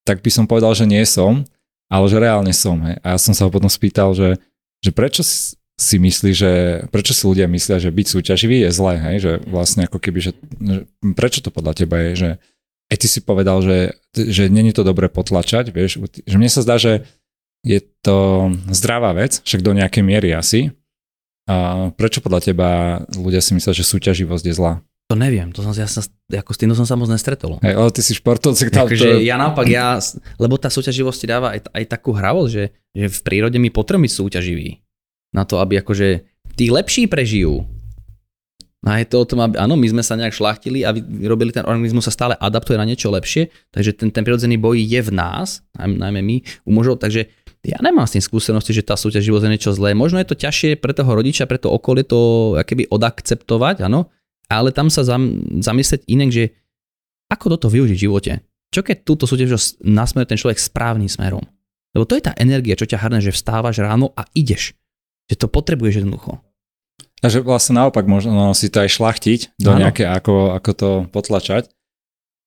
[0.04, 1.48] tak by som povedal, že nie som,
[1.88, 2.76] ale že reálne som.
[2.84, 3.00] Hej.
[3.00, 4.36] A ja som sa ho potom spýtal, že,
[4.84, 5.24] že prečo
[5.82, 6.52] si myslí, že
[6.92, 9.16] prečo si ľudia myslia, že byť súťaživý je zlé, hej?
[9.24, 10.84] že vlastne ako keby, že, že
[11.16, 12.30] prečo to podľa teba je, že
[12.92, 16.76] aj ty si povedal, že, že není to dobre potlačať, vieš, že mne sa zdá,
[16.76, 17.08] že
[17.64, 20.76] je to zdravá vec, však do nejakej miery asi.
[21.50, 22.70] A prečo podľa teba
[23.18, 24.74] ľudia si myslia, že súťaživosť je zlá?
[25.12, 27.60] To neviem, to som, ja sa, ako s tým som sa moc nestretol.
[27.60, 28.72] Hej, ale ty si športovec.
[28.72, 29.28] Takže to...
[29.28, 30.00] ja naopak, ja,
[30.40, 32.64] lebo tá súťaživosť ti dáva aj, aj takú hravosť, že,
[32.96, 34.80] že v prírode my potrebujeme byť súťaživý
[35.36, 36.24] na to, aby akože
[36.56, 37.68] tí lepší prežijú.
[38.82, 41.68] A je to o tom, aby, áno, my sme sa nejak šlachtili a vyrobili ten
[41.68, 45.62] organizmus sa stále adaptuje na niečo lepšie, takže ten, ten prirodzený boj je v nás,
[45.78, 46.36] najmä my,
[46.66, 47.30] u mužov, takže
[47.62, 49.94] ja nemám s tým skúsenosti, že tá súťaživosť je niečo zlé.
[49.94, 54.10] Možno je to ťažšie pre toho rodiča, pre to okolie to keby odakceptovať, áno,
[54.50, 56.58] ale tam sa zam, zamyslieť inak, že
[57.30, 58.32] ako toto využiť v živote.
[58.74, 61.46] Čo keď túto súťaživosť nasmeruje ten človek správnym smerom?
[61.94, 64.74] Lebo to je tá energia, čo ťa hrne, že vstávaš ráno a ideš.
[65.30, 66.40] Že to potrebuješ jednoducho.
[67.22, 69.86] A že vlastne naopak možno si to aj šlachtiť do ano.
[69.86, 71.70] nejaké, ako, ako to potlačať.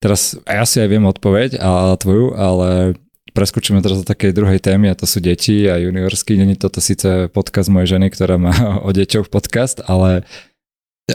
[0.03, 2.99] Teraz ja si aj viem odpoveď, a tvoju, ale
[3.35, 6.39] preskočíme teraz do takej druhej témy a to sú deti a juniorský.
[6.39, 8.55] Není toto síce podcast mojej ženy, ktorá má
[8.87, 10.23] o deťoch podcast, ale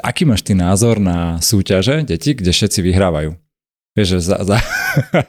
[0.03, 3.33] aký máš ty názor na súťaže deti, kde všetci vyhrávajú?
[3.97, 4.57] Vieš, že za, za...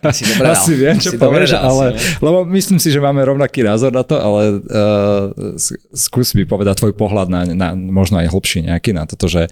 [0.05, 4.05] Asi, dobre asi viem, čo povieš, ale, lebo myslím si, že máme rovnaký názor na
[4.05, 5.57] to, ale uh,
[5.97, 9.49] skús mi povedať tvoj pohľad na, na možno aj hlbší nejaký na toto, že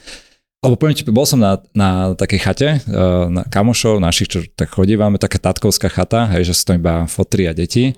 [0.59, 4.75] lebo poviem ti, bol som na, na takej chate uh, na kamošov našich, čo tak
[4.75, 7.95] chodívame, taká tatkovská chata, hej, že sú tam iba fotry a deti.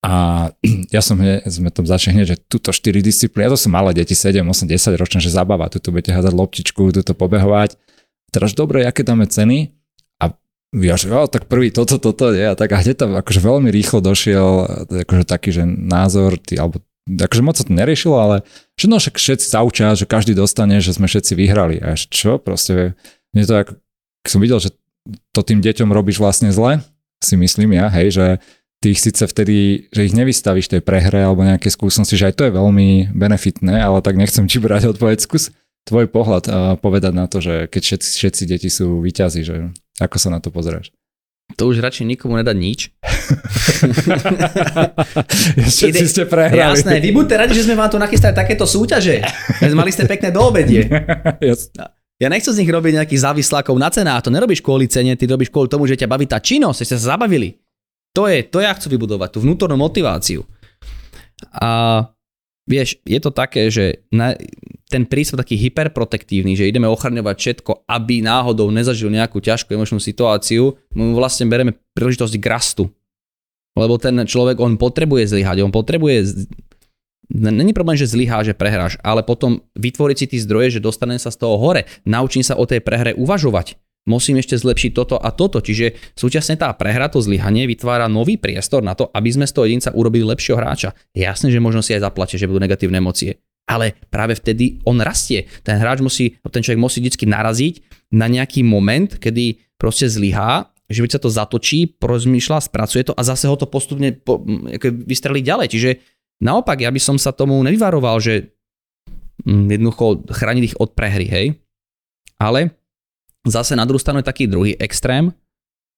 [0.00, 0.48] A
[0.94, 3.92] ja som hneď, sme tam začali hneď, že tuto 4 disciplíny, ja to sú malé
[3.92, 7.76] deti, 7, 8, 10 ročné, že zabava, tu budete hádať loptičku, tu pobehovať.
[8.32, 9.78] Teraz dobre, aké dáme ceny?
[10.76, 13.72] ja, že jo, tak prvý toto, toto, nie, a tak a hneď tam akože veľmi
[13.72, 14.48] rýchlo došiel
[15.08, 18.36] akože taký, že názor, ty, alebo akože moc sa to neriešilo, ale
[18.76, 21.80] že no však všetci zaučia, že každý dostane, že sme všetci vyhrali.
[21.80, 22.92] A čo, proste,
[23.32, 23.72] mne to ako,
[24.28, 24.76] som videl, že
[25.32, 26.84] to tým deťom robíš vlastne zle,
[27.24, 28.26] si myslím ja, hej, že
[28.78, 32.42] ty ich síce vtedy, že ich nevystavíš tej prehre alebo nejaké skúsenosti, že aj to
[32.46, 35.50] je veľmi benefitné, ale tak nechcem ti brať odpoveď, skús
[35.88, 40.16] tvoj pohľad a povedať na to, že keď všetci, všetci deti sú výťazí, že ako
[40.20, 40.92] sa na to pozrieš?
[41.56, 42.80] To už radšej nikomu nedať nič.
[45.72, 46.60] Všetci ste prehrali.
[46.60, 49.24] Jasné, vy buďte radi, že sme vám tu nachystali takéto súťaže.
[49.72, 50.84] Mali ste pekné do obedie.
[52.18, 55.54] Ja nechcem z nich robiť nejakých závislákov na cenách, to nerobíš kvôli cene, ty robíš
[55.54, 57.62] kvôli tomu, že ťa baví tá činnosť, ste sa zabavili.
[58.18, 60.42] To je, to ja chcem vybudovať, tú vnútornú motiváciu.
[61.54, 62.02] A
[62.66, 64.34] vieš, je to také, že na,
[64.88, 70.80] ten prístup taký hyperprotektívny, že ideme ochraňovať všetko, aby náhodou nezažil nejakú ťažkú emočnú situáciu,
[70.96, 72.84] my mu vlastne bereme príležitosť k rastu.
[73.76, 76.24] Lebo ten človek, on potrebuje zlyhať, on potrebuje...
[77.28, 81.28] Není problém, že zlyhá, že prehráš, ale potom vytvoriť si tí zdroje, že dostane sa
[81.28, 83.76] z toho hore, naučím sa o tej prehre uvažovať.
[84.08, 85.60] musím ešte zlepšiť toto a toto.
[85.60, 89.68] Čiže súčasne tá prehra, to zlyhanie vytvára nový priestor na to, aby sme z toho
[89.68, 90.96] jedinca urobili lepšieho hráča.
[91.12, 93.44] Jasné, že možno si aj zaplače, že budú negatívne emócie.
[93.68, 95.44] Ale práve vtedy on rastie.
[95.60, 97.74] Ten hráč musí, ten človek musí vždy naraziť
[98.16, 103.44] na nejaký moment, kedy proste zlyhá, že sa to zatočí, porozmýšľa, spracuje to a zase
[103.44, 104.40] ho to postupne po,
[105.04, 105.68] vystrelí ďalej.
[105.68, 105.90] Čiže
[106.40, 108.56] naopak, ja by som sa tomu nevyvaroval, že
[109.44, 111.46] jednoducho chrániť ich od prehry, hej.
[112.40, 112.78] Ale
[113.48, 115.32] Zase na druhú stranu je taký druhý extrém,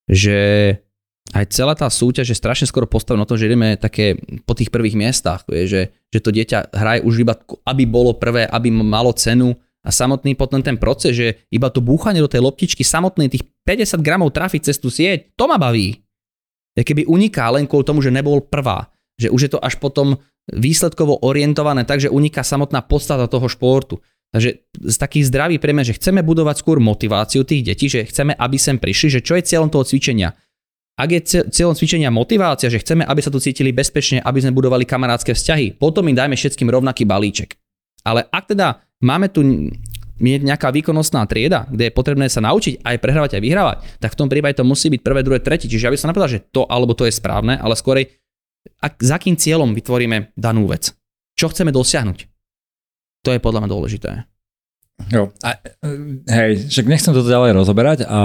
[0.06, 0.38] že
[1.30, 4.74] aj celá tá súťaž je strašne skoro postavená na to, že ideme také po tých
[4.74, 9.54] prvých miestach, že, že to dieťa hraje už iba, aby bolo prvé, aby malo cenu
[9.80, 14.02] a samotný potom ten proces, že iba to búchanie do tej loptičky, samotný tých 50
[14.02, 16.02] gramov trafiť cez tú sieť, to ma baví.
[16.74, 18.90] Je keby uniká len kvôli tomu, že nebol prvá.
[19.16, 20.18] Že už je to až potom
[20.50, 24.02] výsledkovo orientované tak, že uniká samotná podstata toho športu.
[24.30, 28.56] Takže z takých zdravý prejme, že chceme budovať skôr motiváciu tých detí, že chceme, aby
[28.58, 30.38] sem prišli, že čo je cieľom toho cvičenia.
[31.00, 34.84] Ak je cieľom cvičenia motivácia, že chceme, aby sa tu cítili bezpečne, aby sme budovali
[34.84, 37.56] kamarádske vzťahy, potom im dajme všetkým rovnaký balíček.
[38.04, 39.40] Ale ak teda máme tu
[40.20, 44.28] nejaká výkonnostná trieda, kde je potrebné sa naučiť aj prehrávať aj vyhrávať, tak v tom
[44.28, 45.72] prípade to musí byť prvé, druhé, tretie.
[45.72, 48.04] Čiže by som nepovedal, že to alebo to je správne, ale skôr
[48.84, 50.92] ak, za akým cieľom vytvoríme danú vec.
[51.32, 52.28] Čo chceme dosiahnuť?
[53.24, 54.10] To je podľa mňa dôležité.
[55.08, 55.56] Jo, a,
[56.28, 58.20] hej, však nechcem toto ďalej rozoberať a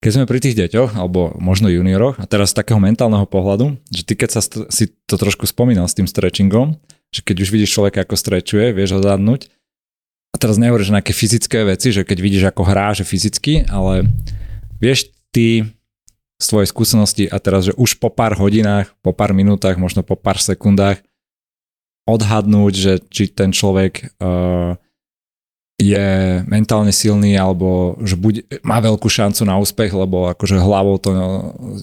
[0.00, 4.02] keď sme pri tých deťoch, alebo možno junioroch, a teraz z takého mentálneho pohľadu, že
[4.08, 6.80] ty keď sa st- si to trošku spomínal s tým stretchingom,
[7.12, 9.52] že keď už vidíš človeka, ako strečuje, vieš ho zadnúť,
[10.30, 14.06] a teraz nehovoríš na nejaké fyzické veci, že keď vidíš, ako hrá, že fyzicky, ale
[14.78, 15.66] vieš ty
[16.40, 20.16] z tvojej skúsenosti a teraz, že už po pár hodinách, po pár minútach, možno po
[20.16, 21.02] pár sekundách
[22.08, 24.80] odhadnúť, že či ten človek uh,
[25.80, 26.08] je
[26.44, 31.10] mentálne silný alebo že buď, má veľkú šancu na úspech, lebo akože hlavou to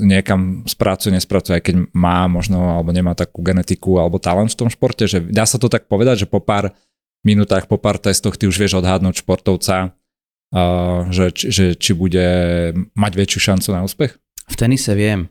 [0.06, 4.70] niekam spracuje, nespracuje, aj keď má možno alebo nemá takú genetiku alebo talent v tom
[4.70, 6.78] športe, že dá sa to tak povedať, že po pár
[7.26, 9.98] minútach, po pár testoch ty už vieš odhadnúť športovca,
[10.54, 12.26] uh, že, že či bude
[12.94, 14.14] mať väčšiu šancu na úspech?
[14.48, 15.28] V tenise viem.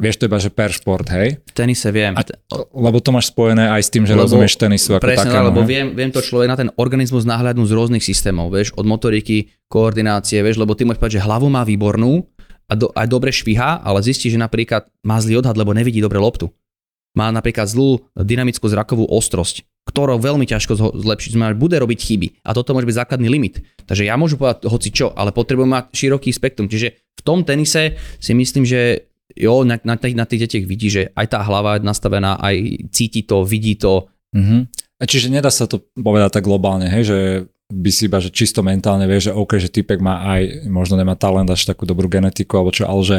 [0.00, 1.36] Vieš to iba, že per šport, hej?
[1.44, 2.16] V tenise viem.
[2.16, 2.24] A,
[2.72, 5.48] lebo to máš spojené aj s tým, že lebo, rozumieš tenisu ako presne, takému.
[5.52, 9.52] lebo viem, viem to človek na ten organizmus nahľadnúť z rôznych systémov, vieš, od motoriky,
[9.68, 12.24] koordinácie, vieš, lebo ty môžeš povedať, že hlavu má výbornú
[12.64, 16.16] a do, aj dobre šviha, ale zistí, že napríklad má zlý odhad, lebo nevidí dobre
[16.16, 16.48] loptu.
[17.12, 21.34] Má napríklad zlú dynamickú zrakovú ostrosť, ktorou veľmi ťažko zlepšiť.
[21.34, 22.46] Znamená, bude robiť chyby.
[22.46, 23.66] A toto môže byť základný limit.
[23.90, 26.70] Takže ja môžu povedať hoci čo, ale potrebujem mať široký spektrum.
[26.70, 30.88] Čiže v tom tenise si myslím, že jo, na, na, tých, na tých detiach vidí,
[30.90, 34.10] že aj tá hlava je nastavená, aj cíti to, vidí to.
[34.34, 34.60] Mm-hmm.
[35.00, 37.18] A čiže nedá sa to povedať tak globálne, hej, že
[37.70, 41.14] by si iba, že čisto mentálne vie, že OK, že typek má aj, možno nemá
[41.14, 43.18] talent až takú dobrú genetiku, alebo čo, ale že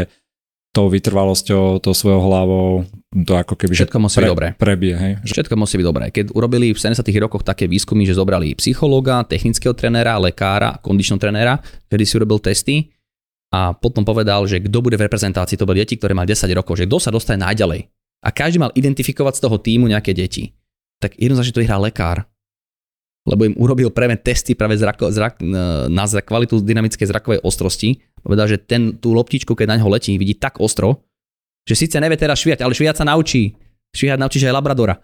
[0.71, 4.47] tou vytrvalosťou, tou svojou hlavou, to ako keby, Všetko že musí pre, byť dobré.
[4.55, 4.93] prebie.
[4.95, 5.11] Hej?
[5.27, 6.05] Všetko musí byť dobré.
[6.15, 11.59] Keď urobili v 70 rokoch také výskumy, že zobrali psychológa, technického trenéra, lekára, kondičného trenéra,
[11.91, 12.87] kedy si urobil testy,
[13.51, 16.79] a potom povedal, že kto bude v reprezentácii, to boli deti, ktoré mali 10 rokov,
[16.79, 17.83] že kto sa dostane najďalej.
[18.23, 20.55] A každý mal identifikovať z toho týmu nejaké deti.
[21.03, 22.23] Tak jednoznačne to vyhrá lekár,
[23.27, 25.43] lebo im urobil práve testy práve zrako, zrak,
[25.91, 28.01] na kvalitu dynamickej zrakovej ostrosti.
[28.23, 31.05] Povedal, že ten, tú loptičku, keď na ňo letí, vidí tak ostro,
[31.65, 33.53] že síce nevie teraz šviať, ale šviať sa naučí.
[33.93, 34.97] Šviať naučí, že aj Labradora.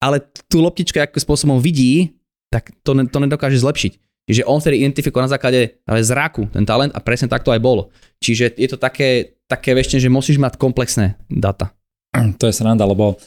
[0.00, 2.16] Ale tú loptičku, akým spôsobom vidí,
[2.48, 3.92] tak to, to nedokáže zlepšiť.
[4.22, 7.90] Čiže on vtedy identifikoval na základe zraku ten talent a presne tak to aj bolo.
[8.22, 11.74] Čiže je to také, také veštenie, že musíš mať komplexné data.
[12.12, 13.18] To je sranda, lebo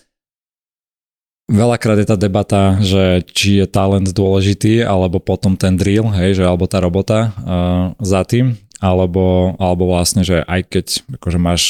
[1.51, 6.43] veľakrát je tá debata, že či je talent dôležitý, alebo potom ten drill, hej, že
[6.47, 10.85] alebo tá robota uh, za tým, alebo, alebo vlastne, že aj keď
[11.19, 11.61] akože máš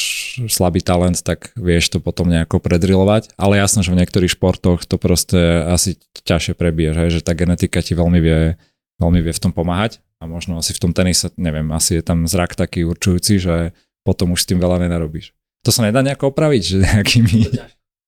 [0.48, 4.96] slabý talent, tak vieš to potom nejako predrilovať, ale jasno, že v niektorých športoch to
[5.00, 8.56] proste asi ťažšie prebiješ, hej, že tá genetika ti veľmi vie
[9.00, 12.24] veľmi vie v tom pomáhať a možno asi v tom tenise, neviem, asi je tam
[12.24, 15.36] zrak taký určujúci, že potom už s tým veľa nenarobíš.
[15.66, 17.38] To sa nedá nejako opraviť, že nejakými...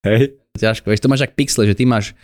[0.06, 0.38] Hej?
[0.58, 2.14] Ťažko, vieš, to máš ak pixle, že ty máš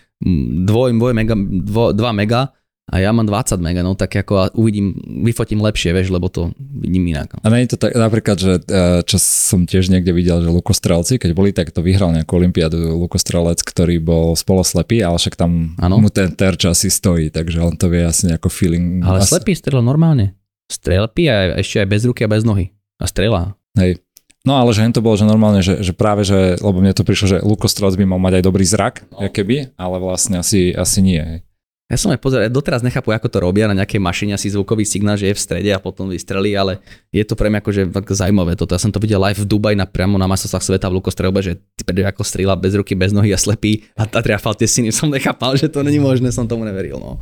[0.64, 2.54] dvoj, dvoj mega, dvo, 2 mega
[2.84, 4.92] a ja mám 20 mega, no tak ako uvidím,
[5.24, 7.32] vyfotím lepšie, vieš, lebo to vidím inak.
[7.32, 7.40] No.
[7.40, 11.16] A nie je to tak, napríklad, že e, čo som tiež niekde videl, že lukostrelci,
[11.16, 15.96] keď boli, tak to vyhral nejakú olimpiádu lukostrelec, ktorý bol spoloslepý, ale však tam ano?
[15.96, 19.00] mu ten terč asi stojí, takže on to vie asi nejako feeling.
[19.00, 19.32] Ale asi...
[19.32, 20.36] slepý strel normálne.
[20.68, 22.68] Strelpí a ešte aj bez ruky a bez nohy.
[23.00, 23.56] A strela.
[23.80, 24.04] Hej.
[24.44, 27.26] No ale že to bolo, že normálne, že, že práve, že, lebo mne to prišlo,
[27.32, 29.24] že lukostrelec by mal mať aj dobrý zrak, no.
[29.24, 31.16] keby, ale vlastne asi, asi nie.
[31.16, 31.40] Hej.
[31.84, 35.20] Ja som aj pozeral, doteraz nechápu, ako to robia na nejakej mašine, asi zvukový signál,
[35.20, 36.80] že je v strede a potom vystrelí, ale
[37.12, 38.72] je to pre mňa akože zaujímavé toto.
[38.72, 41.60] Ja som to videl live v Dubai na, priamo na masosách sveta v lukostrelbe, že
[41.76, 44.96] ty ako strieľa bez ruky, bez nohy a slepý a tá triafal tie syny.
[44.96, 46.96] Som nechápal, že to není možné, som tomu neveril.
[46.96, 47.20] No.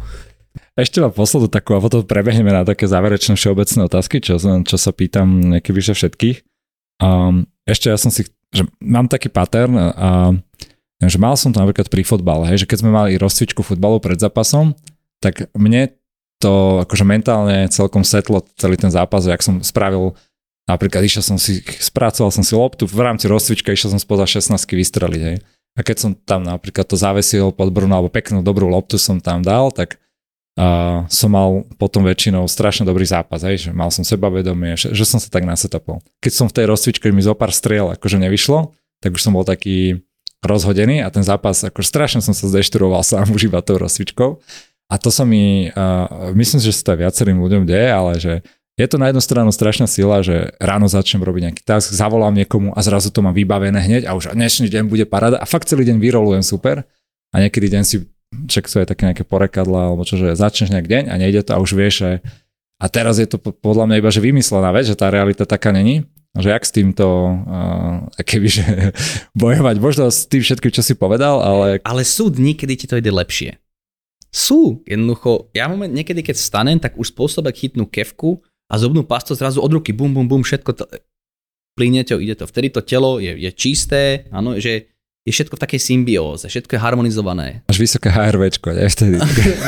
[0.79, 4.91] Ešte mám poslednú takú, a potom prebehneme na také záverečné všeobecné otázky, čo, čo sa
[4.95, 6.39] pýtam keby všetkých.
[7.03, 10.39] Um, ešte ja som si, že mám taký pattern a
[11.11, 14.20] že mal som to napríklad pri fotbale, hej, že keď sme mali rozcvičku futbalu pred
[14.20, 14.77] zápasom,
[15.19, 15.95] tak mne
[16.43, 20.19] to akože mentálne celkom setlo celý ten zápas, jak som spravil
[20.66, 24.59] napríklad išiel som si, spracoval som si loptu, v rámci rozcvička išiel som spoza 16
[24.59, 25.39] vystreliť, hej.
[25.73, 29.41] A keď som tam napríklad to zavesil pod brunu alebo peknú dobrú loptu som tam
[29.41, 29.97] dal, tak
[30.61, 35.09] uh, som mal potom väčšinou strašne dobrý zápas, hej, že mal som sebavedomie, že, že
[35.09, 36.05] som sa tak nasetapol.
[36.20, 39.49] Keď som v tej rozcvičke mi zo pár striel akože nevyšlo, tak už som bol
[39.49, 40.05] taký
[40.43, 44.43] rozhodený a ten zápas, ako strašne som sa zdešturoval sám už iba tou rozcvičkou.
[44.93, 48.32] A to sa mi, uh, myslím, že sa to viacerým ľuďom deje, ale že
[48.77, 52.73] je to na jednu stranu strašná sila, že ráno začnem robiť nejaký task, zavolám niekomu
[52.73, 55.85] a zrazu to mám vybavené hneď a už dnešný deň bude paráda a fakt celý
[55.89, 56.89] deň vyrolujem super
[57.32, 58.09] a niekedy deň si,
[58.48, 61.52] čak to je také nejaké porekadla alebo čo, že začneš nejak deň a nejde to
[61.52, 62.10] a už vieš, že
[62.82, 66.09] a teraz je to podľa mňa iba, že vymyslená vec, že tá realita taká není
[66.33, 68.97] že jak s týmto uh, kebyže
[69.43, 71.85] bojovať, možno s tým všetkým, čo si povedal, ale...
[71.85, 73.61] Ale sú dni, kedy ti to ide lepšie.
[74.33, 79.37] Sú, jednoducho, ja moment, niekedy keď stanem, tak už spôsobek chytnú kevku a zobnú pasto
[79.37, 80.85] zrazu od ruky, bum, bum, bum, všetko to,
[81.77, 82.49] plyne to, ide to.
[82.49, 84.89] Vtedy to telo je, je čisté, áno, že
[85.23, 87.61] je všetko v takej symbióze, všetko je harmonizované.
[87.69, 88.89] Až vysoké HRVčko, ne?
[88.89, 89.17] Vtedy.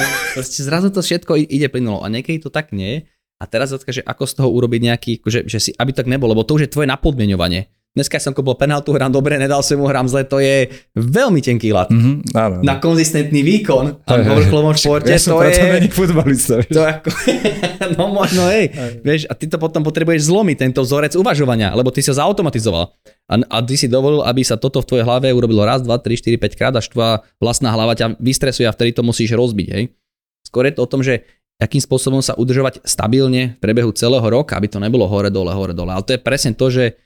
[0.69, 3.05] zrazu to všetko ide plynulo a niekedy to tak nie
[3.45, 6.33] a teraz otázka, že ako z toho urobiť nejaký, že, že si, aby tak nebolo,
[6.33, 7.69] lebo to už je tvoje napodmienovanie.
[7.95, 10.67] Dneska som bol penaltu, hrám dobre, nedal som mu, hrám zle, to je
[10.99, 11.87] veľmi tenký lat.
[11.95, 15.87] Mm-hmm, áno, Na konzistentný výkon, a v vrcholovom športe, ja to je...
[15.95, 16.59] futbalista.
[16.75, 17.15] To ako,
[17.95, 18.75] no možno, hej.
[18.99, 22.91] Vieš, a ty to potom potrebuješ zlomiť, tento vzorec uvažovania, lebo ty sa zautomatizoval.
[23.31, 26.19] A, a ty si dovolil, aby sa toto v tvojej hlave urobilo raz, dva, tri,
[26.19, 29.95] štyri, päť krát, až tvoja vlastná hlava ťa vystresuje a vtedy to musíš rozbiť, hej.
[30.43, 31.23] Skôr je to o tom, že
[31.63, 35.91] akým spôsobom sa udržovať stabilne v priebehu celého roka, aby to nebolo hore-dole, hore-dole.
[35.95, 36.99] Ale to je presne to, že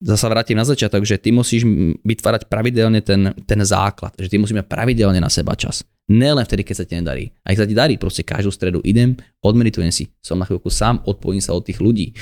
[0.00, 1.68] zasa vrátim na začiatok, že ty musíš
[2.00, 5.84] vytvárať pravidelne ten, ten základ, že ty musíš mať pravidelne na seba čas.
[6.08, 7.30] Nelen vtedy, keď sa ti nedarí.
[7.44, 9.14] Aj keď sa ti darí, proste každú stredu idem,
[9.44, 12.16] odmeritujem si, som na chvíľku sám, odpojím sa od tých ľudí.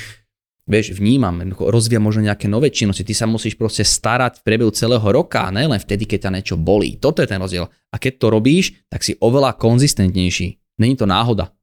[0.69, 5.01] Vieš, vnímam, rozvíjam možno nejaké nové činnosti, ty sa musíš proste starať v priebehu celého
[5.01, 7.01] roka, nelen vtedy, keď ťa niečo bolí.
[7.01, 7.65] Toto je ten rozdiel.
[7.65, 10.77] A keď to robíš, tak si oveľa konzistentnejší.
[10.77, 11.57] Není to náhoda.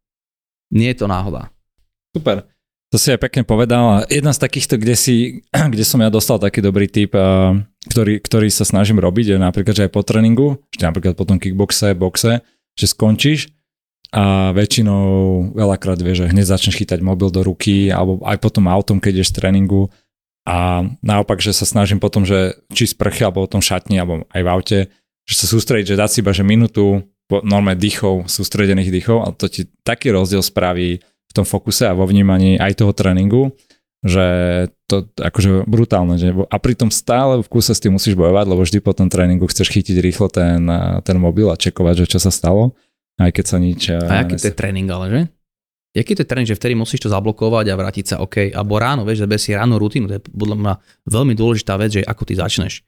[0.74, 1.54] Nie je to náhoda.
[2.16, 2.48] Super.
[2.94, 4.08] To si aj pekne povedal.
[4.08, 5.16] Jedna z takýchto, kde, si,
[5.74, 7.12] kde som ja dostal taký dobrý tip,
[7.92, 11.38] ktorý, ktorý sa snažím robiť, je napríklad, že aj po tréningu, ešte napríklad po tom
[11.38, 12.42] kickboxe, boxe,
[12.76, 13.52] že skončíš
[14.16, 15.04] a väčšinou
[15.58, 19.36] veľakrát vieš, že hneď začneš chytať mobil do ruky alebo aj potom autom, keď ideš
[19.36, 19.92] z tréningu
[20.48, 24.52] a naopak, že sa snažím potom, že či sprchy alebo potom šatni alebo aj v
[24.52, 24.80] aute,
[25.26, 29.50] že sa sústrediť, že dať si iba, že minútu norme dýchov, sústredených dýchov a to
[29.50, 33.52] ti taký rozdiel spraví v tom fokuse a vo vnímaní aj toho tréningu,
[34.06, 34.26] že
[34.86, 36.22] to akože brutálne.
[36.22, 39.50] Že, a pritom stále v kuse s tým musíš bojovať, lebo vždy po tom tréningu
[39.50, 40.70] chceš chytiť rýchlo ten,
[41.02, 42.78] ten mobil a čekovať, že čo sa stalo,
[43.18, 43.82] aj keď sa nič...
[43.90, 45.22] A aký to je tréning ale, že?
[45.96, 49.08] Jaký to je tréning, že vtedy musíš to zablokovať a vrátiť sa OK, alebo ráno,
[49.08, 50.74] vieš, že si ráno rutinu, to je podľa mňa
[51.08, 52.84] veľmi dôležitá vec, že ako ty začneš.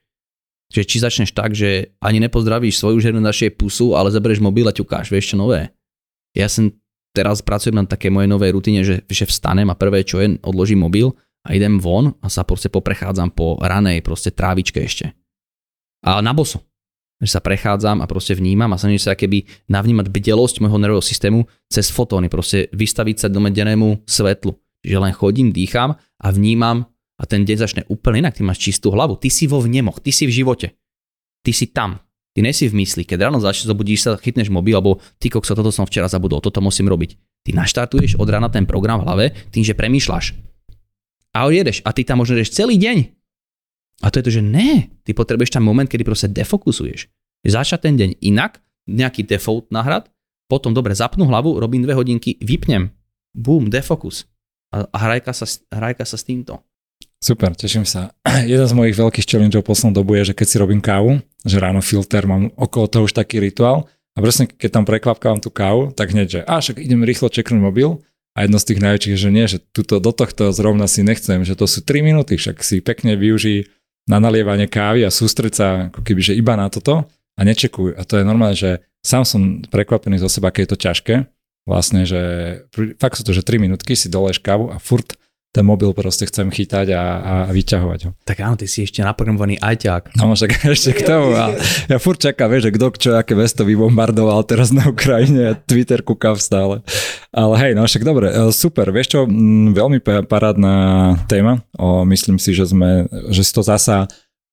[0.67, 4.75] Že či začneš tak, že ani nepozdravíš svoju ženu našej pusu, ale zoberieš mobil a
[4.75, 5.71] ťukáš, vieš čo nové.
[6.35, 6.75] Ja som
[7.15, 10.83] teraz pracujem na také mojej novej rutine, že, že vstanem a prvé čo je, odložím
[10.83, 11.15] mobil
[11.47, 15.15] a idem von a sa proste poprechádzam po ranej proste trávičke ešte.
[16.03, 16.61] A na boso.
[17.17, 21.49] Že sa prechádzam a proste vnímam a snažím sa keby navnímať bdelosť môjho nervového systému
[21.65, 24.53] cez fotóny, proste vystaviť sa domedenému svetlu.
[24.85, 26.85] Čiže len chodím, dýcham a vnímam
[27.17, 30.13] a ten deň začne úplne inak, ty máš čistú hlavu, ty si vo vnemoch, ty
[30.13, 30.77] si v živote,
[31.41, 31.97] ty si tam,
[32.37, 35.73] ty nesi v mysli, keď ráno začneš, zobudíš sa, chytneš mobil, alebo ty kokso, toto
[35.73, 37.17] som včera zabudol, toto musím robiť.
[37.49, 40.37] Ty naštartuješ od rána ten program v hlave tým, že premýšľaš.
[41.33, 42.97] A jedeš a ty tam možno ideš celý deň.
[44.05, 47.09] A to je to, že ne, ty potrebuješ tam moment, kedy proste defokusuješ.
[47.47, 50.11] Začať ten deň inak, nejaký default nahrad,
[50.51, 52.93] potom dobre zapnú hlavu, robím dve hodinky, vypnem,
[53.33, 54.29] boom, defokus.
[54.69, 56.66] A, a hrajka, sa, hrajka sa s týmto.
[57.17, 58.13] Super, teším sa.
[58.51, 61.81] Jeden z mojich veľkých challengeov poslednou dobu je, že keď si robím kávu, že ráno
[61.81, 66.13] filter, mám okolo toho už taký rituál a presne keď tam prekvapkávam tú kávu, tak
[66.13, 67.97] hneď, že a však idem rýchlo čeknúť mobil
[68.37, 71.41] a jedno z tých najväčších je, že nie, že tuto, do tohto zrovna si nechcem,
[71.41, 73.65] že to sú 3 minúty, však si pekne využí
[74.05, 77.97] na nalievanie kávy a sústreť sa ako keby, že iba na toto a nečekujú.
[77.97, 81.15] A to je normálne, že sám som prekvapený zo seba, aké je to ťažké.
[81.67, 82.21] Vlastne, že
[83.01, 85.17] fakt sú to, že 3 minútky si doleješ kávu a furt
[85.55, 88.11] ten mobil proste chcem chytať a, a vyťahovať ho.
[88.21, 90.13] Tak áno, ty si ešte naprogramovaný ajťák.
[90.19, 91.33] No však ešte k tomu.
[91.33, 91.55] A
[91.89, 96.05] ja furt čakám, vieš, že kto čo, aké mesto vybombardoval teraz na Ukrajine a Twitter
[96.05, 96.85] kúkam stále.
[97.33, 98.93] Ale hej, no však dobre, e, super.
[98.93, 99.19] Vieš čo,
[99.73, 100.73] veľmi parádna
[101.25, 101.63] téma.
[101.79, 104.05] O, myslím si, že sme, že si to zasa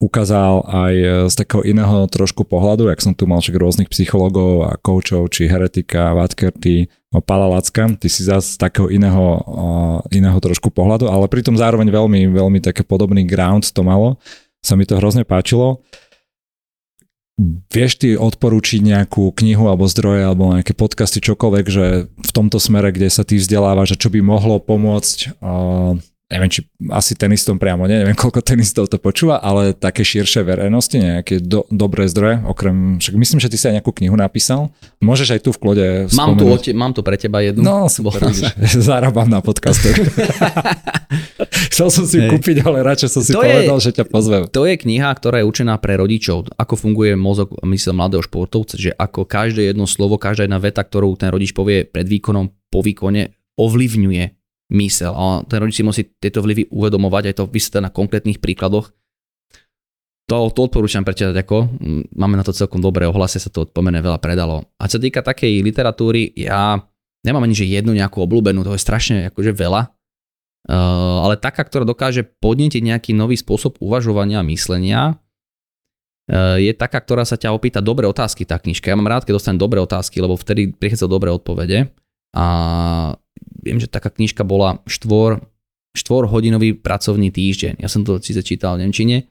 [0.02, 4.66] ukázal aj e, z takého iného trošku pohľadu, jak som tu mal však rôznych psychologov
[4.66, 9.40] a koučov, či Heretika, Vatkerty, no, Pala Lacka, ty si zase z takého iného,
[10.10, 14.18] iného trošku pohľadu, ale pritom zároveň veľmi, veľmi také podobný ground to malo.
[14.64, 15.84] Sa mi to hrozne páčilo.
[17.74, 22.94] Vieš ty odporúčiť nejakú knihu alebo zdroje alebo nejaké podcasty, čokoľvek, že v tomto smere,
[22.94, 25.42] kde sa ty vzdelávaš, že čo by mohlo pomôcť
[26.32, 30.96] neviem, či asi tenistom priamo, nie, neviem, koľko tenistov to počúva, ale také širšie verejnosti,
[30.96, 34.72] nejaké do, dobré zdroje, okrem, však myslím, že ty si aj nejakú knihu napísal.
[35.05, 35.86] Môžeš aj tu v klode
[36.16, 37.60] mám tu, mám tu pre teba jednu.
[37.60, 39.94] No, super, vidíš, zarábam na podcastoch.
[41.74, 44.42] Chcel som si ju kúpiť, ale radšej som si to povedal, je, že ťa pozvem.
[44.46, 46.55] To je kniha, ktorá je určená pre rodičov.
[46.55, 51.18] Ako funguje mozog, mysel mladého športovca, že ako každé jedno slovo, každá jedna veta, ktorú
[51.18, 55.12] ten rodič povie pred výkonom, po výkone, ovlivňuje mysel.
[55.12, 58.93] A ten rodič si musí tieto vlivy uvedomovať, aj to vysvetlené na konkrétnych príkladoch.
[60.24, 61.69] To, to odporúčam prečítať ako,
[62.16, 64.65] máme na to celkom dobré ohlasy, sa to pomerne veľa predalo.
[64.81, 66.81] A čo týka takej literatúry, ja
[67.28, 71.85] nemám ani že jednu nejakú obľúbenú, to je strašne akože veľa, uh, ale taká, ktorá
[71.85, 77.85] dokáže podnetiť nejaký nový spôsob uvažovania a myslenia, uh, je taká, ktorá sa ťa opýta
[77.85, 78.89] dobré otázky, tá knižka.
[78.89, 81.93] Ja mám rád, keď dostanem dobré otázky, lebo vtedy prichádza dobré odpovede.
[82.32, 82.47] A
[83.65, 85.40] viem, že taká knižka bola štvor,
[85.97, 87.81] štvor hodinový pracovný týždeň.
[87.81, 89.31] Ja som to síce čítal v Nemčine.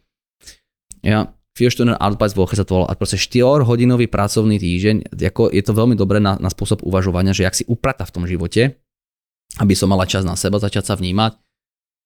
[1.04, 5.64] Ja, vier Stunden Arbeitswoche sa to volá, a proste 4 hodinový pracovný týždeň, ako je
[5.64, 8.80] to veľmi dobré na, na spôsob uvažovania, že ak si uprata v tom živote,
[9.62, 11.38] aby som mala čas na seba, začať sa vnímať.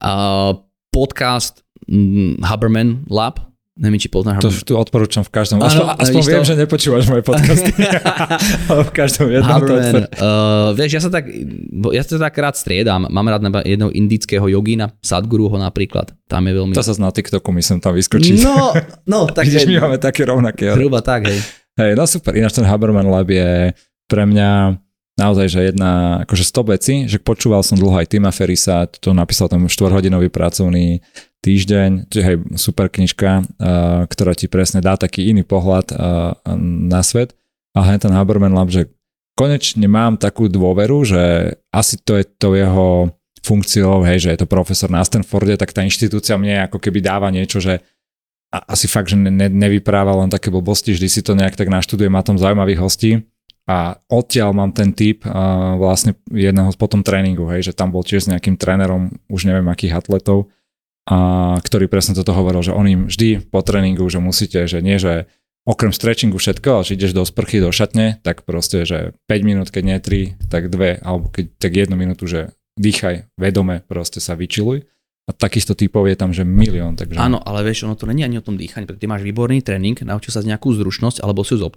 [0.03, 0.61] Uh,
[0.91, 3.39] podcast mm, Haberman Lab,
[3.77, 4.41] Neviem, či poznáš.
[4.41, 5.61] To tu odporúčam v každom.
[5.61, 6.49] Ano, aspoň, aspoň viem, to?
[6.49, 7.71] že nepočúvaš moje podcasty.
[8.73, 11.29] Ale v každom jednom Harman, to uh, Vieš, ja sa tak,
[11.93, 13.05] ja sa tak rád striedam.
[13.05, 16.09] Mám rád jedného indického jogína, Sadguru ho napríklad.
[16.25, 16.73] Tam je veľmi...
[16.73, 18.41] To sa na TikToku myslím tam vyskočiť.
[18.41, 18.73] No,
[19.05, 19.45] no tak...
[19.45, 20.73] Vidíš, my máme také rovnaké.
[20.73, 21.37] Hruba tak, hej.
[21.77, 22.33] Hej, no super.
[22.33, 23.77] Ináč ten Haberman Lab je
[24.09, 24.81] pre mňa
[25.17, 29.49] naozaj, že jedna, akože 100 veci, že počúval som dlho aj Tima Ferisa, to napísal
[29.49, 31.01] tam 4-hodinový pracovný
[31.45, 33.45] týždeň, čiže hej, super knižka,
[34.09, 35.93] ktorá ti presne dá taký iný pohľad
[36.89, 37.37] na svet.
[37.77, 38.89] A hej, ten Haberman Lab, že
[39.37, 43.13] konečne mám takú dôveru, že asi to je to jeho
[43.45, 47.29] funkciou, hej, že je to profesor na Stanforde, tak tá inštitúcia mne ako keby dáva
[47.29, 47.85] niečo, že
[48.47, 52.07] a asi fakt, že ne, nevypráva len také blbosti, vždy si to nejak tak naštuduje,
[52.07, 53.11] má tam zaujímavých hostí
[53.67, 58.07] a odtiaľ mám ten typ uh, vlastne jedného z potom tréningu, hej, že tam bol
[58.07, 60.47] tiež s nejakým trénerom, už neviem akých atletov,
[61.07, 61.17] a
[61.63, 65.31] ktorý presne toto hovoril, že on im vždy po tréningu, že musíte, že nie, že
[65.63, 69.67] okrem stretchingu všetko, ale že ideš do sprchy, do šatne, tak proste, že 5 minút,
[69.71, 74.35] keď nie 3, tak 2, alebo keď tak 1 minútu, že dýchaj, vedome, proste sa
[74.35, 74.83] vyčiluj.
[75.27, 76.95] A takýchto typov je tam, že milión.
[76.95, 77.19] Takže...
[77.19, 79.99] Áno, ale vieš, ono to není ani o tom dýchaní, pretože ty máš výborný tréning,
[80.07, 81.67] naučil sa z nejakú zručnosť, alebo si ju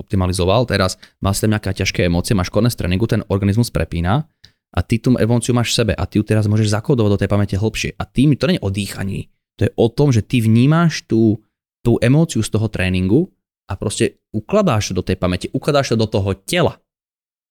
[0.00, 4.24] optimalizoval, teraz máš tam nejaké ťažké emócie, máš konec tréningu, ten organizmus prepína
[4.68, 7.30] a ty tú emóciu máš v sebe a ty ju teraz môžeš zakodovať do tej
[7.30, 7.96] pamäte hlbšie.
[7.96, 9.20] A tým to nie je o dýchaní,
[9.56, 11.40] to je o tom, že ty vnímáš tú,
[11.80, 13.32] tú emóciu z toho tréningu
[13.68, 16.76] a proste ukladáš to do tej pamäte, ukladáš to do toho tela.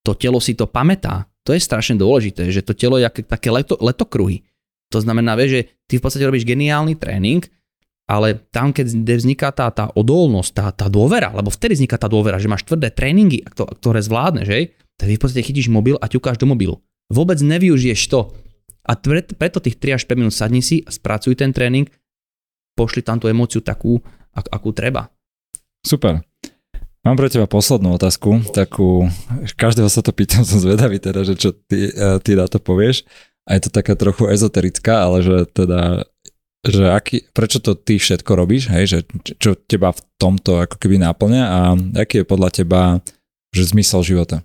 [0.06, 1.27] To telo si to pamätá.
[1.44, 4.44] To je strašne dôležité, že to telo je také leto, letokruhy.
[4.91, 7.44] To znamená, vieš, že ty v podstate robíš geniálny tréning,
[8.07, 12.39] ale tam, keď vzniká tá, tá odolnosť, tá, tá dôvera, lebo vtedy vzniká tá dôvera,
[12.39, 14.72] že máš tvrdé tréningy, ktoré zvládneš, že?
[14.98, 16.81] tak v podstate chytíš mobil a ťukáš do mobilu
[17.11, 18.31] vôbec nevyužiješ to.
[18.88, 18.95] A
[19.35, 21.91] preto tých 3 až 5 minút sadni si spracuj ten tréning,
[22.77, 23.99] pošli tam tú emóciu takú,
[24.31, 25.11] ak, akú treba.
[25.84, 26.23] Super.
[27.03, 29.07] Mám pre teba poslednú otázku, takú,
[29.55, 33.03] každého sa to pýtam, som zvedavý teda, že čo ty, e, ty na to povieš.
[33.47, 36.03] A je to taká trochu ezoterická, ale že teda,
[36.67, 38.99] že aký, prečo to ty všetko robíš, hej, že
[39.39, 41.59] čo teba v tomto ako keby náplňa a
[41.95, 42.81] aký je podľa teba
[43.55, 44.43] že zmysel života?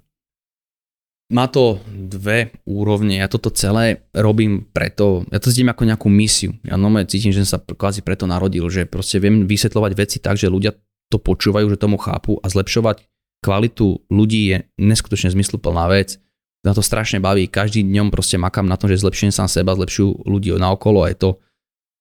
[1.33, 3.25] Má to dve úrovne.
[3.25, 6.53] Ja toto celé robím preto, ja to cítim ako nejakú misiu.
[6.63, 10.37] Ja normálne cítim, že som sa kvázi preto narodil, že proste viem vysvetľovať veci tak,
[10.37, 10.77] že ľudia
[11.09, 13.09] to počúvajú, že tomu chápu a zlepšovať
[13.43, 16.21] kvalitu ľudí je neskutočne zmysluplná vec.
[16.63, 17.51] Na to strašne baví.
[17.51, 21.17] Každý dňom proste makám na tom, že zlepšujem sám seba, zlepšujú ľudí naokolo a je
[21.19, 21.31] to,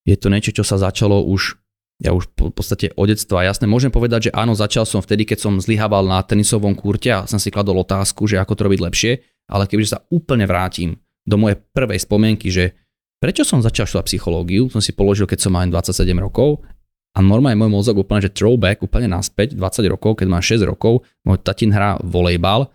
[0.05, 1.57] je to niečo, čo sa začalo už
[2.02, 3.45] ja už v podstate od detstva.
[3.45, 7.30] Jasne, môžem povedať, že áno, začal som vtedy, keď som zlyhával na tenisovom kurte a
[7.30, 9.11] som si kladol otázku, že ako to robiť lepšie,
[9.53, 12.73] ale kebyže sa úplne vrátim do mojej prvej spomienky, že
[13.22, 16.65] prečo som začal študovať psychológiu, som si položil, keď som mal 27 rokov
[17.14, 21.06] a normálne môj mozog úplne, že throwback, úplne naspäť, 20 rokov, keď mám 6 rokov,
[21.22, 22.73] môj tatin hrá volejbal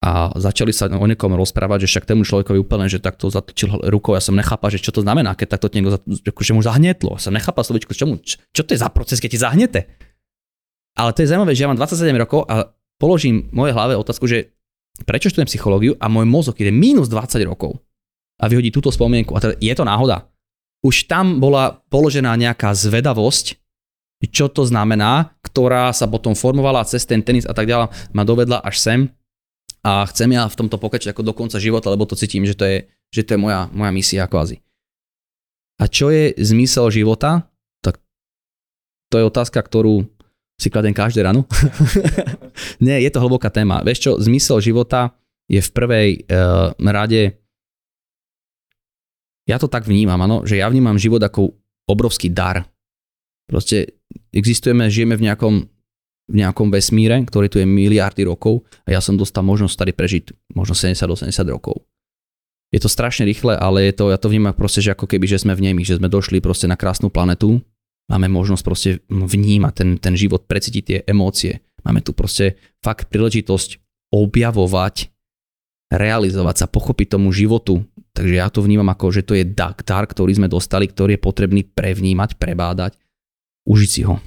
[0.00, 4.16] a začali sa o niekom rozprávať, že však tému človekovi úplne, že takto zatočil rukou,
[4.16, 7.60] ja som nechápal, že čo to znamená, keď takto niekto, že mu zahnetlo, som nechápal
[7.60, 9.80] slovičku, čo, čo to je za proces, keď ti zahnete.
[10.96, 14.56] Ale to je zaujímavé, že ja mám 27 rokov a položím mojej hlave otázku, že
[15.04, 17.76] prečo študujem psychológiu a môj mozog ide minus 20 rokov
[18.40, 19.36] a vyhodí túto spomienku.
[19.36, 20.32] A teda je to náhoda.
[20.80, 23.60] Už tam bola položená nejaká zvedavosť,
[24.32, 28.64] čo to znamená, ktorá sa potom formovala cez ten tenis a tak ďalej, ma dovedla
[28.64, 29.00] až sem
[29.80, 32.64] a chcem ja v tomto pokračovať ako do konca života, lebo to cítim, že to
[32.68, 32.76] je,
[33.12, 34.60] že to je moja, moja misia kvázi.
[35.80, 37.48] A čo je zmysel života?
[37.80, 37.96] Tak
[39.08, 40.04] to je otázka, ktorú
[40.60, 41.48] si kladem každé ráno.
[42.84, 43.80] Nie, je to hlboká téma.
[43.80, 45.16] Vieš čo, zmysel života
[45.48, 47.40] je v prvej uh, rade
[49.50, 51.58] ja to tak vnímam, ano, že ja vnímam život ako
[51.90, 52.70] obrovský dar.
[53.50, 53.98] Proste
[54.30, 55.66] existujeme, žijeme v nejakom,
[56.30, 60.24] v nejakom vesmíre, ktorý tu je miliardy rokov a ja som dostal možnosť tady prežiť
[60.54, 61.82] možno 70-80 rokov.
[62.70, 65.42] Je to strašne rýchle, ale je to, ja to vnímam proste, že ako keby, že
[65.42, 67.58] sme v nemi, že sme došli proste na krásnu planetu,
[68.06, 71.66] máme možnosť proste vnímať ten, ten život, precítiť tie emócie.
[71.82, 73.82] Máme tu proste fakt príležitosť
[74.14, 75.10] objavovať,
[75.90, 77.82] realizovať sa, pochopiť tomu životu.
[78.14, 81.66] Takže ja to vnímam ako, že to je dar, ktorý sme dostali, ktorý je potrebný
[81.66, 82.94] prevnímať, prebádať
[83.66, 84.18] užiť si ho.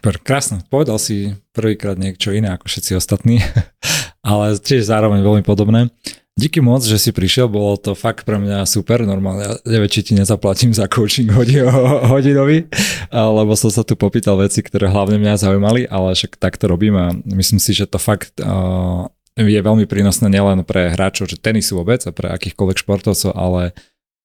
[0.00, 3.44] Krásne, povedal si prvýkrát niečo iné ako všetci ostatní,
[4.24, 5.92] ale tiež zároveň veľmi podobné.
[6.40, 10.00] Díky moc, že si prišiel, bolo to fakt pre mňa super, normálne, ja neviem, či
[10.00, 11.28] ti nezaplatím za coaching
[12.08, 12.64] hodinový,
[13.12, 16.96] lebo som sa tu popýtal veci, ktoré hlavne mňa zaujímali, ale však tak to robím
[16.96, 19.04] a myslím si, že to fakt uh,
[19.36, 23.76] je veľmi prínosné nielen pre hráčov, že tenisu vôbec a pre akýchkoľvek športovcov, ale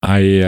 [0.05, 0.47] aj eh,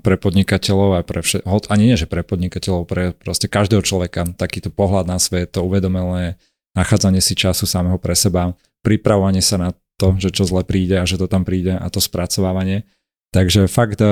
[0.00, 4.70] pre podnikateľov, aj pre všet, ani nie, že pre podnikateľov, pre proste každého človeka, takýto
[4.70, 6.38] pohľad na svet, to uvedomelé
[6.78, 8.54] nachádzanie si času samého pre seba,
[8.86, 11.98] pripravovanie sa na to, že čo zle príde a že to tam príde a to
[11.98, 12.86] spracovávanie.
[13.34, 14.06] Takže fakt, eh,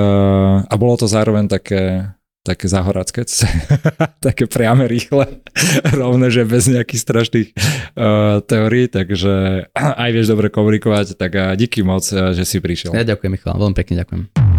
[0.67, 2.11] a bolo to zároveň také
[2.45, 3.25] také zahoracké,
[4.29, 5.41] také priame, rýchle,
[5.97, 9.65] rovné, že bez nejakých strašných uh, teórií, takže
[10.05, 12.93] aj vieš dobre komunikovať, tak uh, díky moc, že si prišiel.
[12.93, 14.54] Ja ďakujem, Michal, veľmi pekne ďakujem.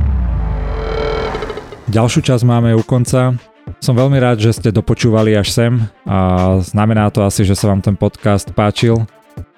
[1.87, 3.39] Ďalšiu časť máme u konca.
[3.79, 5.73] Som veľmi rád, že ste dopočúvali až sem
[6.03, 9.07] a znamená to asi, že sa vám ten podcast páčil.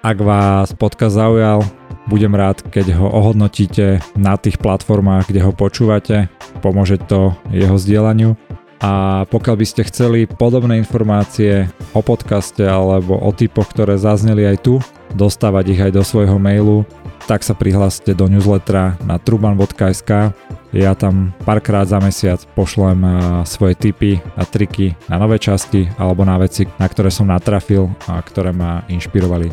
[0.05, 1.65] Ak vás podcast zaujal,
[2.05, 6.29] budem rád, keď ho ohodnotíte na tých platformách, kde ho počúvate.
[6.61, 8.37] Pomôže to jeho zdieľaniu.
[8.77, 11.65] A pokiaľ by ste chceli podobné informácie
[11.97, 14.77] o podcaste alebo o typoch, ktoré zazneli aj tu,
[15.17, 16.85] dostávať ich aj do svojho mailu,
[17.25, 20.31] tak sa prihláste do newslettera na truban.sk.
[20.69, 23.01] Ja tam párkrát za mesiac pošlem
[23.45, 28.21] svoje tipy a triky na nové časti alebo na veci, na ktoré som natrafil a
[28.21, 29.49] ktoré ma inšpirovali.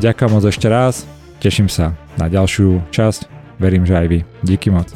[0.00, 1.04] Ďakujem moc ešte raz
[1.36, 3.28] Teším sa na ďalšiu časť,
[3.60, 4.18] verím, že aj vy.
[4.40, 4.88] Díky moc.